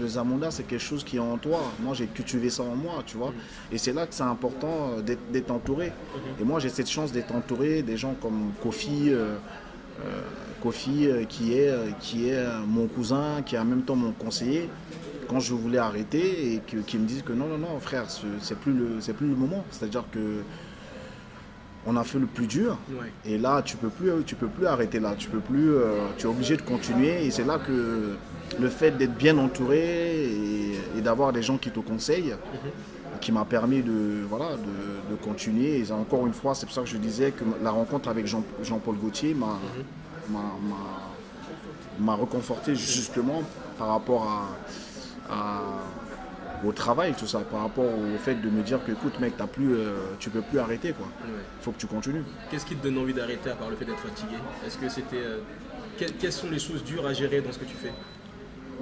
le 0.01 0.07
Zamunda, 0.07 0.51
c'est 0.51 0.63
quelque 0.65 0.81
chose 0.81 1.05
qui 1.05 1.17
est 1.17 1.21
en 1.21 1.37
toi. 1.37 1.61
Moi, 1.81 1.95
j'ai 1.95 2.07
cultivé 2.07 2.51
ça 2.51 2.63
en 2.63 2.75
moi, 2.75 3.03
tu 3.07 3.17
vois. 3.17 3.33
Et 3.71 3.79
c'est 3.79 3.93
là 3.93 4.07
que 4.07 4.15
c'est 4.15 4.23
important 4.23 4.93
euh, 4.99 5.17
d'être 5.31 5.51
entouré. 5.51 5.93
Et 6.41 6.45
moi, 6.45 6.61
j'ai 6.61 6.69
cette 6.69 6.91
chance 6.91 7.13
d'être 7.13 7.35
entouré 7.35 7.83
des 7.83 7.97
gens 7.97 8.15
comme 8.21 8.53
Kofi, 8.63 9.13
Kofi 10.63 11.09
qui, 11.29 11.55
est, 11.55 11.73
qui 12.01 12.29
est 12.29 12.45
mon 12.67 12.87
cousin, 12.87 13.43
qui 13.45 13.57
est 13.57 13.59
en 13.59 13.65
même 13.65 13.83
temps 13.83 13.97
mon 13.97 14.13
conseiller 14.13 14.69
quand 15.29 15.41
je 15.41 15.55
voulais 15.55 15.79
arrêter 15.79 16.55
et 16.55 16.61
qu'ils 16.87 17.01
me 17.01 17.07
disent 17.07 17.23
que 17.23 17.33
non, 17.33 17.47
non, 17.47 17.59
non, 17.59 17.81
frère, 17.81 18.05
c'est 18.41 18.59
plus 18.59 18.73
le, 18.73 19.01
c'est 19.01 19.15
plus 19.15 19.27
le 19.29 19.35
moment. 19.35 19.65
C'est-à-dire 19.71 20.05
que 20.13 20.43
on 21.87 21.97
a 21.97 22.05
fait 22.05 22.19
le 22.19 22.27
plus 22.27 22.47
dur 22.47 22.79
et 23.25 23.39
là 23.39 23.63
tu 23.63 23.77
peux 23.77 23.89
plus, 23.89 24.11
tu 24.25 24.35
peux 24.35 24.47
plus 24.47 24.67
arrêter 24.67 25.01
là. 25.01 25.15
Tu 25.17 25.29
peux 25.29 25.41
plus, 25.41 25.75
euh, 25.75 26.07
tu 26.17 26.27
es 26.27 26.31
obligé 26.31 26.57
de 26.57 26.63
continuer 26.63 27.25
et 27.25 27.31
c'est 27.31 27.45
là 27.45 27.59
que 27.59 28.17
le 28.61 28.69
fait 28.69 28.93
d'être 28.93 29.15
bien 29.15 29.37
entouré 29.39 30.25
et, 30.97 31.01
d'avoir 31.01 31.33
des 31.33 31.43
gens 31.43 31.59
qui 31.59 31.71
te 31.71 31.81
conseillent. 31.81 32.35
Mhm. 32.35 32.71
qui 33.21 33.33
m'a 33.33 33.45
permis 33.45 33.83
de, 33.83 34.25
voilà, 34.29 34.57
de, 34.57 35.17
continuer. 35.17 35.81
Et 35.81 35.93
encore 35.93 36.27
une 36.27 36.33
fois, 36.33 36.55
c'est 36.55 36.67
pour 36.67 36.75
ça 36.75 36.81
que 36.81 36.89
je 36.89 36.97
disais 36.97 37.31
que 37.31 37.45
la 37.63 37.71
rencontre 37.71 38.09
avec 38.09 38.27
Jean, 38.27 38.43
Jean-Paul 38.63 38.97
Gaultier 38.97 39.35
m'a, 39.35 39.59
mhm. 40.31 40.37
m'a, 42.01 42.15
reconforté 42.15 42.75
justement 42.75 43.43
par 43.79 43.89
rapport 43.89 44.27
à, 45.31 45.63
au 46.65 46.73
travail, 46.73 47.15
tout 47.19 47.27
ça, 47.27 47.41
par 47.41 47.63
rapport 47.63 47.85
au 47.85 48.19
fait 48.19 48.35
de 48.35 48.49
me 48.49 48.63
dire 48.63 48.85
que, 48.85 48.93
écoute, 48.93 49.19
mec, 49.21 49.35
as 49.41 49.47
plus, 49.47 49.75
euh, 49.75 49.97
tu 50.19 50.31
peux 50.31 50.43
plus 50.43 50.59
arrêter, 50.59 50.93
quoi. 50.93 51.09
Il 51.27 51.65
faut 51.65 51.73
que 51.73 51.79
tu 51.79 51.87
continues. 51.87 52.25
Qu'est-ce 52.51 52.67
qui 52.67 52.77
te 52.77 52.83
donne 52.83 52.99
envie 52.99 53.15
d'arrêter 53.15 53.51
à 53.51 53.55
part 53.55 53.71
le 53.71 53.77
fait 53.77 53.85
d'être 53.85 53.99
fatigué? 53.99 54.37
Est-ce 54.67 54.79
que 54.79 54.89
c'était. 54.89 55.17
Euh, 55.17 55.39
quelles 56.19 56.33
sont 56.33 56.51
les 56.51 56.59
choses 56.59 56.83
dures 56.85 57.07
à 57.07 57.13
gérer 57.13 57.41
dans 57.41 57.53
ce 57.53 57.59
que 57.59 57.65
tu 57.65 57.75
fais? 57.75 57.93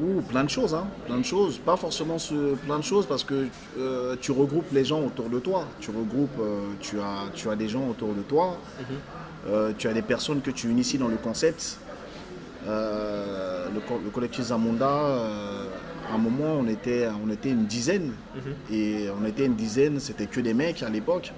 Ouh, 0.01 0.23
plein 0.23 0.45
de 0.45 0.51
choses, 0.51 0.75
hein, 0.75 0.87
plein 1.07 1.19
de 1.19 1.25
choses. 1.25 1.59
Pas 1.59 1.77
forcément 1.77 2.19
ce, 2.19 2.55
plein 2.55 2.79
de 2.79 2.85
choses 2.85 3.07
parce 3.07 3.25
que 3.25 3.49
euh, 3.79 4.17
tu 4.21 4.31
regroupes 4.31 4.73
les 4.73 4.85
gens 4.85 5.03
autour 5.03 5.29
de 5.29 5.39
toi. 5.41 5.67
Tu 5.81 5.91
regroupes, 5.91 6.41
tu, 6.81 7.01
as, 7.01 7.31
tu 7.35 7.51
as 7.51 7.57
des 7.57 7.69
gens 7.69 7.87
autour 7.89 8.15
de 8.15 8.23
toi. 8.23 8.57
Mhm. 8.79 9.75
tu 9.77 9.89
as 9.89 9.93
des 9.93 10.03
personnes 10.03 10.41
que 10.41 10.51
tu 10.51 10.71
inities 10.71 10.99
dans 10.99 11.09
le 11.09 11.17
concept. 11.17 11.79
Le, 12.67 14.11
collectif 14.13 14.45
Zamunda 14.45 15.19
à 16.11 16.15
un 16.15 16.19
moment, 16.19 16.57
on 16.59 16.67
était, 16.69 17.09
on 17.25 17.31
était 17.31 17.51
une 17.51 17.67
dizaine. 17.67 18.13
Mhm. 18.35 18.55
Et 18.73 19.07
on 19.21 19.25
était 19.27 19.47
une 19.47 19.55
dizaine, 19.55 20.01
c'était 20.01 20.27
que 20.27 20.41
des 20.41 20.55
mecs 20.55 20.83
à 20.83 20.89
l'époque. 20.89 21.33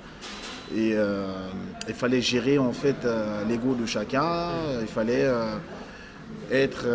Et 0.74 0.92
euh, 0.94 1.26
il 1.88 1.94
fallait 1.94 2.22
gérer 2.22 2.58
en 2.58 2.72
fait 2.72 3.04
euh, 3.04 3.44
l'ego 3.48 3.74
de 3.74 3.84
chacun. 3.84 4.50
Il 4.80 4.86
fallait 4.86 5.24
euh, 5.24 5.56
être. 6.50 6.86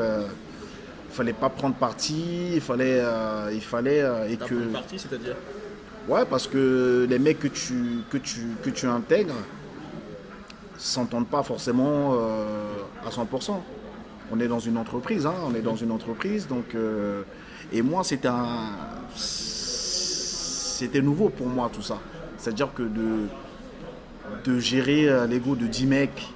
il 1.09 1.13
fallait 1.13 1.33
pas 1.33 1.49
prendre 1.49 1.75
parti. 1.75 2.53
Il 2.55 2.61
fallait. 2.61 3.03
il 3.53 3.61
fallait 3.61 4.03
et 4.29 4.37
que. 4.37 4.45
Prendre 4.45 4.71
parti, 4.71 4.99
c'est-à-dire? 4.99 5.35
Ouais, 6.07 6.25
parce 6.25 6.47
que 6.47 7.05
les 7.09 7.19
mecs 7.19 7.39
que 7.39 7.49
tu, 7.49 8.03
que 8.09 8.17
tu, 8.17 8.39
que 8.63 8.69
tu 8.69 8.87
intègres 8.87 9.35
s'entendent 10.77 11.27
pas 11.27 11.43
forcément 11.43 12.13
à 13.05 13.09
100%. 13.09 13.59
On 14.31 14.39
est 14.39 14.47
dans 14.47 14.59
une 14.59 14.77
entreprise, 14.77 15.25
hein, 15.25 15.35
on 15.45 15.55
est 15.55 15.61
dans 15.61 15.75
une 15.75 15.91
entreprise, 15.91 16.47
donc 16.47 16.75
et 17.73 17.81
moi, 17.81 18.03
c'était 18.03 18.29
nouveau 21.01 21.29
pour 21.29 21.47
moi 21.47 21.69
tout 21.73 21.81
ça. 21.81 21.99
C'est-à-dire 22.37 22.73
que 22.73 22.83
de, 22.83 24.59
gérer 24.59 25.09
euh, 25.09 25.27
l'ego 25.27 25.55
de 25.55 25.67
10 25.67 25.87
mecs 25.87 26.33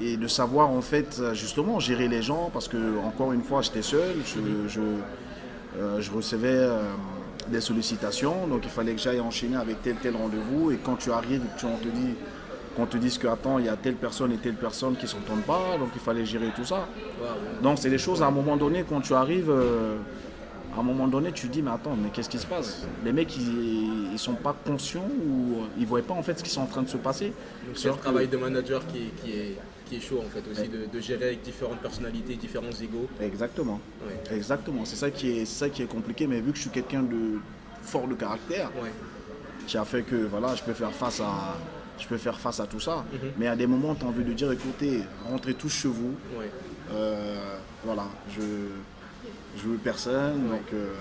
et 0.00 0.16
de 0.16 0.26
savoir 0.26 0.70
en 0.70 0.80
fait 0.80 1.22
justement 1.34 1.78
gérer 1.78 2.08
les 2.08 2.22
gens 2.22 2.50
parce 2.52 2.66
que 2.68 2.98
encore 3.04 3.32
une 3.32 3.42
fois 3.42 3.62
j'étais 3.62 3.82
seul, 3.82 4.16
je, 4.24 4.80
euh, 5.78 6.00
recevais 6.12 6.48
euh, 6.48 6.82
des 7.48 7.60
sollicitations 7.60 8.46
donc 8.48 8.62
il 8.64 8.70
fallait 8.70 8.92
que 8.92 9.00
j'aille 9.00 9.20
enchaîner 9.20 9.56
avec 9.56 9.82
tel 9.82 9.96
tel 9.96 10.16
rendez-vous 10.16 10.72
et 10.72 10.78
quand 10.78 10.96
tu 10.96 11.12
arrives 11.12 11.42
on 11.62 11.76
te 11.76 11.88
dit 11.88 12.14
qu'on 12.76 12.86
te 12.86 12.96
dise 12.96 13.18
que 13.18 13.26
attends 13.26 13.58
il 13.58 13.64
y 13.64 13.68
a 13.68 13.76
telle 13.76 13.96
personne 13.96 14.32
et 14.32 14.36
telle 14.36 14.54
personne 14.54 14.96
qui 14.96 15.08
s'entendent 15.08 15.44
pas 15.44 15.76
donc 15.78 15.88
il 15.94 16.00
fallait 16.00 16.24
gérer 16.24 16.50
tout 16.54 16.64
ça 16.64 16.86
donc 17.62 17.78
c'est 17.78 17.90
des 17.90 17.98
choses 17.98 18.22
à 18.22 18.26
un 18.26 18.30
moment 18.30 18.56
donné 18.56 18.84
quand 18.88 19.00
tu 19.00 19.14
arrives 19.14 19.50
à 20.76 20.80
un 20.80 20.82
moment 20.82 21.08
donné, 21.08 21.32
tu 21.32 21.48
te 21.48 21.52
dis, 21.52 21.62
mais 21.62 21.70
attends, 21.70 21.96
mais 21.96 22.10
qu'est-ce 22.10 22.28
qui 22.28 22.38
se 22.38 22.46
passe? 22.46 22.86
Les 23.04 23.12
mecs, 23.12 23.34
ils, 23.36 24.12
ne 24.12 24.16
sont 24.18 24.34
pas 24.34 24.54
conscients 24.66 25.08
ou 25.26 25.62
ils 25.78 25.86
voient 25.86 26.02
pas 26.02 26.14
en 26.14 26.22
fait 26.22 26.38
ce 26.38 26.44
qui 26.44 26.54
est 26.54 26.60
en 26.60 26.66
train 26.66 26.82
de 26.82 26.88
se 26.88 26.98
passer. 26.98 27.32
C'est 27.74 27.88
le 27.88 27.94
travail 27.94 28.28
de 28.28 28.36
manager 28.36 28.82
qui, 28.86 29.30
est, 29.30 29.56
qui 29.86 29.96
est 29.96 30.00
chaud 30.00 30.22
en 30.24 30.28
fait 30.28 30.42
aussi, 30.50 30.68
de, 30.68 31.00
gérer 31.00 31.28
avec 31.28 31.42
différentes 31.42 31.78
personnalités, 31.78 32.34
différents 32.34 32.70
égaux. 32.82 33.08
Exactement. 33.20 33.80
Exactement. 34.30 34.84
C'est 34.84 34.96
ça, 34.96 35.10
qui 35.10 35.30
est, 35.30 35.44
ça 35.46 35.70
qui 35.70 35.82
est 35.82 35.86
compliqué, 35.86 36.26
mais 36.26 36.40
vu 36.40 36.50
que 36.50 36.56
je 36.56 36.62
suis 36.62 36.70
quelqu'un 36.70 37.02
de 37.02 37.38
fort 37.82 38.06
de 38.06 38.14
caractère, 38.14 38.70
qui 39.66 39.78
a 39.78 39.84
fait 39.84 40.02
que 40.02 40.16
voilà, 40.16 40.54
je 40.54 40.62
peux 40.62 40.74
faire 40.74 40.92
face 40.92 41.20
à, 41.20 41.56
je 41.98 42.06
peux 42.06 42.16
faire 42.16 42.38
face 42.38 42.60
à 42.60 42.66
tout 42.66 42.80
ça. 42.80 43.04
Mhm. 43.12 43.30
Mais 43.38 43.48
à 43.48 43.56
des 43.56 43.66
moments, 43.66 43.94
tu 43.94 44.04
as 44.04 44.08
envie 44.08 44.24
de 44.24 44.32
dire, 44.32 44.50
écoutez, 44.52 45.02
rentrez 45.28 45.54
tous 45.54 45.68
chez 45.68 45.88
vous. 45.88 46.14
Euh, 46.92 47.56
voilà, 47.84 48.04
je 48.34 48.42
je 49.58 49.68
veux 49.68 49.78
personne, 49.78 50.48
donc 50.48 50.72
euh, 50.74 50.92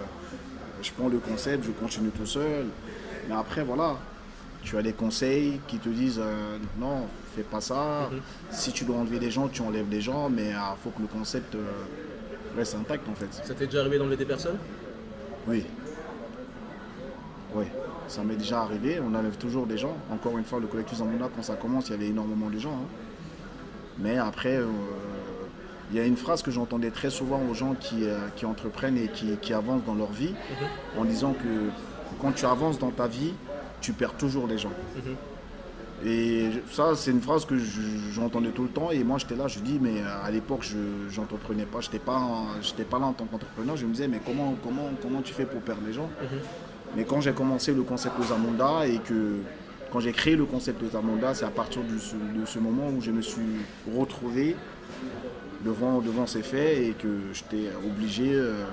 je 0.81 0.89
prends 0.91 1.10
le 1.10 1.17
concept, 1.17 1.65
je 1.65 1.71
continue 1.71 2.10
tout 2.10 2.25
seul. 2.25 2.65
Mais 3.27 3.36
après, 3.36 3.63
voilà, 3.63 3.97
tu 4.63 4.77
as 4.77 4.81
des 4.81 4.93
conseils 4.93 5.60
qui 5.67 5.77
te 5.77 5.89
disent 5.89 6.21
euh, 6.23 6.58
non, 6.79 7.08
fais 7.36 7.43
pas 7.43 7.62
ça. 7.62 8.10
Mhm. 8.12 8.19
Si 8.51 8.71
tu 8.71 8.86
dois 8.86 8.95
enlever 8.97 9.19
des 9.19 9.29
gens, 9.29 9.47
tu 9.49 9.62
enlèves 9.62 9.89
des 9.89 10.01
gens, 10.01 10.29
mais 10.29 10.49
il 10.49 10.58
ah, 10.58 10.75
faut 10.81 10.89
que 10.91 11.01
le 11.01 11.08
concept 11.08 11.58
reste 12.58 12.75
intact 12.75 13.08
en 13.10 13.15
fait. 13.15 13.27
Ça 13.31 13.53
t'est 13.53 13.65
déjà 13.65 13.81
arrivé 13.81 13.97
d'enlever 13.97 14.17
des 14.17 14.25
personnes? 14.25 14.58
Oui. 15.47 15.65
Oui, 17.55 17.65
ça 18.07 18.23
m'est 18.23 18.35
déjà 18.35 18.61
arrivé. 18.61 18.99
On 18.99 19.13
enlève 19.15 19.37
toujours 19.37 19.65
des 19.65 19.77
gens. 19.77 19.95
Encore 20.11 20.37
une 20.37 20.43
fois, 20.43 20.59
le 20.59 20.67
collectif 20.67 20.97
Zamunda, 20.97 21.29
quand 21.35 21.41
ça 21.41 21.55
commence, 21.55 21.87
il 21.87 21.91
y 21.91 21.95
avait 21.95 22.07
énormément 22.07 22.49
de 22.49 22.59
gens. 22.59 22.73
Hein. 22.73 22.87
Mais 23.97 24.17
après, 24.17 24.59
il 25.89 25.97
y 25.97 25.99
a 25.99 26.05
une 26.05 26.17
phrase 26.17 26.41
que 26.43 26.51
j'entendais 26.51 26.91
très 26.91 27.09
souvent 27.09 27.41
aux 27.49 27.53
gens 27.53 27.75
qui, 27.79 28.03
qui 28.35 28.45
entreprennent 28.45 28.97
et 28.97 29.07
qui, 29.07 29.37
qui, 29.41 29.53
avancent 29.53 29.85
dans 29.85 29.95
leur 29.95 30.11
vie, 30.11 30.31
mhm. 30.31 31.01
en 31.01 31.05
disant 31.05 31.33
que 31.33 31.69
quand 32.19 32.33
tu 32.33 32.45
avances 32.45 32.77
dans 32.77 32.91
ta 32.91 33.07
vie, 33.07 33.33
tu 33.79 33.93
perds 33.93 34.15
toujours 34.15 34.47
les 34.47 34.57
gens. 34.57 34.73
Mhm. 34.97 35.15
Et 36.05 36.49
ça, 36.71 36.93
c'est 36.95 37.11
une 37.11 37.21
phrase 37.21 37.45
que 37.45 37.55
j'entendais 38.11 38.49
tout 38.49 38.63
le 38.63 38.69
temps. 38.69 38.91
Et 38.91 39.03
moi, 39.03 39.17
j'étais 39.17 39.35
là, 39.35 39.47
je 39.47 39.59
dis, 39.59 39.79
mais 39.81 40.01
à 40.01 40.29
l'époque, 40.29 40.63
je 40.63 41.19
n'entreprenais 41.19 41.65
pas. 41.65 41.81
Je 41.81 41.87
n'étais 41.87 41.99
pas, 41.99 42.19
pas 42.89 42.99
là 42.99 43.05
en 43.05 43.13
tant 43.13 43.25
qu'entrepreneur. 43.25 43.77
Je 43.77 43.85
me 43.85 43.91
disais, 43.91 44.07
mais 44.07 44.19
comment, 44.23 44.55
comment, 44.63 44.89
comment 45.01 45.21
tu 45.21 45.33
fais 45.33 45.45
pour 45.45 45.61
perdre 45.61 45.81
les 45.87 45.93
gens? 45.93 46.09
Mhm. 46.21 46.39
Mais 46.95 47.04
quand 47.04 47.21
j'ai 47.21 47.34
commencé 47.34 47.74
le 47.74 47.84
concept 47.84 48.17
de 48.19 48.24
Zamonda 48.24 48.88
et 48.88 49.00
que 49.00 49.39
quand 49.91 50.00
j'ai 50.00 50.12
créé 50.12 50.36
le 50.36 50.45
concept 50.45 50.84
de 50.84 50.89
Zamonda, 50.89 51.34
c'est 51.34 51.45
à 51.45 51.50
partir 51.50 51.82
de 51.82 52.45
ce, 52.45 52.60
moment 52.60 52.89
où 52.89 53.02
je 53.02 53.12
me 53.12 53.21
suis 53.21 53.63
retrouvé 53.95 54.56
devant, 55.63 56.00
devant 56.00 56.28
ces 56.28 56.43
faits 56.43 56.78
et 56.80 56.91
que 56.91 57.08
j'étais 57.34 57.69
obligé, 57.86 58.34
euh, 58.34 58.65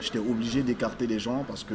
j'étais 0.00 0.18
obligé 0.18 0.62
d'écarter 0.62 1.06
les 1.06 1.18
gens 1.18 1.44
parce 1.46 1.64
que. 1.64 1.74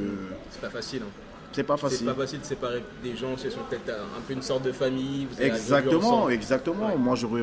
C'est 0.52 0.62
pas 0.62 0.70
facile. 0.70 1.02
Hein. 1.04 1.12
C'est 1.52 1.64
pas 1.64 1.78
facile. 1.78 1.98
C'est 1.98 2.06
pas 2.06 2.14
facile 2.14 2.40
de 2.42 2.46
séparer 2.46 2.84
des 3.04 3.16
gens, 3.16 3.36
ce 3.36 3.50
sont 3.50 3.62
peut-être 3.68 3.90
un 3.90 4.22
peu 4.28 4.34
une 4.34 4.44
sorte 4.44 4.64
de 4.64 4.72
famille. 4.72 5.28
exactement, 5.40 6.30
exactement. 6.30 6.96
Moi, 6.98 7.16
j'aurais 7.16 7.42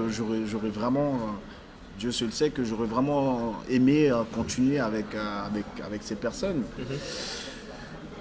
vraiment, 0.69 1.15
euh, 1.15 1.99
Dieu 1.99 2.13
seul 2.13 2.31
sait 2.31 2.51
que 2.51 2.63
j'aurais 2.63 2.87
vraiment 2.87 3.57
aimé 3.69 4.11
euh, 4.11 4.23
continuer 4.33 4.79
avec, 4.79 5.07
avec, 5.15 5.65
avec 5.85 6.03
ces 6.05 6.15
personnes. 6.15 6.63
Mhm. 6.79 6.97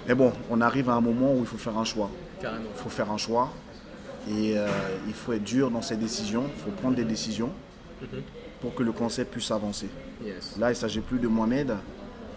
Mais 0.06 0.14
bon, 0.14 0.32
on 0.50 0.60
arrive 0.60 0.88
à 0.88 0.94
un 0.94 1.00
moment 1.00 1.32
où 1.34 1.40
il 1.40 1.46
faut 1.46 1.58
faire 1.58 1.76
un 1.76 1.84
choix. 1.84 2.10
Carrément. 2.40 2.64
Il 2.74 2.82
faut 2.82 2.88
faire 2.88 3.10
un 3.10 3.16
choix. 3.16 3.52
Et 4.30 4.56
il 5.06 5.14
faut 5.14 5.32
être 5.32 5.44
dur 5.44 5.70
dans 5.70 5.82
ses 5.82 5.96
décisions. 5.96 6.44
Il 6.56 6.62
faut 6.62 6.70
prendre 6.70 6.96
des 6.96 7.04
décisions 7.04 7.50
mhm. 8.00 8.22
pour 8.60 8.74
que 8.74 8.82
le 8.82 8.92
concept 8.92 9.32
puisse 9.32 9.50
avancer. 9.50 9.88
Là, 10.58 10.68
il 10.68 10.70
ne 10.70 10.74
s'agit 10.74 11.00
plus 11.00 11.18
de 11.18 11.28
Mohamed. 11.28 11.74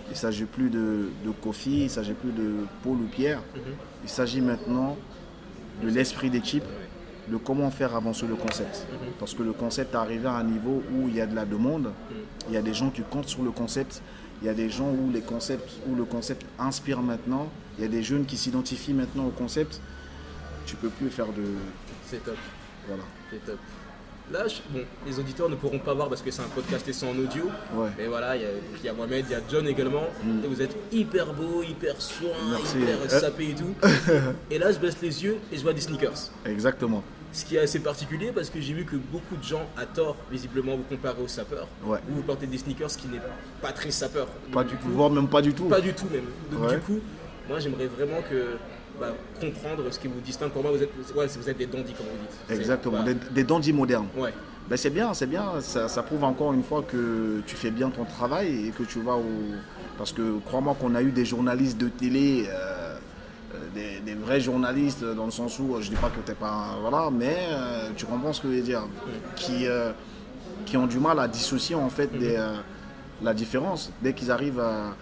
Il 0.08 0.14
ne 0.14 0.18
s'agit 0.18 0.46
plus 0.46 0.70
de, 0.70 1.10
Kofi, 1.42 1.78
il 1.78 1.84
ne 1.84 1.88
s'agit 1.90 2.14
plus 2.14 2.32
de 2.32 2.66
Paul 2.84 2.98
ou 2.98 3.08
Pierre. 3.12 3.40
Mhm. 3.56 3.62
Il 4.04 4.10
s'agit 4.10 4.42
maintenant 4.42 4.98
de 5.84 5.88
l'esprit 5.90 6.30
d'équipe, 6.30 6.64
de 7.28 7.38
comment 7.38 7.70
faire 7.70 7.96
avancer 7.96 8.26
le 8.26 8.36
concept. 8.36 8.88
Mhm. 8.92 9.12
Parce 9.20 9.34
que 9.34 9.44
le 9.44 9.54
concept 9.54 9.94
est 9.94 9.98
arrivé 9.98 10.28
à 10.28 10.36
un 10.36 10.44
niveau 10.44 10.82
où 10.94 11.08
il 11.08 11.16
y 11.16 11.22
a 11.22 11.28
de 11.28 11.36
la 11.36 11.46
demande, 11.46 11.92
il 12.48 12.54
y 12.56 12.58
a 12.58 12.62
des 12.62 12.74
gens 12.74 12.90
qui 12.90 13.04
comptent 13.04 13.30
sur 13.30 13.44
le 13.44 13.52
concept, 13.52 14.02
il 14.42 14.46
y 14.46 14.50
a 14.50 14.54
des 14.54 14.70
gens 14.70 14.90
où, 14.90 15.12
les 15.12 15.22
concepts, 15.22 15.70
où 15.88 15.96
le 15.96 16.06
concept 16.06 16.46
inspire 16.58 17.02
maintenant, 17.02 17.50
il 17.78 17.84
y 17.84 17.86
a 17.86 17.90
des 17.90 18.04
jeunes 18.04 18.26
qui 18.26 18.38
s'identifient 18.38 18.94
maintenant 18.94 19.26
au 19.26 19.32
concept. 19.32 19.82
Tu 20.66 20.76
peux 20.76 20.90
plus 20.90 21.10
faire 21.10 21.28
de... 21.28 21.44
C'est 22.06 22.24
top. 22.24 22.38
Voilà. 22.88 23.04
C'est 23.32 23.46
top. 23.46 23.58
Là, 24.32 24.46
bon, 24.70 24.82
les 25.08 25.18
auditeurs 25.18 25.50
ne 25.50 25.56
pourront 25.56 25.80
pas 25.80 25.94
voir 25.96 26.08
parce 26.08 26.22
que 26.22 26.30
c'est 26.30 26.44
un 26.44 26.50
podcast 26.54 26.88
et 26.88 26.94
c'est 26.94 27.08
en 27.08 27.18
audio. 27.18 27.46
Mais 27.98 28.06
voilà, 28.06 28.36
il 28.36 28.44
y, 28.84 28.88
a 28.88 28.94
Mohamed, 28.94 29.26
il 29.28 29.32
y 29.32 29.36
a 29.36 29.42
John 29.50 29.68
également. 29.68 30.04
Mm. 30.24 30.44
Et 30.44 30.48
vous 30.48 30.62
êtes 30.62 30.76
hyper 30.92 31.34
beau, 31.34 31.64
hyper 31.64 32.00
soin, 32.00 32.30
hyper 32.76 33.10
sapé 33.10 33.50
et 33.50 33.56
tout. 33.56 33.74
et 34.52 34.60
là, 34.60 34.72
je 34.72 34.78
baisse 34.78 35.02
les 35.02 35.24
yeux 35.24 35.38
et 35.52 35.58
je 35.58 35.64
vois 35.64 35.74
des 35.74 35.82
sneakers. 35.82 36.30
Exactement. 36.46 37.04
Ce 37.32 37.46
qui 37.46 37.56
est 37.56 37.60
assez 37.60 37.80
particulier 37.80 38.32
parce 38.34 38.50
que 38.50 38.60
j'ai 38.60 38.74
vu 38.74 38.86
que 38.86 38.96
beaucoup 38.96 39.36
de 39.36 39.44
gens, 39.44 39.68
à 39.78 39.86
tort, 39.86 40.16
visiblement, 40.32 40.76
vous 40.76 40.84
comparez 40.84 41.22
aux 41.22 41.28
sapeurs. 41.28 41.68
Ouais. 41.86 42.00
Vous, 42.08 42.18
vous 42.18 42.22
portez 42.24 42.48
des 42.48 42.58
sneakers 42.58 42.90
qui 42.90 43.08
n'est 43.08 43.22
pas 43.62 43.72
très 43.72 43.92
sapeur. 43.92 44.28
Pas 44.52 44.64
du 44.64 44.76
tout, 44.76 44.90
voire 44.90 45.10
même 45.10 45.28
pas 45.28 45.42
du 45.42 45.54
tout. 45.54 45.66
Pas 45.66 45.82
du 45.82 45.94
tout 45.94 46.08
même. 46.12 46.26
Donc 46.52 46.70
du 46.72 46.80
coup, 46.80 47.00
moi 47.48 47.60
j'aimerais 47.60 47.88
vraiment 47.88 48.22
que 48.30 48.58
bah, 49.00 49.14
comprendre 49.40 49.84
ce 49.92 50.00
qui 50.00 50.08
vous 50.08 50.20
distingue. 50.22 50.52
Pour 50.52 50.64
moi, 50.64 50.72
vous 50.72 50.82
êtes, 50.84 50.92
vous 50.96 51.50
êtes 51.50 51.58
des 51.58 51.68
dandys, 51.68 51.94
comme 51.94 52.08
vous 52.08 52.28
dites. 52.28 52.60
Exactement, 52.60 53.04
des, 53.04 53.14
des 53.14 53.44
dandys 53.44 53.74
modernes. 53.74 54.08
Ouais. 54.18 54.34
Ben 54.70 54.78
c'est 54.78 54.92
bien, 54.92 55.14
c'est 55.16 55.26
bien. 55.26 55.62
Ça, 55.62 56.04
prouve 56.04 56.24
encore 56.24 56.54
une 56.54 56.64
fois 56.64 56.84
que 56.84 57.42
tu 57.48 57.56
fais 57.56 57.72
bien 57.72 57.90
ton 57.90 58.06
travail 58.06 58.68
et 58.68 58.70
que 58.70 58.84
tu 58.84 59.02
vas 59.02 59.16
au. 59.16 59.24
Parce 59.98 60.14
que 60.14 60.40
crois-moi 60.46 60.76
qu'on 60.80 60.96
a 60.96 61.02
eu 61.02 61.12
des 61.12 61.26
journalistes 61.26 61.78
de 61.78 61.90
télé, 61.90 62.46
euh, 62.48 62.89
euh, 63.78 64.00
des, 64.06 64.14
vrais 64.14 64.40
journalistes, 64.40 65.04
dans 65.04 65.26
le 65.26 65.32
sens 65.32 65.60
où 65.60 65.80
je 65.82 65.90
dis 65.90 65.96
pas 65.96 66.10
que 66.10 66.20
tu 66.20 66.32
n'es 66.32 66.36
pas. 66.36 66.78
Voilà, 66.82 67.10
mais 67.12 67.38
euh, 67.52 67.90
tu 67.96 68.06
comprends 68.06 68.34
ce 68.34 68.42
que 68.42 68.50
je 68.50 68.56
veux 68.56 68.62
dire. 68.62 68.84
Qui, 69.36 69.66
qui 70.66 70.78
ont 70.78 70.88
du 70.88 71.00
mal 71.00 71.20
à 71.20 71.28
dissocier 71.28 71.76
en 71.76 71.90
fait 71.90 72.08
des, 72.18 72.38
la 73.22 73.34
différence. 73.34 73.92
Dès 74.02 74.14
qu'ils 74.14 74.32
arrivent 74.32 74.60
à. 74.60 74.96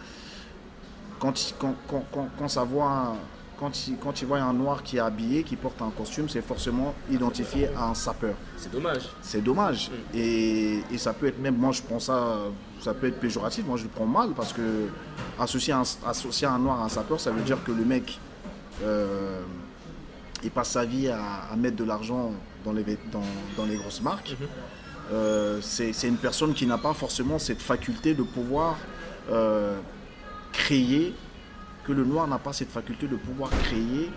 Quand, 1.20 1.34
quand, 1.58 1.76
quand, 1.90 2.30
quand 2.38 2.48
ça 2.48 2.64
voit 2.64 3.16
quand 3.60 3.88
il, 3.88 3.98
quand 3.98 4.24
voit 4.24 4.40
un 4.40 4.54
noir 4.54 4.84
qui 4.84 4.98
est 4.98 5.02
habillé, 5.02 5.44
qui 5.44 5.56
porte 5.56 5.82
un 5.82 5.90
costume, 5.90 6.30
c'est 6.30 6.42
forcément 6.42 6.94
identifié 7.12 7.70
à 7.76 7.90
un 7.90 7.94
sapeur. 7.94 8.36
C'est 8.56 8.72
dommage. 8.72 9.04
C'est 9.22 9.44
dommage. 9.44 9.90
Mm. 9.90 10.18
Et, 10.18 10.98
ça 10.98 11.14
peut 11.14 11.28
être 11.28 11.40
même, 11.40 11.58
moi 11.58 11.72
je 11.72 11.82
prends 11.82 12.00
ça, 12.00 12.38
ça 12.82 12.94
peut 12.94 13.08
être 13.08 13.20
péjoratif, 13.20 13.66
moi 13.66 13.78
je 13.78 13.84
le 13.84 13.90
prends 13.90 14.06
mal 14.06 14.32
parce 14.36 14.52
que 14.52 14.88
associer 15.40 15.74
un, 15.74 15.84
associer 16.06 16.48
un 16.48 16.60
noir 16.60 16.82
à 16.82 16.86
un 16.86 16.90
sapeur, 16.90 17.20
ça 17.20 17.32
veut 17.32 17.42
dire 17.42 17.64
que 17.64 17.72
le 17.72 17.86
mec, 17.86 18.20
euh, 18.84 19.42
il 20.44 20.52
passe 20.52 20.72
sa 20.72 20.86
vie 20.86 21.10
à, 21.10 21.56
mettre 21.58 21.78
de 21.78 21.84
l'argent 21.84 22.32
dans 22.64 22.74
les, 22.74 22.84
dans, 23.12 23.24
dans 23.56 23.66
les 23.66 23.76
grosses 23.76 24.02
marques. 24.02 24.32
Mm-hmm. 24.32 24.78
Euh, 25.12 25.60
c'est 25.62 26.08
une 26.08 26.18
personne 26.18 26.54
qui 26.54 26.66
n'a 26.66 26.78
pas 26.78 26.94
forcément 26.94 27.40
cette 27.40 27.62
faculté 27.62 28.14
de 28.14 28.24
pouvoir 28.24 28.78
euh, 29.30 29.80
créer 30.52 31.14
que 31.86 31.94
le 31.94 32.04
noir 32.04 32.28
n'a 32.28 32.40
pas 32.40 32.52
cette 32.52 32.72
faculté 32.72 33.08
de 33.08 33.16
pouvoir 33.16 33.50
créer 33.50 34.12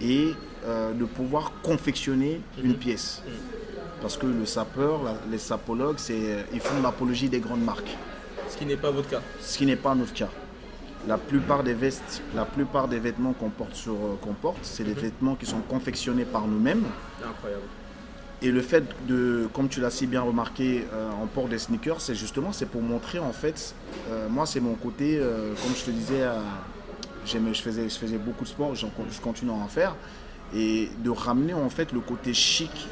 et 0.00 0.32
euh, 0.64 0.94
de 0.94 1.04
pouvoir 1.04 1.52
confectionner 1.62 2.40
une 2.62 2.70
mhm. 2.70 2.76
pièce. 2.78 3.22
Mhm. 3.26 3.32
Parce 4.00 4.16
que 4.16 4.26
le 4.26 4.46
sapeur, 4.46 5.00
les 5.30 5.38
sapologues, 5.38 5.98
ils 6.52 6.60
font 6.60 6.82
l'apologie 6.82 7.28
des 7.28 7.40
grandes 7.40 7.62
marques. 7.62 7.96
Ce 8.48 8.56
qui 8.56 8.66
n'est 8.66 8.76
pas 8.76 8.90
votre 8.90 9.08
cas. 9.08 9.20
Ce 9.40 9.58
qui 9.58 9.66
n'est 9.66 9.76
pas 9.76 9.94
notre 9.94 10.12
cas. 10.12 10.28
La 11.08 11.18
plupart 11.18 11.64
des 11.64 11.74
vestes, 11.74 12.22
la 12.34 12.44
plupart 12.44 12.86
des 12.88 12.98
vêtements 12.98 13.32
qu'on 13.32 13.50
porte, 13.50 13.74
sur, 13.74 13.94
euh, 13.94 14.18
qu'on 14.20 14.34
porte, 14.34 14.60
c'est 14.62 14.84
des 14.84 14.94
mhm. 14.94 15.00
vêtements 15.00 15.34
qui 15.34 15.46
sont 15.46 15.60
confectionnés 15.60 16.24
par 16.24 16.46
nous-mêmes. 16.46 16.84
Incroyable. 17.24 17.64
Et 18.42 18.50
le 18.50 18.60
fait 18.60 18.84
de, 19.06 19.48
comme 19.52 19.68
tu 19.68 19.80
l'as 19.80 19.90
si 19.90 20.08
bien 20.08 20.20
remarqué, 20.20 20.84
euh, 20.92 21.10
on 21.22 21.28
porte 21.28 21.50
des 21.50 21.58
sneakers, 21.58 22.00
c'est 22.00 22.16
justement 22.16 22.50
c'est 22.50 22.66
pour 22.66 22.82
montrer 22.82 23.20
en 23.20 23.32
fait, 23.32 23.72
euh, 24.10 24.28
moi 24.28 24.46
c'est 24.46 24.58
mon 24.58 24.74
côté, 24.74 25.16
euh, 25.20 25.54
comme 25.62 25.76
je 25.76 25.84
te 25.84 25.90
disais, 25.92 26.24
je, 27.24 27.38
faisais, 27.62 27.88
je 27.88 27.94
faisais 27.94 28.18
beaucoup 28.18 28.42
de 28.42 28.48
sport, 28.48 28.74
je 28.74 28.86
continue 29.20 29.52
à 29.52 29.54
en 29.54 29.68
faire, 29.68 29.94
et 30.56 30.90
de 31.04 31.10
ramener 31.10 31.54
en 31.54 31.70
fait 31.70 31.92
le 31.92 32.00
côté 32.00 32.34
chic, 32.34 32.88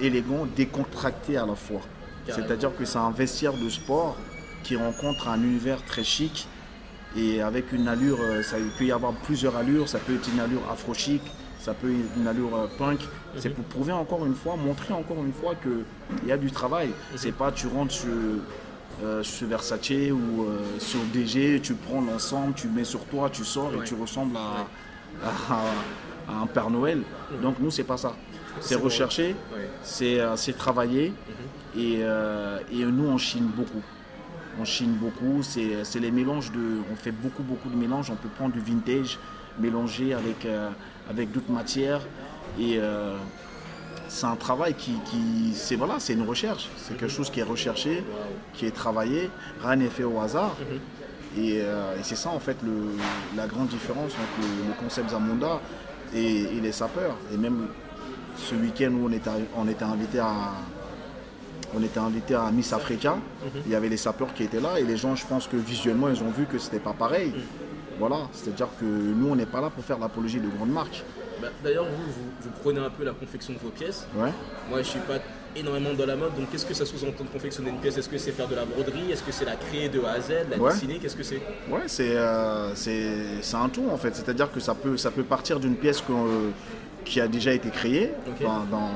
élégant, 0.00 0.44
décontracté 0.56 1.36
à 1.36 1.46
la 1.46 1.54
fois. 1.54 1.80
C'est-à-dire 2.26 2.74
que 2.76 2.84
c'est 2.84 2.98
un 2.98 3.12
vestiaire 3.12 3.52
de 3.52 3.68
sport 3.68 4.16
qui 4.64 4.74
rencontre 4.74 5.28
un 5.28 5.40
univers 5.40 5.84
très 5.84 6.02
chic 6.02 6.48
et 7.16 7.40
avec 7.42 7.72
une 7.72 7.88
allure, 7.88 8.18
ça 8.42 8.56
peut 8.78 8.84
y 8.84 8.92
avoir 8.92 9.12
plusieurs 9.12 9.56
allures, 9.56 9.88
ça 9.88 9.98
peut 9.98 10.14
être 10.14 10.28
une 10.32 10.40
allure 10.40 10.62
afro-chic, 10.70 11.22
ça 11.64 11.72
peut 11.72 11.90
être 11.90 12.16
une 12.18 12.26
allure 12.26 12.54
euh, 12.54 12.66
punk. 12.76 13.00
C'est 13.36 13.48
mhm. 13.48 13.54
pour 13.54 13.64
prouver 13.64 13.92
encore 13.92 14.26
une 14.26 14.34
fois, 14.34 14.56
montrer 14.56 14.92
encore 14.92 15.24
une 15.24 15.32
fois 15.32 15.54
qu'il 15.54 16.28
y 16.28 16.32
a 16.32 16.36
du 16.36 16.50
travail. 16.50 16.88
Mhm. 16.88 17.16
C'est 17.16 17.32
pas 17.32 17.50
tu 17.50 17.66
rentres 17.68 17.94
sur, 17.94 18.10
euh, 19.02 19.22
Versace 19.42 19.90
ou 19.90 20.44
euh, 20.44 20.58
sur 20.78 21.00
DG, 21.12 21.60
tu 21.62 21.74
prends 21.74 22.02
l'ensemble, 22.02 22.52
tu 22.54 22.68
mets 22.68 22.84
sur 22.84 23.04
toi, 23.06 23.30
tu 23.32 23.44
sors 23.44 23.72
et 23.74 23.84
tu 23.84 23.94
ressembles 23.94 24.36
à, 25.24 26.42
un 26.42 26.46
Père 26.46 26.68
Noël. 26.68 26.98
Mhm. 26.98 27.40
Donc 27.40 27.56
nous, 27.60 27.70
c'est 27.70 27.84
pas 27.84 27.96
ça. 27.96 28.14
C'est 28.60 28.76
recherché, 28.76 29.34
c'est 29.82 30.56
travailler 30.56 31.12
et, 31.76 32.00
et 32.00 32.84
nous, 32.84 33.08
on 33.08 33.18
chine 33.18 33.46
beaucoup 33.46 33.82
on 34.60 34.64
chine 34.64 34.92
beaucoup, 34.92 35.42
c'est 35.42 36.00
les 36.00 36.10
mélanges 36.10 36.52
de. 36.52 36.80
On 36.92 36.96
fait 36.96 37.12
beaucoup 37.12 37.42
beaucoup 37.42 37.68
de 37.68 37.76
mélanges, 37.76 38.10
on 38.10 38.16
peut 38.16 38.28
prendre 38.28 38.52
du 38.52 38.60
vintage, 38.60 39.18
mélanger 39.58 40.14
avec, 40.14 40.46
avec 41.08 41.32
d'autres 41.32 41.50
matières. 41.50 42.00
Et 42.58 42.78
euh, 42.78 43.16
c'est 44.08 44.26
un 44.26 44.36
travail 44.36 44.74
qui, 44.74 44.94
c'est 45.54 45.76
voilà, 45.76 45.96
c'est 45.98 46.12
une 46.12 46.26
recherche. 46.26 46.68
C'est 46.76 46.96
quelque 46.96 47.12
chose 47.12 47.30
qui 47.30 47.40
est 47.40 47.44
recherché, 47.44 48.04
qui 48.52 48.66
est 48.66 48.74
travaillé. 48.74 49.30
Rien 49.62 49.76
n'est 49.76 49.88
fait 49.88 50.04
au 50.04 50.20
hasard. 50.20 50.56
Euh, 51.36 51.96
et, 51.96 52.02
c'est 52.02 52.14
ça 52.14 52.30
en 52.30 52.38
fait 52.38 52.56
la 53.36 53.48
grande 53.48 53.68
différence 53.68 54.12
entre 54.12 54.46
le, 54.68 54.72
concept 54.80 55.10
Zamunda 55.10 55.60
et, 56.14 56.60
les 56.62 56.72
sapeurs. 56.72 57.16
Et 57.32 57.36
même 57.36 57.68
ce 58.36 58.54
week-end 58.54 58.92
où 58.92 59.08
on 59.08 59.12
était, 59.12 59.30
on 59.56 59.66
était 59.66 59.84
invité 59.84 60.20
à 60.20 60.52
on 61.76 61.82
était 61.82 62.00
invité 62.00 62.34
à 62.34 62.50
Miss 62.50 62.72
Africa, 62.72 63.16
il 63.66 63.72
y 63.72 63.74
avait 63.74 63.88
les 63.88 63.96
sapeurs 63.96 64.32
qui 64.34 64.44
étaient 64.44 64.60
là 64.60 64.78
et 64.78 64.84
les 64.84 64.96
gens 64.96 65.14
je 65.14 65.26
pense 65.26 65.46
que 65.46 65.56
visuellement 65.56 66.08
ils 66.08 66.22
ont 66.22 66.30
vu 66.30 66.46
que 66.46 66.58
c'était 66.58 66.78
pas 66.78 66.92
pareil. 66.92 67.32
Voilà, 67.98 68.28
c'est-à-dire 68.32 68.68
que 68.80 68.84
nous, 68.84 69.28
on 69.28 69.36
n'est 69.36 69.46
pas 69.46 69.60
là 69.60 69.70
pour 69.70 69.84
faire 69.84 69.98
l'apologie 69.98 70.40
de 70.40 70.48
grandes 70.48 70.72
marques. 70.72 71.04
Bah, 71.40 71.48
d'ailleurs, 71.62 71.84
vous, 71.84 72.12
vous, 72.40 72.50
prenez 72.62 72.80
un 72.80 72.90
peu 72.90 73.04
la 73.04 73.12
confection 73.12 73.52
de 73.52 73.58
vos 73.58 73.68
pièces. 73.68 74.06
Ouais. 74.16 74.30
Moi, 74.68 74.82
je 74.82 74.88
suis 74.88 75.00
pas 75.00 75.18
énormément 75.56 75.94
dans 75.94 76.06
la 76.06 76.16
mode, 76.16 76.34
donc 76.34 76.50
qu'est-ce 76.50 76.66
que 76.66 76.74
ça 76.74 76.84
sous-entend 76.84 77.24
de 77.24 77.28
confectionner 77.28 77.70
une 77.70 77.78
pièce? 77.78 77.96
Est-ce 77.96 78.08
que 78.08 78.18
c'est 78.18 78.32
faire 78.32 78.48
de 78.48 78.56
la 78.56 78.64
broderie? 78.64 79.12
Est-ce 79.12 79.22
que 79.22 79.30
c'est 79.30 79.44
la 79.44 79.56
créer 79.56 79.88
de 79.88 80.02
A 80.02 80.12
à 80.12 80.20
Z, 80.20 80.32
la 80.50 80.58
dessiner? 80.58 80.98
Qu'est-ce 80.98 81.16
que 81.16 81.22
c'est? 81.22 81.40
Ouais, 81.70 81.82
euh, 82.00 82.72
c'est 82.74 83.56
un 83.56 83.68
tout 83.68 83.88
en 83.90 83.96
fait. 83.96 84.16
C'est-à-dire 84.16 84.50
que 84.50 84.58
ça 84.58 84.74
peut, 84.74 84.96
ça 84.96 85.10
peut 85.10 85.22
partir 85.22 85.60
d'une 85.60 85.76
pièce 85.76 86.02
qui 87.04 87.20
a 87.20 87.28
déjà 87.28 87.52
été 87.52 87.70
créée, 87.70 88.10
dans, 88.40 88.90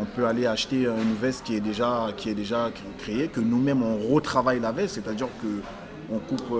on 0.00 0.04
peut 0.04 0.26
aller 0.26 0.46
acheter 0.46 0.84
une 0.84 1.14
veste 1.20 1.44
qui 1.44 1.56
est 1.56 1.60
déjà, 1.60 2.08
créée, 2.98 3.28
que 3.28 3.40
nous-mêmes 3.40 3.82
on 3.82 3.98
retravaille 4.12 4.60
la 4.60 4.72
veste, 4.72 4.94
c'est-à-dire 4.94 5.28
qu'on 6.08 6.18
coupe, 6.18 6.50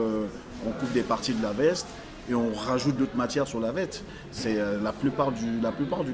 on 0.66 0.70
coupe 0.70 0.93
des 0.93 1.03
parties 1.03 1.35
de 1.35 1.43
la 1.43 1.53
veste, 1.53 1.87
et 2.28 2.35
on 2.35 2.53
rajoute 2.55 2.97
d'autres 2.97 3.16
matières 3.16 3.47
sur 3.47 3.61
la 3.61 3.72
veste. 3.72 4.05
C'est 4.30 4.59
euh, 4.59 4.80
la 4.80 4.93
plupart 4.93 5.33
du 5.33 5.61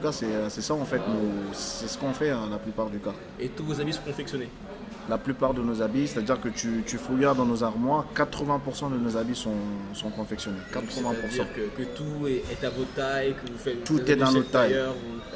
cas 0.02 0.12
c'est 0.12 0.62
ça 0.62 0.74
en 0.74 0.84
fait 0.84 1.00
c'est 1.52 1.88
ce 1.88 1.98
qu'on 1.98 2.12
fait 2.12 2.30
hein, 2.30 2.48
la 2.50 2.58
plupart 2.58 2.88
du 2.88 2.98
cas. 2.98 3.14
Et 3.38 3.48
tous 3.48 3.64
vos 3.64 3.80
habits 3.80 3.92
sont 3.92 4.02
confectionnés? 4.02 4.48
La 5.08 5.18
plupart 5.18 5.54
de 5.54 5.62
nos 5.62 5.80
habits, 5.80 6.06
c'est-à-dire 6.06 6.40
que 6.40 6.48
tu, 6.48 6.82
tu 6.86 6.98
fouilles 6.98 7.24
dans 7.36 7.46
nos 7.46 7.64
armoires, 7.64 8.04
80% 8.14 8.92
de 8.92 8.98
nos 8.98 9.16
habits 9.16 9.34
sont, 9.34 9.54
sont 9.94 10.10
confectionnés. 10.10 10.58
80%. 10.72 10.82
C'est-à-dire 10.90 11.46
que, 11.54 11.82
tout 11.82 12.26
est, 12.26 12.64
à 12.64 12.70
votre 12.70 12.92
taille, 12.94 13.34
que 13.34 13.50
vous 13.50 13.58
faites 13.58 13.84
Tout 13.84 14.10
est 14.10 14.16
dans 14.16 14.32
notre 14.32 14.50
taille. 14.50 14.76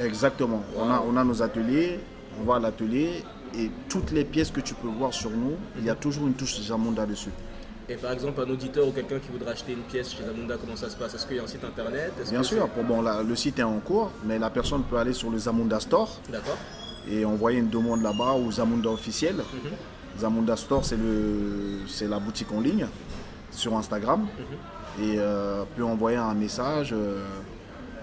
Exactement. 0.00 0.62
On, 0.76 0.90
a, 0.90 1.02
on 1.06 1.16
a 1.16 1.24
nos 1.24 1.42
ateliers, 1.42 2.00
on 2.40 2.44
va 2.44 2.56
à 2.56 2.58
l'atelier 2.58 3.24
et 3.58 3.70
toutes 3.88 4.10
les 4.10 4.24
pièces 4.24 4.50
que 4.50 4.60
tu 4.60 4.74
peux 4.74 4.88
voir 4.88 5.12
sur 5.12 5.30
nous, 5.30 5.56
il 5.78 5.84
y 5.84 5.90
a 5.90 5.94
toujours 5.94 6.26
une 6.26 6.34
touche 6.34 6.60
Jamonda 6.60 7.06
dessus. 7.06 7.30
Et 7.88 7.96
par 7.96 8.12
exemple, 8.12 8.40
un 8.40 8.50
auditeur 8.50 8.86
ou 8.86 8.92
quelqu'un 8.92 9.18
qui 9.18 9.28
voudrait 9.30 9.52
acheter 9.52 9.72
une 9.72 9.82
pièce 9.82 10.12
chez 10.12 10.24
Zamunda, 10.24 10.56
comment 10.56 10.76
ça 10.76 10.88
se 10.88 10.96
passe? 10.96 11.14
Est-ce 11.14 11.26
qu'il 11.26 11.36
y 11.36 11.40
a 11.40 11.42
un 11.42 11.46
site 11.48 11.64
internet? 11.64 12.12
Bien 12.30 12.42
sûr, 12.42 12.68
bon, 12.88 13.02
le 13.02 13.36
site 13.36 13.58
est 13.58 13.64
en 13.64 13.78
cours, 13.80 14.10
mais 14.24 14.38
la 14.38 14.50
personne 14.50 14.82
peut 14.84 14.96
aller 14.96 15.12
sur 15.12 15.30
le 15.30 15.38
Zamunda 15.38 15.80
Store 15.80 16.08
et 17.10 17.24
envoyer 17.24 17.58
une 17.58 17.68
demande 17.68 18.02
là-bas 18.02 18.32
au 18.32 18.50
Zamunda 18.50 18.90
officiel. 18.90 19.36
Mhm. 19.36 19.70
Zamunda 20.18 20.56
Store, 20.56 20.84
c'est 20.84 22.08
la 22.08 22.18
boutique 22.18 22.52
en 22.52 22.60
ligne 22.60 22.86
sur 23.50 23.76
Instagram. 23.76 24.20
Mhm. 24.20 25.04
Et 25.04 25.16
euh, 25.18 25.64
peut 25.76 25.84
envoyer 25.84 26.18
un 26.18 26.34
message. 26.34 26.92
Euh, 26.92 27.24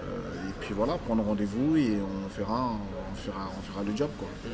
euh, 0.02 0.48
et 0.48 0.52
puis 0.60 0.74
voilà, 0.74 0.94
prendre 0.94 1.22
rendez-vous 1.22 1.76
et 1.76 1.98
on 2.00 2.28
fera, 2.28 2.72
on 2.72 3.14
fera, 3.14 3.48
on 3.56 3.62
fera 3.62 3.84
le 3.84 3.96
job. 3.96 4.10
Quoi. 4.18 4.28
Mhm. 4.44 4.50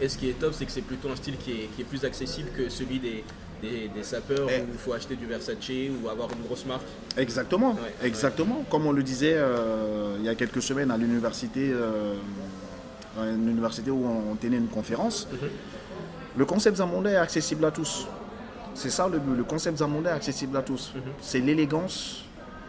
Et 0.00 0.08
ce 0.08 0.18
qui 0.18 0.28
est 0.28 0.38
top, 0.38 0.52
c'est 0.54 0.64
que 0.64 0.72
c'est 0.72 0.82
plutôt 0.82 1.10
un 1.10 1.16
style 1.16 1.36
qui 1.36 1.52
est, 1.52 1.70
qui 1.74 1.82
est 1.82 1.84
plus 1.84 2.04
accessible 2.04 2.50
que 2.56 2.68
celui 2.68 2.98
des, 2.98 3.24
des, 3.62 4.02
sapeurs 4.02 4.46
où 4.46 4.72
il 4.72 4.78
faut 4.78 4.92
acheter 4.92 5.16
du 5.16 5.26
Versace 5.26 5.56
ou 6.02 6.08
avoir 6.08 6.28
une 6.32 6.44
grosse 6.44 6.66
marque. 6.66 6.84
Exactement, 7.16 7.76
exactement. 8.02 8.64
Comme 8.70 8.86
on 8.86 8.92
le 8.92 9.02
disait 9.02 9.34
euh, 9.36 10.16
il 10.18 10.24
y 10.24 10.28
a 10.28 10.34
quelques 10.34 10.62
semaines 10.62 10.90
à 10.90 10.96
l'université, 10.96 11.72
une 13.24 13.48
université 13.48 13.90
où 13.90 14.04
on 14.04 14.34
tenait 14.36 14.56
une 14.56 14.68
conférence, 14.68 15.28
mhm. 15.32 15.48
le 16.36 16.44
concept 16.44 16.78
Zamunda 16.78 17.10
est 17.10 17.16
accessible 17.16 17.64
à 17.64 17.70
tous. 17.70 18.06
C'est 18.74 18.90
ça 18.90 19.08
le 19.08 19.20
Le 19.34 19.44
concept 19.44 19.78
Zamunda 19.78 20.10
est 20.10 20.14
accessible 20.14 20.56
à 20.56 20.62
tous. 20.62 20.92
Mhm. 20.94 21.02
C'est 21.20 21.40
l'élégance. 21.40 22.22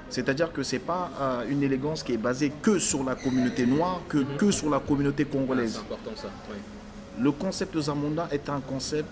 C'est-à-dire 0.10 0.54
que 0.54 0.64
ce 0.64 0.76
n'est 0.76 0.82
pas 0.82 1.12
euh, 1.20 1.46
une 1.50 1.64
élégance 1.64 2.02
qui 2.02 2.14
est 2.14 2.18
basée 2.18 2.54
que 2.62 2.80
sur 2.80 3.04
la 3.04 3.16
communauté 3.16 3.66
noire, 3.66 4.00
que, 4.08 4.20
mhm. 4.20 4.38
que 4.38 4.52
sur 4.52 4.70
la 4.70 4.80
communauté 4.80 5.26
congolaise. 5.26 5.74
c'est 5.74 5.94
important 5.94 6.16
ça. 6.16 6.30
Le 7.20 7.32
concept 7.32 7.78
Zamunda 7.80 8.28
est 8.32 8.48
un 8.48 8.62
concept 8.62 9.10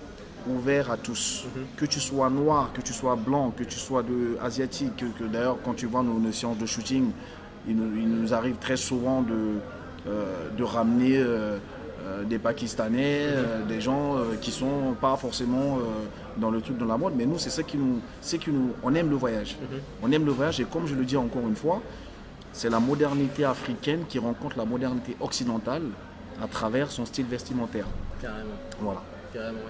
ouvert 0.48 0.92
à 0.92 0.98
tous. 0.98 1.46
Que 1.78 1.86
tu 1.86 2.00
sois 2.00 2.30
noir, 2.30 2.72
que 2.74 2.82
tu 2.82 2.94
sois 2.94 3.16
blanc, 3.16 3.52
que 3.52 3.64
tu 3.64 3.78
sois 3.80 4.04
de, 4.04 4.38
asiatique, 4.42 4.96
que, 4.98 5.24
d'ailleurs 5.26 5.58
quand 5.64 5.74
tu 5.74 5.88
vois 5.88 6.04
nos, 6.04 6.32
séances 6.32 6.58
de 6.58 6.66
shooting, 6.66 7.12
il 7.68 7.76
nous, 7.76 8.34
arrive 8.34 8.58
très 8.58 8.78
souvent 8.78 9.22
de, 9.22 9.56
de 10.06 10.64
ramener 10.64 11.18
euh, 11.18 11.58
euh, 12.06 12.24
des 12.24 12.38
Pakistanais, 12.38 13.28
des 13.68 13.82
gens 13.82 14.18
qui 14.42 14.52
sont 14.52 14.96
pas 15.00 15.16
forcément 15.16 15.80
dans 16.38 16.52
le 16.52 16.62
truc 16.62 16.78
de 16.78 16.86
la 16.86 16.98
mode, 16.98 17.14
mais 17.16 17.26
nous 17.26 17.40
c'est 17.40 17.50
ça 17.50 17.64
qui 17.64 17.78
nous, 17.78 18.00
c'est 18.22 18.38
qui 18.38 18.52
nous, 18.52 18.72
on 18.84 18.94
aime 18.94 19.10
le 19.10 19.16
voyage. 19.16 19.58
Mhm. 19.60 19.80
On 20.04 20.12
aime 20.12 20.26
le 20.26 20.32
voyage 20.32 20.60
et 20.60 20.66
comme 20.66 20.86
je 20.88 20.96
le 20.96 21.06
dis 21.06 21.18
encore 21.18 21.48
une 21.48 21.56
fois, 21.56 21.82
c'est 22.54 22.70
la 22.70 22.80
modernité 22.80 23.44
africaine 23.44 24.06
qui 24.08 24.20
rencontre 24.20 24.58
la 24.58 24.66
modernité 24.66 25.18
occidentale 25.20 25.84
à 26.42 26.48
travers 26.48 26.92
son 26.92 27.06
style 27.06 27.26
vestimentaire. 27.26 27.86
Carrément. 28.22 28.56
Voilà. 28.80 29.02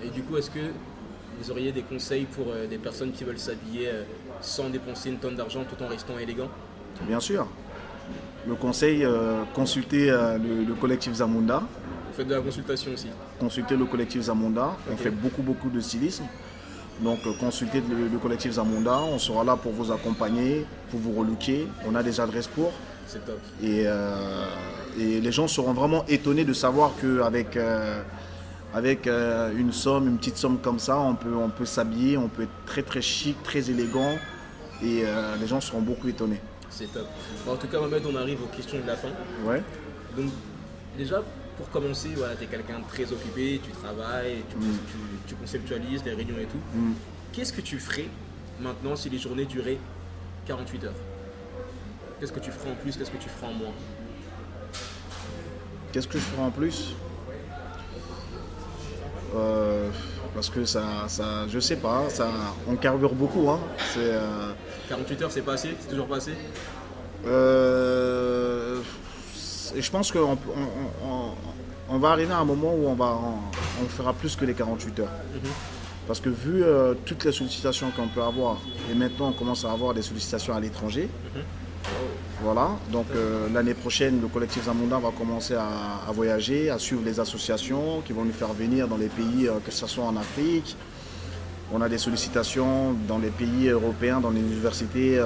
Et 0.04 0.10
du 0.10 0.22
coup, 0.22 0.38
est-ce 0.38 0.52
que 0.52 0.72
vous 1.40 1.52
auriez 1.52 1.72
des 1.72 1.82
conseils 1.82 2.26
pour 2.26 2.46
euh, 2.50 2.68
des 2.68 2.78
personnes 2.78 3.12
qui 3.12 3.24
veulent 3.24 3.40
s'habiller 3.40 3.88
euh, 3.88 4.04
sans 4.42 4.70
dépenser 4.70 5.10
une 5.10 5.18
tonne 5.18 5.36
d'argent 5.36 5.64
tout 5.64 5.82
en 5.84 5.88
restant 5.88 6.18
élégant? 6.18 6.50
Bien 7.08 7.20
sûr. 7.20 7.48
Le 8.47 8.56
conseil, 8.56 9.03
euh, 9.03 9.43
consultez 9.53 10.08
le, 10.08 10.74
collectif 10.80 11.14
Zamunda. 11.14 11.60
Vous 11.60 12.14
faites 12.14 12.28
de 12.28 12.36
la 12.36 12.41
consultation 12.41 12.91
aussi 12.93 13.08
Consultez 13.39 13.76
le 13.76 13.86
collectif 13.86 14.22
Zamunda. 14.22 14.78
On 14.91 14.95
fait 14.95 15.10
beaucoup, 15.10 15.41
beaucoup 15.41 15.70
de 15.70 15.80
stylisme. 15.80 16.26
Donc 17.01 17.20
consultez 17.39 17.82
le, 17.82 18.18
collectif 18.20 18.53
Zamunda. 18.53 18.99
On 18.99 19.18
sera 19.18 19.43
là 19.43 19.56
pour 19.56 19.72
vous 19.72 19.91
accompagner, 19.91 20.66
pour 20.91 20.99
vous 20.99 21.14
relooker. 21.14 21.68
On 21.88 21.95
a 21.95 22.03
des 22.03 22.20
adresses 22.20 22.47
pour. 22.47 22.72
C'est 23.08 23.26
top. 23.26 23.39
Et, 23.64 23.86
et, 24.99 25.22
les 25.22 25.32
gens 25.32 25.47
seront 25.47 25.74
vraiment 25.74 26.06
étonnés 26.08 26.45
de 26.45 26.53
savoir 26.53 26.93
qu'avec 27.01 27.58
avec 28.76 29.08
euh, 29.08 29.53
une 29.58 29.72
somme, 29.72 30.10
une 30.10 30.18
petite 30.18 30.36
somme 30.36 30.60
comme 30.60 30.80
ça, 30.80 30.99
on 30.99 31.16
peut, 31.16 31.34
on 31.34 31.49
peut 31.49 31.66
s'habiller, 31.66 32.18
on 32.18 32.28
peut 32.28 32.43
être 32.43 32.66
très 32.66 32.84
très 32.84 33.01
chic, 33.01 33.41
très 33.41 33.70
élégant 33.70 34.16
et 34.84 35.03
euh, 35.06 35.38
les 35.39 35.47
gens 35.47 35.62
seront 35.62 35.80
beaucoup 35.80 36.10
étonnés. 36.10 36.41
C'est 36.78 36.91
top. 36.91 37.07
en 37.47 37.55
tout 37.55 37.67
cas, 37.67 37.80
Mohamed, 37.80 38.05
on 38.05 38.15
arrive 38.17 38.43
aux 38.43 38.47
questions 38.47 38.78
de 38.82 38.86
la 38.86 38.97
fin. 38.97 39.07
Ouais. 39.45 39.63
Donc, 40.17 40.30
déjà, 40.97 41.23
pour 41.55 41.69
commencer, 41.69 42.09
voilà, 42.17 42.36
tu 42.36 42.43
es 42.43 42.47
quelqu'un 42.47 42.80
de 42.80 42.86
très 42.86 43.09
occupé, 43.13 43.61
tu 43.63 43.71
travailles, 43.71 44.43
tu, 44.49 44.57
mm. 44.57 45.38
conceptualises 45.39 46.03
les 46.03 46.13
réunions 46.13 46.38
et 46.38 46.47
tout. 46.47 46.59
Mm. 46.73 46.93
Qu'est-ce 47.32 47.53
que 47.53 47.61
tu 47.61 47.80
ferais 47.80 48.09
maintenant 48.59 48.97
si 48.97 49.09
les 49.09 49.17
journées 49.17 49.45
duraient 49.45 49.78
48 50.47 50.84
heures? 50.84 50.93
Qu'est-ce 52.19 52.34
que 52.34 52.41
tu 52.41 52.51
ferais 52.51 52.71
en 52.71 52.76
plus? 52.76 52.97
Qu'est-ce 52.97 53.11
que 53.11 53.23
tu 53.23 53.30
ferais 53.30 53.47
en 53.47 53.53
moins? 53.53 53.73
Qu'est-ce 55.93 56.09
que 56.09 56.17
je 56.17 56.23
ferais 56.23 56.43
en 56.43 56.51
plus? 56.51 56.93
Euh, 59.34 59.89
parce 60.36 60.50
que 60.50 60.66
ça, 60.66 60.84
ça, 61.08 61.48
je 61.48 61.60
sais 61.60 61.78
pas, 61.78 62.04
ça, 62.10 62.28
on 62.68 62.76
carbure 62.76 63.14
beaucoup. 63.14 63.50
Hein. 63.50 63.60
48 64.90 65.22
euh, 65.22 65.24
heures, 65.24 65.32
c'est 65.32 65.42
pas 65.42 65.54
assez? 65.54 65.76
C'est 65.80 65.90
toujours 65.90 66.08
pas 66.08 66.18
assez? 66.18 66.34
Euh, 67.26 68.80
Et 69.76 69.82
je 69.82 69.90
pense 69.90 70.12
qu'on 70.12 70.38
on, 71.90 71.98
va 71.98 72.10
arriver 72.10 72.34
à 72.34 72.40
un 72.40 72.46
moment 72.46 72.74
où 72.76 72.88
on, 72.88 72.96
va, 72.96 73.18
on, 73.82 73.88
fera 73.88 74.14
plus 74.14 74.36
que 74.36 74.44
les 74.44 74.54
48 74.54 75.00
heures. 75.00 75.08
Mhm. 75.08 75.50
Parce 76.06 76.20
que 76.20 76.30
vu 76.30 76.64
toutes 77.06 77.24
les 77.24 77.32
sollicitations 77.32 77.90
qu'on 77.92 78.10
peut 78.10 78.22
avoir, 78.22 78.58
et 78.92 78.94
maintenant 78.94 79.30
on 79.30 79.34
commence 79.34 79.66
à 79.66 79.72
avoir 79.72 79.94
des 79.94 80.04
sollicitations 80.04 80.54
à 80.54 80.60
l'étranger, 80.60 81.10
mhm. 81.34 81.42
Voilà, 82.46 82.70
donc 82.91 83.08
euh, 83.16 83.48
l'année 83.52 83.74
prochaine, 83.74 84.22
le 84.22 84.28
collectif 84.28 84.66
Zamunda 84.66 85.00
va 85.00 85.10
commencer 85.10 85.56
à, 85.56 86.12
voyager, 86.14 86.70
à 86.70 86.78
suivre 86.78 87.02
les 87.04 87.20
associations 87.20 88.04
qui 88.06 88.14
vont 88.14 88.24
nous 88.24 88.34
faire 88.34 88.54
venir 88.54 88.88
dans 88.88 88.98
les 88.98 89.08
pays, 89.08 89.48
euh, 89.48 89.54
que 89.66 89.72
ce 89.72 89.88
soit 89.88 90.04
en 90.04 90.16
Afrique. 90.16 90.78
On 91.74 91.82
a 91.82 91.89
des 91.89 91.98
sollicitations 91.98 92.93
dans 93.08 93.18
les 93.18 93.32
pays 93.32 93.70
européens, 93.70 94.20
dans 94.20 94.30
les 94.30 94.41
universités. 94.41 95.18
Euh, 95.18 95.26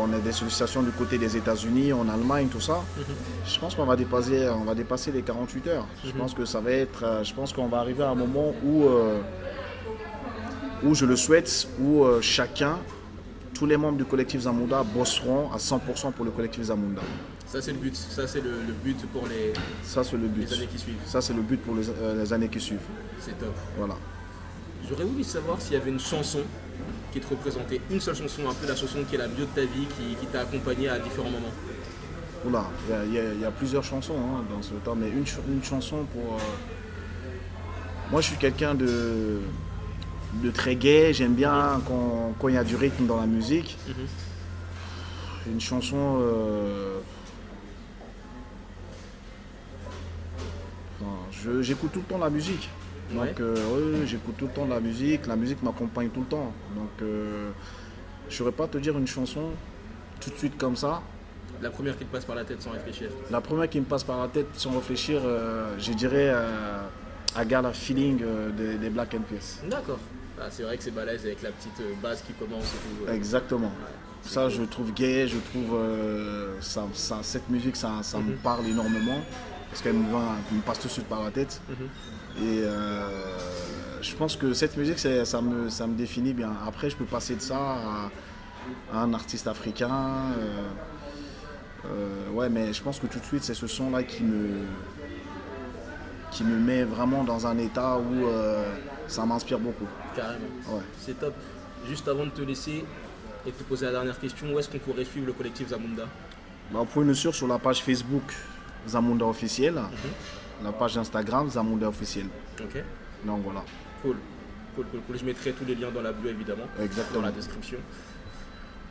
on 0.00 0.12
a 0.12 0.18
des 0.18 0.32
sollicitations 0.32 0.82
du 0.82 0.90
côté 0.90 1.16
des 1.16 1.36
États-Unis, 1.36 1.92
en 1.92 2.08
Allemagne, 2.08 2.48
tout 2.48 2.60
ça. 2.60 2.82
Mhm. 2.96 3.04
Je 3.46 3.60
pense 3.60 3.76
qu'on 3.76 3.86
va 3.86 3.94
dépasser, 3.94 4.48
on 4.48 4.64
va 4.64 4.74
dépasser 4.74 5.12
les 5.12 5.22
48 5.22 5.68
heures. 5.68 5.86
Je 6.04 6.10
mhm. 6.10 6.16
pense 6.18 6.34
que 6.34 6.44
ça 6.44 6.58
va 6.58 6.72
être, 6.72 7.20
je 7.22 7.32
pense 7.32 7.52
qu'on 7.52 7.68
va 7.68 7.78
arriver 7.78 8.02
à 8.02 8.10
un 8.10 8.16
moment 8.16 8.52
où, 8.64 8.86
où 10.82 10.92
je 10.92 11.06
le 11.06 11.14
souhaite, 11.14 11.68
où 11.80 12.04
chacun 12.20 12.78
tous 13.60 13.66
les 13.66 13.76
membres 13.76 13.98
du 13.98 14.06
collectif 14.06 14.40
Zamunda 14.40 14.82
bosseront 14.82 15.52
à 15.52 15.58
100% 15.58 16.12
pour 16.12 16.24
le 16.24 16.30
collectif 16.30 16.62
Zamunda. 16.62 17.02
Ça 17.46 17.60
c'est 17.60 17.72
le 17.72 17.76
but, 17.76 17.94
ça 17.94 18.26
c'est 18.26 18.40
le, 18.40 18.52
but 18.82 18.96
pour 19.12 19.26
les, 19.26 19.52
ça, 19.82 20.00
le 20.14 20.28
but. 20.28 20.50
années 20.50 20.66
qui 20.66 20.78
suivent. 20.78 20.96
Ça 21.04 21.20
c'est 21.20 21.34
le 21.34 21.42
but 21.42 21.60
pour 21.60 21.74
les, 21.74 21.90
euh, 21.90 22.32
années 22.32 22.48
qui 22.48 22.58
suivent. 22.58 22.88
C'est 23.20 23.38
top. 23.38 23.54
Voilà. 23.76 23.96
J'aurais 24.88 25.04
voulu 25.04 25.22
savoir 25.22 25.60
s'il 25.60 25.74
y 25.74 25.76
avait 25.76 25.90
une 25.90 26.00
chanson 26.00 26.40
qui 27.12 27.20
te 27.20 27.28
représentait, 27.28 27.82
une 27.90 28.00
seule 28.00 28.16
chanson, 28.16 28.48
un 28.48 28.54
peu 28.54 28.66
la 28.66 28.74
chanson 28.74 29.00
qui 29.06 29.16
est 29.16 29.18
la 29.18 29.28
mieux 29.28 29.44
de 29.44 29.54
ta 29.54 29.60
vie, 29.60 29.86
qui, 30.18 30.26
t'a 30.28 30.40
accompagné 30.40 30.88
à 30.88 30.98
différents 30.98 31.28
moments. 31.28 31.52
Oula, 32.46 32.64
il 33.08 33.40
y, 33.42 33.44
a 33.44 33.50
plusieurs 33.50 33.84
chansons 33.84 34.16
hein, 34.16 34.42
dans 34.50 34.62
ce 34.62 34.72
temps, 34.82 34.96
mais 34.96 35.10
une, 35.10 35.26
une 35.52 35.62
chanson 35.62 36.06
pour... 36.14 36.36
Euh, 36.36 36.38
moi 38.10 38.22
je 38.22 38.28
suis 38.28 38.36
quelqu'un 38.36 38.74
de 38.74 39.40
de 40.34 40.50
très 40.50 40.76
gai. 40.76 41.12
J'aime 41.12 41.34
bien 41.34 41.80
quand 41.86 42.48
il 42.48 42.54
y 42.54 42.58
a 42.58 42.64
du 42.64 42.76
rythme 42.76 43.06
dans 43.06 43.20
la 43.20 43.26
musique. 43.26 43.76
Mhm. 43.88 45.54
Une 45.54 45.60
chanson. 45.60 46.18
Euh, 46.20 47.00
j'écoute 51.60 51.92
tout 51.92 52.00
le 52.00 52.04
temps 52.04 52.18
la 52.18 52.30
musique. 52.30 52.68
Donc, 53.12 53.40
euh, 53.40 54.06
j'écoute 54.06 54.36
tout 54.36 54.46
le 54.46 54.52
temps 54.52 54.66
la 54.66 54.80
musique. 54.80 55.26
La 55.26 55.36
musique 55.36 55.62
m'accompagne 55.62 56.10
tout 56.10 56.20
le 56.20 56.26
temps. 56.26 56.52
Donc, 56.76 56.90
euh, 57.02 57.50
je 58.28 58.34
ne 58.34 58.38
saurais 58.38 58.52
pas 58.52 58.68
te 58.68 58.78
dire 58.78 58.96
une 58.98 59.06
chanson 59.06 59.50
tout 60.20 60.30
de 60.30 60.36
suite 60.36 60.56
comme 60.58 60.76
ça. 60.76 61.02
La 61.62 61.70
première 61.70 61.96
qui 61.98 62.04
te 62.04 62.12
passe 62.12 62.24
par 62.24 62.36
la 62.36 62.44
tête 62.44 62.62
sans 62.62 62.70
réfléchir 62.70 63.10
La 63.30 63.40
première 63.40 63.68
qui 63.68 63.80
me 63.80 63.84
passe 63.84 64.04
par 64.04 64.18
la 64.18 64.28
tête 64.28 64.46
sans 64.54 64.70
réfléchir, 64.70 65.20
je 65.78 65.92
dirais 65.92 66.32
I 67.36 67.44
Got 67.44 67.66
a 67.66 67.72
Feeling 67.72 68.22
des, 68.56 68.88
Black 68.88 69.14
and 69.14 69.22
Pierce. 69.28 69.60
D'accord. 69.68 69.98
Ah, 70.42 70.46
c'est 70.48 70.62
vrai 70.62 70.78
que 70.78 70.82
c'est 70.82 70.90
balèze 70.90 71.26
avec 71.26 71.42
la 71.42 71.50
petite 71.50 71.80
euh, 71.80 71.92
base 72.02 72.22
qui 72.22 72.32
commence 72.32 72.64
et 72.64 73.04
tout. 73.04 73.12
Exactement. 73.12 73.70
ça, 74.22 74.48
je 74.48 74.62
trouve 74.62 74.92
gay, 74.94 75.28
je 75.28 75.36
trouve 75.36 75.74
euh, 75.74 76.54
ça, 76.62 76.86
cette 77.22 77.50
musique, 77.50 77.76
ça, 77.76 77.98
ça 78.02 78.18
me 78.18 78.32
mhm. 78.32 78.36
parle 78.38 78.66
énormément. 78.66 79.20
parce 79.68 79.82
qu'elle 79.82 79.94
me, 79.94 80.02
me, 80.02 80.62
passe 80.64 80.78
tout 80.80 80.88
de 80.88 80.92
suite 80.92 81.06
par 81.06 81.22
la 81.22 81.30
tête. 81.30 81.60
Mhm. 81.68 82.46
Et 82.46 82.62
je 84.00 84.14
pense 84.16 84.36
que 84.36 84.54
cette 84.54 84.78
musique, 84.78 84.98
ça 84.98 85.42
me, 85.42 85.68
ça 85.68 85.86
me 85.86 85.94
définit 85.94 86.32
bien. 86.32 86.52
Après, 86.66 86.88
je 86.88 86.96
peux 86.96 87.04
passer 87.04 87.34
de 87.34 87.40
ça 87.42 87.58
à, 87.58 88.98
un 88.98 89.12
artiste 89.12 89.46
africain. 89.46 89.90
ouais, 92.32 92.48
mais 92.48 92.72
je 92.72 92.82
pense 92.82 92.98
que 92.98 93.06
tout 93.08 93.18
de 93.18 93.24
suite, 93.26 93.44
c'est 93.44 93.54
ce 93.54 93.66
son-là 93.66 94.04
qui 94.04 94.22
me, 94.22 94.48
qui 96.30 96.44
me 96.44 96.58
met 96.58 96.84
vraiment 96.84 97.24
dans 97.24 97.46
un 97.46 97.58
état 97.58 97.98
où 97.98 98.26
ça 99.10 99.26
m'inspire 99.26 99.58
beaucoup. 99.58 99.86
Carrément. 100.14 100.46
C'est 100.98 101.18
top. 101.18 101.34
Juste 101.88 102.06
avant 102.08 102.24
de 102.24 102.30
te 102.30 102.42
laisser 102.42 102.84
et 103.46 103.50
de 103.50 103.56
te 103.56 103.62
poser 103.64 103.86
la 103.86 103.92
dernière 103.92 104.18
question, 104.18 104.52
où 104.52 104.58
est-ce 104.58 104.68
qu'on 104.68 104.78
pourrait 104.78 105.04
suivre 105.04 105.26
le 105.26 105.32
collectif 105.32 105.68
Zamunda? 105.68 106.04
Bah, 106.70 106.80
Vous 106.80 106.84
pouvez 106.84 107.06
nous 107.06 107.14
suivre 107.14 107.34
sur 107.34 107.48
la 107.48 107.58
page 107.58 107.82
Facebook 107.82 108.34
Zamunda 108.86 109.26
officiel, 109.26 109.74
mhm. 109.74 110.64
la 110.64 110.72
page 110.72 110.96
Instagram 110.96 111.48
Zamunda 111.50 111.88
officiel. 111.88 112.26
Ok. 112.60 112.82
Donc 113.24 113.42
voilà. 113.44 113.64
Cool. 114.02 114.16
Cool, 114.74 114.86
cool, 114.86 115.00
cool. 115.06 115.18
Je 115.18 115.24
mettrai 115.24 115.52
tous 115.52 115.64
les 115.64 115.74
liens 115.74 115.90
dans 115.90 116.02
la 116.02 116.12
bio 116.12 116.30
évidemment. 116.30 116.64
Exactement. 116.80 117.20
Dans 117.20 117.26
la 117.26 117.32
description. 117.32 117.78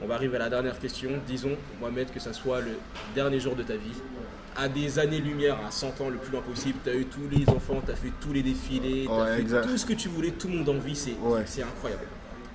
On 0.01 0.07
va 0.07 0.15
arriver 0.15 0.35
à 0.37 0.39
la 0.39 0.49
dernière 0.49 0.79
question. 0.79 1.09
Disons, 1.27 1.57
Mohamed, 1.79 2.11
que 2.11 2.19
ça 2.19 2.33
soit 2.33 2.61
le 2.61 2.71
dernier 3.15 3.39
jour 3.39 3.55
de 3.55 3.63
ta 3.63 3.73
vie, 3.73 3.93
à 4.55 4.67
des 4.69 4.99
années-lumière, 4.99 5.57
à 5.65 5.71
100 5.71 6.01
ans 6.01 6.09
le 6.09 6.17
plus 6.17 6.31
loin 6.31 6.41
possible. 6.41 6.79
Tu 6.83 6.89
as 6.89 6.95
eu 6.95 7.05
tous 7.05 7.27
les 7.29 7.47
enfants, 7.49 7.81
tu 7.85 7.91
as 7.91 7.95
fait 7.95 8.11
tous 8.21 8.33
les 8.33 8.41
défilés, 8.41 9.05
tu 9.05 9.11
as 9.11 9.35
fait 9.35 9.61
tout 9.67 9.77
ce 9.77 9.85
que 9.85 9.93
tu 9.93 10.07
voulais, 10.09 10.31
tout 10.31 10.47
le 10.47 10.55
monde 10.55 10.69
en 10.69 10.79
vit, 10.79 10.95
c'est 10.95 11.63
incroyable. 11.63 12.03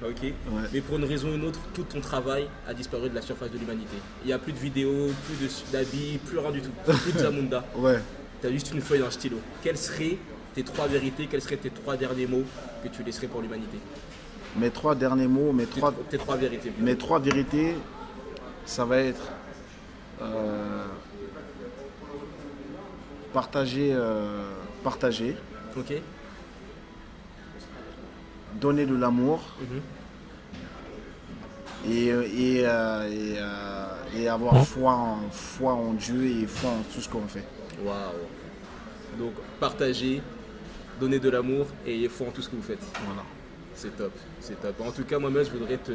Ok 0.03 0.33
Mais 0.73 0.81
pour 0.81 0.97
une 0.99 1.05
raison 1.05 1.29
ou 1.31 1.35
une 1.35 1.45
autre, 1.45 1.61
tout 1.73 1.85
ton 1.85 2.01
travail 2.01 2.47
a 2.69 2.75
disparu 2.75 3.09
de 3.09 3.15
la 3.15 3.23
surface 3.23 3.51
de 3.51 3.59
l'humanité. 3.59 3.97
Il 4.23 4.27
n'y 4.27 4.33
a 4.33 4.39
plus 4.39 4.53
de 4.53 4.59
vidéos, 4.59 5.11
plus 5.27 5.65
d'habits, 5.73 6.19
plus 6.27 6.39
rien 6.39 6.51
du 6.51 6.61
tout. 6.61 6.71
Plus 6.85 7.13
de 7.13 7.19
Zamunda. 7.19 7.65
ouais. 7.77 7.99
Tu 8.41 8.49
as 8.49 8.51
juste 8.51 8.73
une 8.75 8.83
feuille 8.83 9.01
d'un 9.01 9.11
stylo. 9.11 9.39
Quelles 9.63 9.79
seraient 9.79 10.19
tes 10.55 10.63
trois 10.63 10.87
vérités, 10.87 11.27
quels 11.31 11.41
seraient 11.41 11.57
tes 11.57 11.71
trois 11.71 11.97
derniers 11.97 12.27
mots 12.27 12.43
que 12.83 12.89
tu 12.89 13.03
laisserais 13.03 13.29
pour 13.29 13.41
l'humanité? 13.41 13.79
Mes 14.57 14.71
trois 14.71 14.95
derniers 14.95 15.27
mots, 15.27 15.53
mes 15.53 15.67
trois, 15.67 15.93
tes, 16.11 16.19
trois 16.19 16.37
vérités. 16.37 16.73
Mes 16.79 16.97
trois 16.97 17.19
vérités, 17.19 17.77
ça 18.65 18.85
va 18.85 18.99
être 18.99 19.33
euh, 20.23 20.85
partager, 23.33 23.91
euh, 23.93 24.49
partager. 24.85 25.37
Ok. 25.77 25.93
Donner 28.61 28.87
de 28.87 28.95
l'amour. 28.95 29.41
Mhm. 29.61 29.81
Et, 31.87 32.13
euh, 32.13 32.23
et, 32.23 32.63
euh, 32.65 33.89
et, 34.17 34.29
avoir 34.29 34.55
hein 34.55 34.65
foi 34.65 34.93
en, 34.93 35.19
foi 35.31 35.75
en 35.75 35.93
Dieu 35.93 36.25
et 36.25 36.47
foi 36.47 36.71
en 36.71 36.83
tout 36.95 37.01
ce 37.01 37.09
qu'on 37.09 37.27
fait. 37.27 37.45
Waouh. 37.85 37.99
Donc 39.19 39.33
partager, 39.61 40.23
donner 40.99 41.19
de 41.19 41.29
l'amour 41.29 41.67
et 41.85 41.93
ayez 41.95 42.09
foi 42.09 42.29
en 42.29 42.31
tout 42.31 42.41
ce 42.41 42.49
que 42.49 42.57
vous 42.57 42.63
faites. 42.63 42.83
Voilà. 43.05 43.23
C'est 43.85 43.97
top, 43.99 44.13
c'est 44.41 44.59
top. 44.63 44.81
En 44.81 44.91
tout 44.93 45.05
cas, 45.05 45.19
moi-même, 45.19 45.45
je 45.45 45.51
voudrais 45.51 45.77
te, 45.77 45.93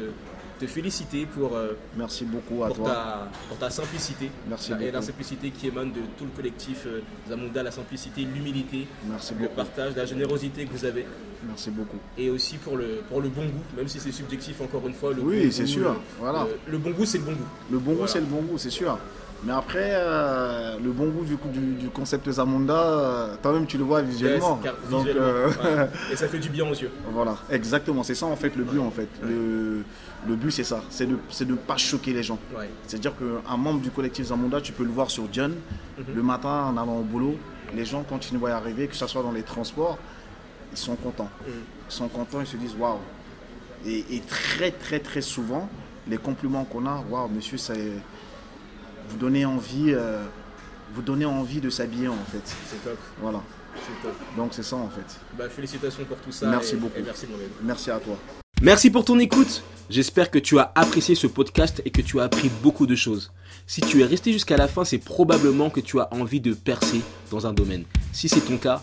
te 0.60 0.66
féliciter 0.66 1.26
pour, 1.26 1.56
euh, 1.56 1.72
Merci 1.96 2.24
beaucoup 2.24 2.62
à 2.62 2.68
pour, 2.68 2.86
Ta, 2.86 3.28
pour 3.48 3.58
ta 3.58 3.68
simplicité. 3.68 4.30
Merci 4.48 4.72
et 4.80 4.92
la 4.92 5.02
simplicité 5.02 5.50
qui 5.50 5.66
émane 5.66 5.90
de 5.90 6.00
tout 6.16 6.24
le 6.24 6.30
collectif 6.30 6.84
euh, 6.86 7.00
Zamunda, 7.28 7.64
la 7.64 7.72
simplicité, 7.72 8.22
l'humilité, 8.22 8.86
le 9.40 9.48
partage, 9.48 9.96
la 9.96 10.06
générosité 10.06 10.66
que 10.66 10.72
vous 10.72 10.84
avez. 10.84 11.04
Merci 11.46 11.70
beaucoup. 11.70 11.96
Et 12.18 12.30
aussi 12.30 12.56
pour 12.56 12.76
le, 12.76 13.00
pour 13.08 13.20
le 13.20 13.28
bon 13.28 13.42
goût, 13.44 13.62
même 13.76 13.88
si 13.88 13.98
c'est 13.98 14.12
subjectif 14.12 14.60
encore 14.60 14.86
une 14.86 14.94
fois. 14.94 15.12
Le 15.12 15.22
oui, 15.22 15.52
c'est 15.52 15.66
sûr. 15.66 15.96
voilà. 16.18 16.46
Le, 16.66 16.78
bon 16.78 16.90
goût, 16.90 17.04
c'est 17.04 17.18
le 17.18 17.24
bon 17.24 17.32
goût. 17.32 17.48
Le 17.70 17.78
bon 17.78 17.94
goût, 17.94 18.06
c'est 18.06 18.20
le 18.20 18.26
bon 18.26 18.42
goût, 18.42 18.58
c'est 18.58 18.70
sûr. 18.70 18.98
Mais 19.42 19.52
après, 19.52 19.92
euh, 19.94 20.76
le 20.84 20.90
bon 20.90 21.08
goût 21.08 21.24
du, 21.24 21.36
du, 21.74 21.88
concept 21.88 22.30
Zamunda, 22.30 22.74
euh, 22.74 23.34
toi-même 23.42 23.66
tu 23.66 23.78
le 23.78 23.84
vois 23.84 24.02
visuellement. 24.02 24.60
Donc, 24.90 25.06
euh, 25.06 25.48
Et 26.12 26.16
ça 26.16 26.28
fait 26.28 26.38
du 26.38 26.50
bien 26.50 26.68
aux 26.68 26.74
yeux. 26.74 26.90
Voilà, 27.10 27.36
exactement. 27.50 28.02
C'est 28.02 28.14
ça 28.14 28.26
en 28.26 28.36
fait 28.36 28.54
le 28.54 28.64
but 28.64 28.80
en 28.80 28.90
fait. 28.90 29.08
Le, 29.22 29.82
le, 30.28 30.36
but 30.36 30.50
c'est 30.50 30.64
ça, 30.64 30.82
c'est 30.90 31.06
de 31.06 31.16
ne 31.46 31.54
pas 31.54 31.78
choquer 31.78 32.12
les 32.12 32.22
gens. 32.22 32.38
C'est-à-dire 32.86 33.14
qu'un 33.16 33.56
membre 33.56 33.80
du 33.80 33.90
collectif 33.90 34.26
Zamunda, 34.26 34.60
tu 34.60 34.72
peux 34.72 34.84
le 34.84 34.90
voir 34.90 35.10
sur 35.10 35.24
John, 35.32 35.52
mhm. 35.52 36.04
le 36.14 36.22
matin 36.22 36.64
en 36.66 36.76
allant 36.76 36.98
au 36.98 37.02
boulot, 37.02 37.36
les 37.74 37.86
gens 37.86 38.04
quand 38.06 38.28
ils 38.28 38.34
nous 38.34 38.40
voient 38.40 38.50
arriver, 38.50 38.88
que 38.88 38.96
ce 38.96 39.06
soit 39.06 39.22
dans 39.22 39.32
les 39.32 39.42
transports, 39.42 39.96
ils 40.72 40.78
sont 40.78 40.96
contents. 40.96 41.30
Mhm. 41.46 41.52
Ils 41.88 41.92
sont 41.92 42.08
contents, 42.08 42.40
ils 42.40 42.46
se 42.46 42.56
disent 42.56 42.74
waouh. 42.78 42.98
Et, 43.86 44.04
et, 44.10 44.20
très 44.20 44.70
très 44.70 45.00
très 45.00 45.22
souvent, 45.22 45.68
les 46.06 46.18
compliments 46.18 46.64
qu'on 46.64 46.86
a, 46.86 47.02
waouh 47.08 47.28
monsieur, 47.28 47.56
c'est 47.56 47.92
vous 49.08 49.16
donnez 49.16 49.44
envie, 49.44 49.92
euh, 49.92 50.22
vous 50.94 51.02
donnez 51.02 51.24
envie 51.24 51.60
de 51.60 51.70
s'habiller 51.70 52.08
en 52.08 52.24
fait. 52.30 52.54
C'est 52.68 52.82
top. 52.84 52.98
Voilà. 53.20 53.42
C'est 53.76 54.02
top. 54.02 54.16
Donc 54.36 54.52
c'est 54.52 54.62
ça 54.62 54.76
en 54.76 54.88
fait. 54.88 55.18
Bah, 55.36 55.48
félicitations 55.48 56.04
pour 56.04 56.18
tout 56.18 56.32
ça. 56.32 56.48
Merci 56.48 56.76
beaucoup. 56.76 57.00
merci 57.04 57.26
Merci 57.62 57.90
à 57.90 57.98
toi. 57.98 58.16
Merci 58.62 58.90
pour 58.90 59.04
ton 59.04 59.18
écoute. 59.18 59.62
J'espère 59.88 60.30
que 60.30 60.38
tu 60.38 60.58
as 60.58 60.70
apprécié 60.74 61.14
ce 61.14 61.26
podcast 61.26 61.80
et 61.84 61.90
que 61.90 62.02
tu 62.02 62.20
as 62.20 62.24
appris 62.24 62.50
beaucoup 62.62 62.86
de 62.86 62.94
choses. 62.94 63.32
Si 63.66 63.80
tu 63.80 64.02
es 64.02 64.04
resté 64.04 64.32
jusqu'à 64.32 64.56
la 64.56 64.68
fin, 64.68 64.84
c'est 64.84 64.98
probablement 64.98 65.70
que 65.70 65.80
tu 65.80 65.98
as 65.98 66.12
envie 66.12 66.40
de 66.40 66.52
percer 66.52 67.00
dans 67.30 67.46
un 67.46 67.52
domaine. 67.52 67.84
Si 68.12 68.28
c'est 68.28 68.40
ton 68.40 68.58
cas, 68.58 68.82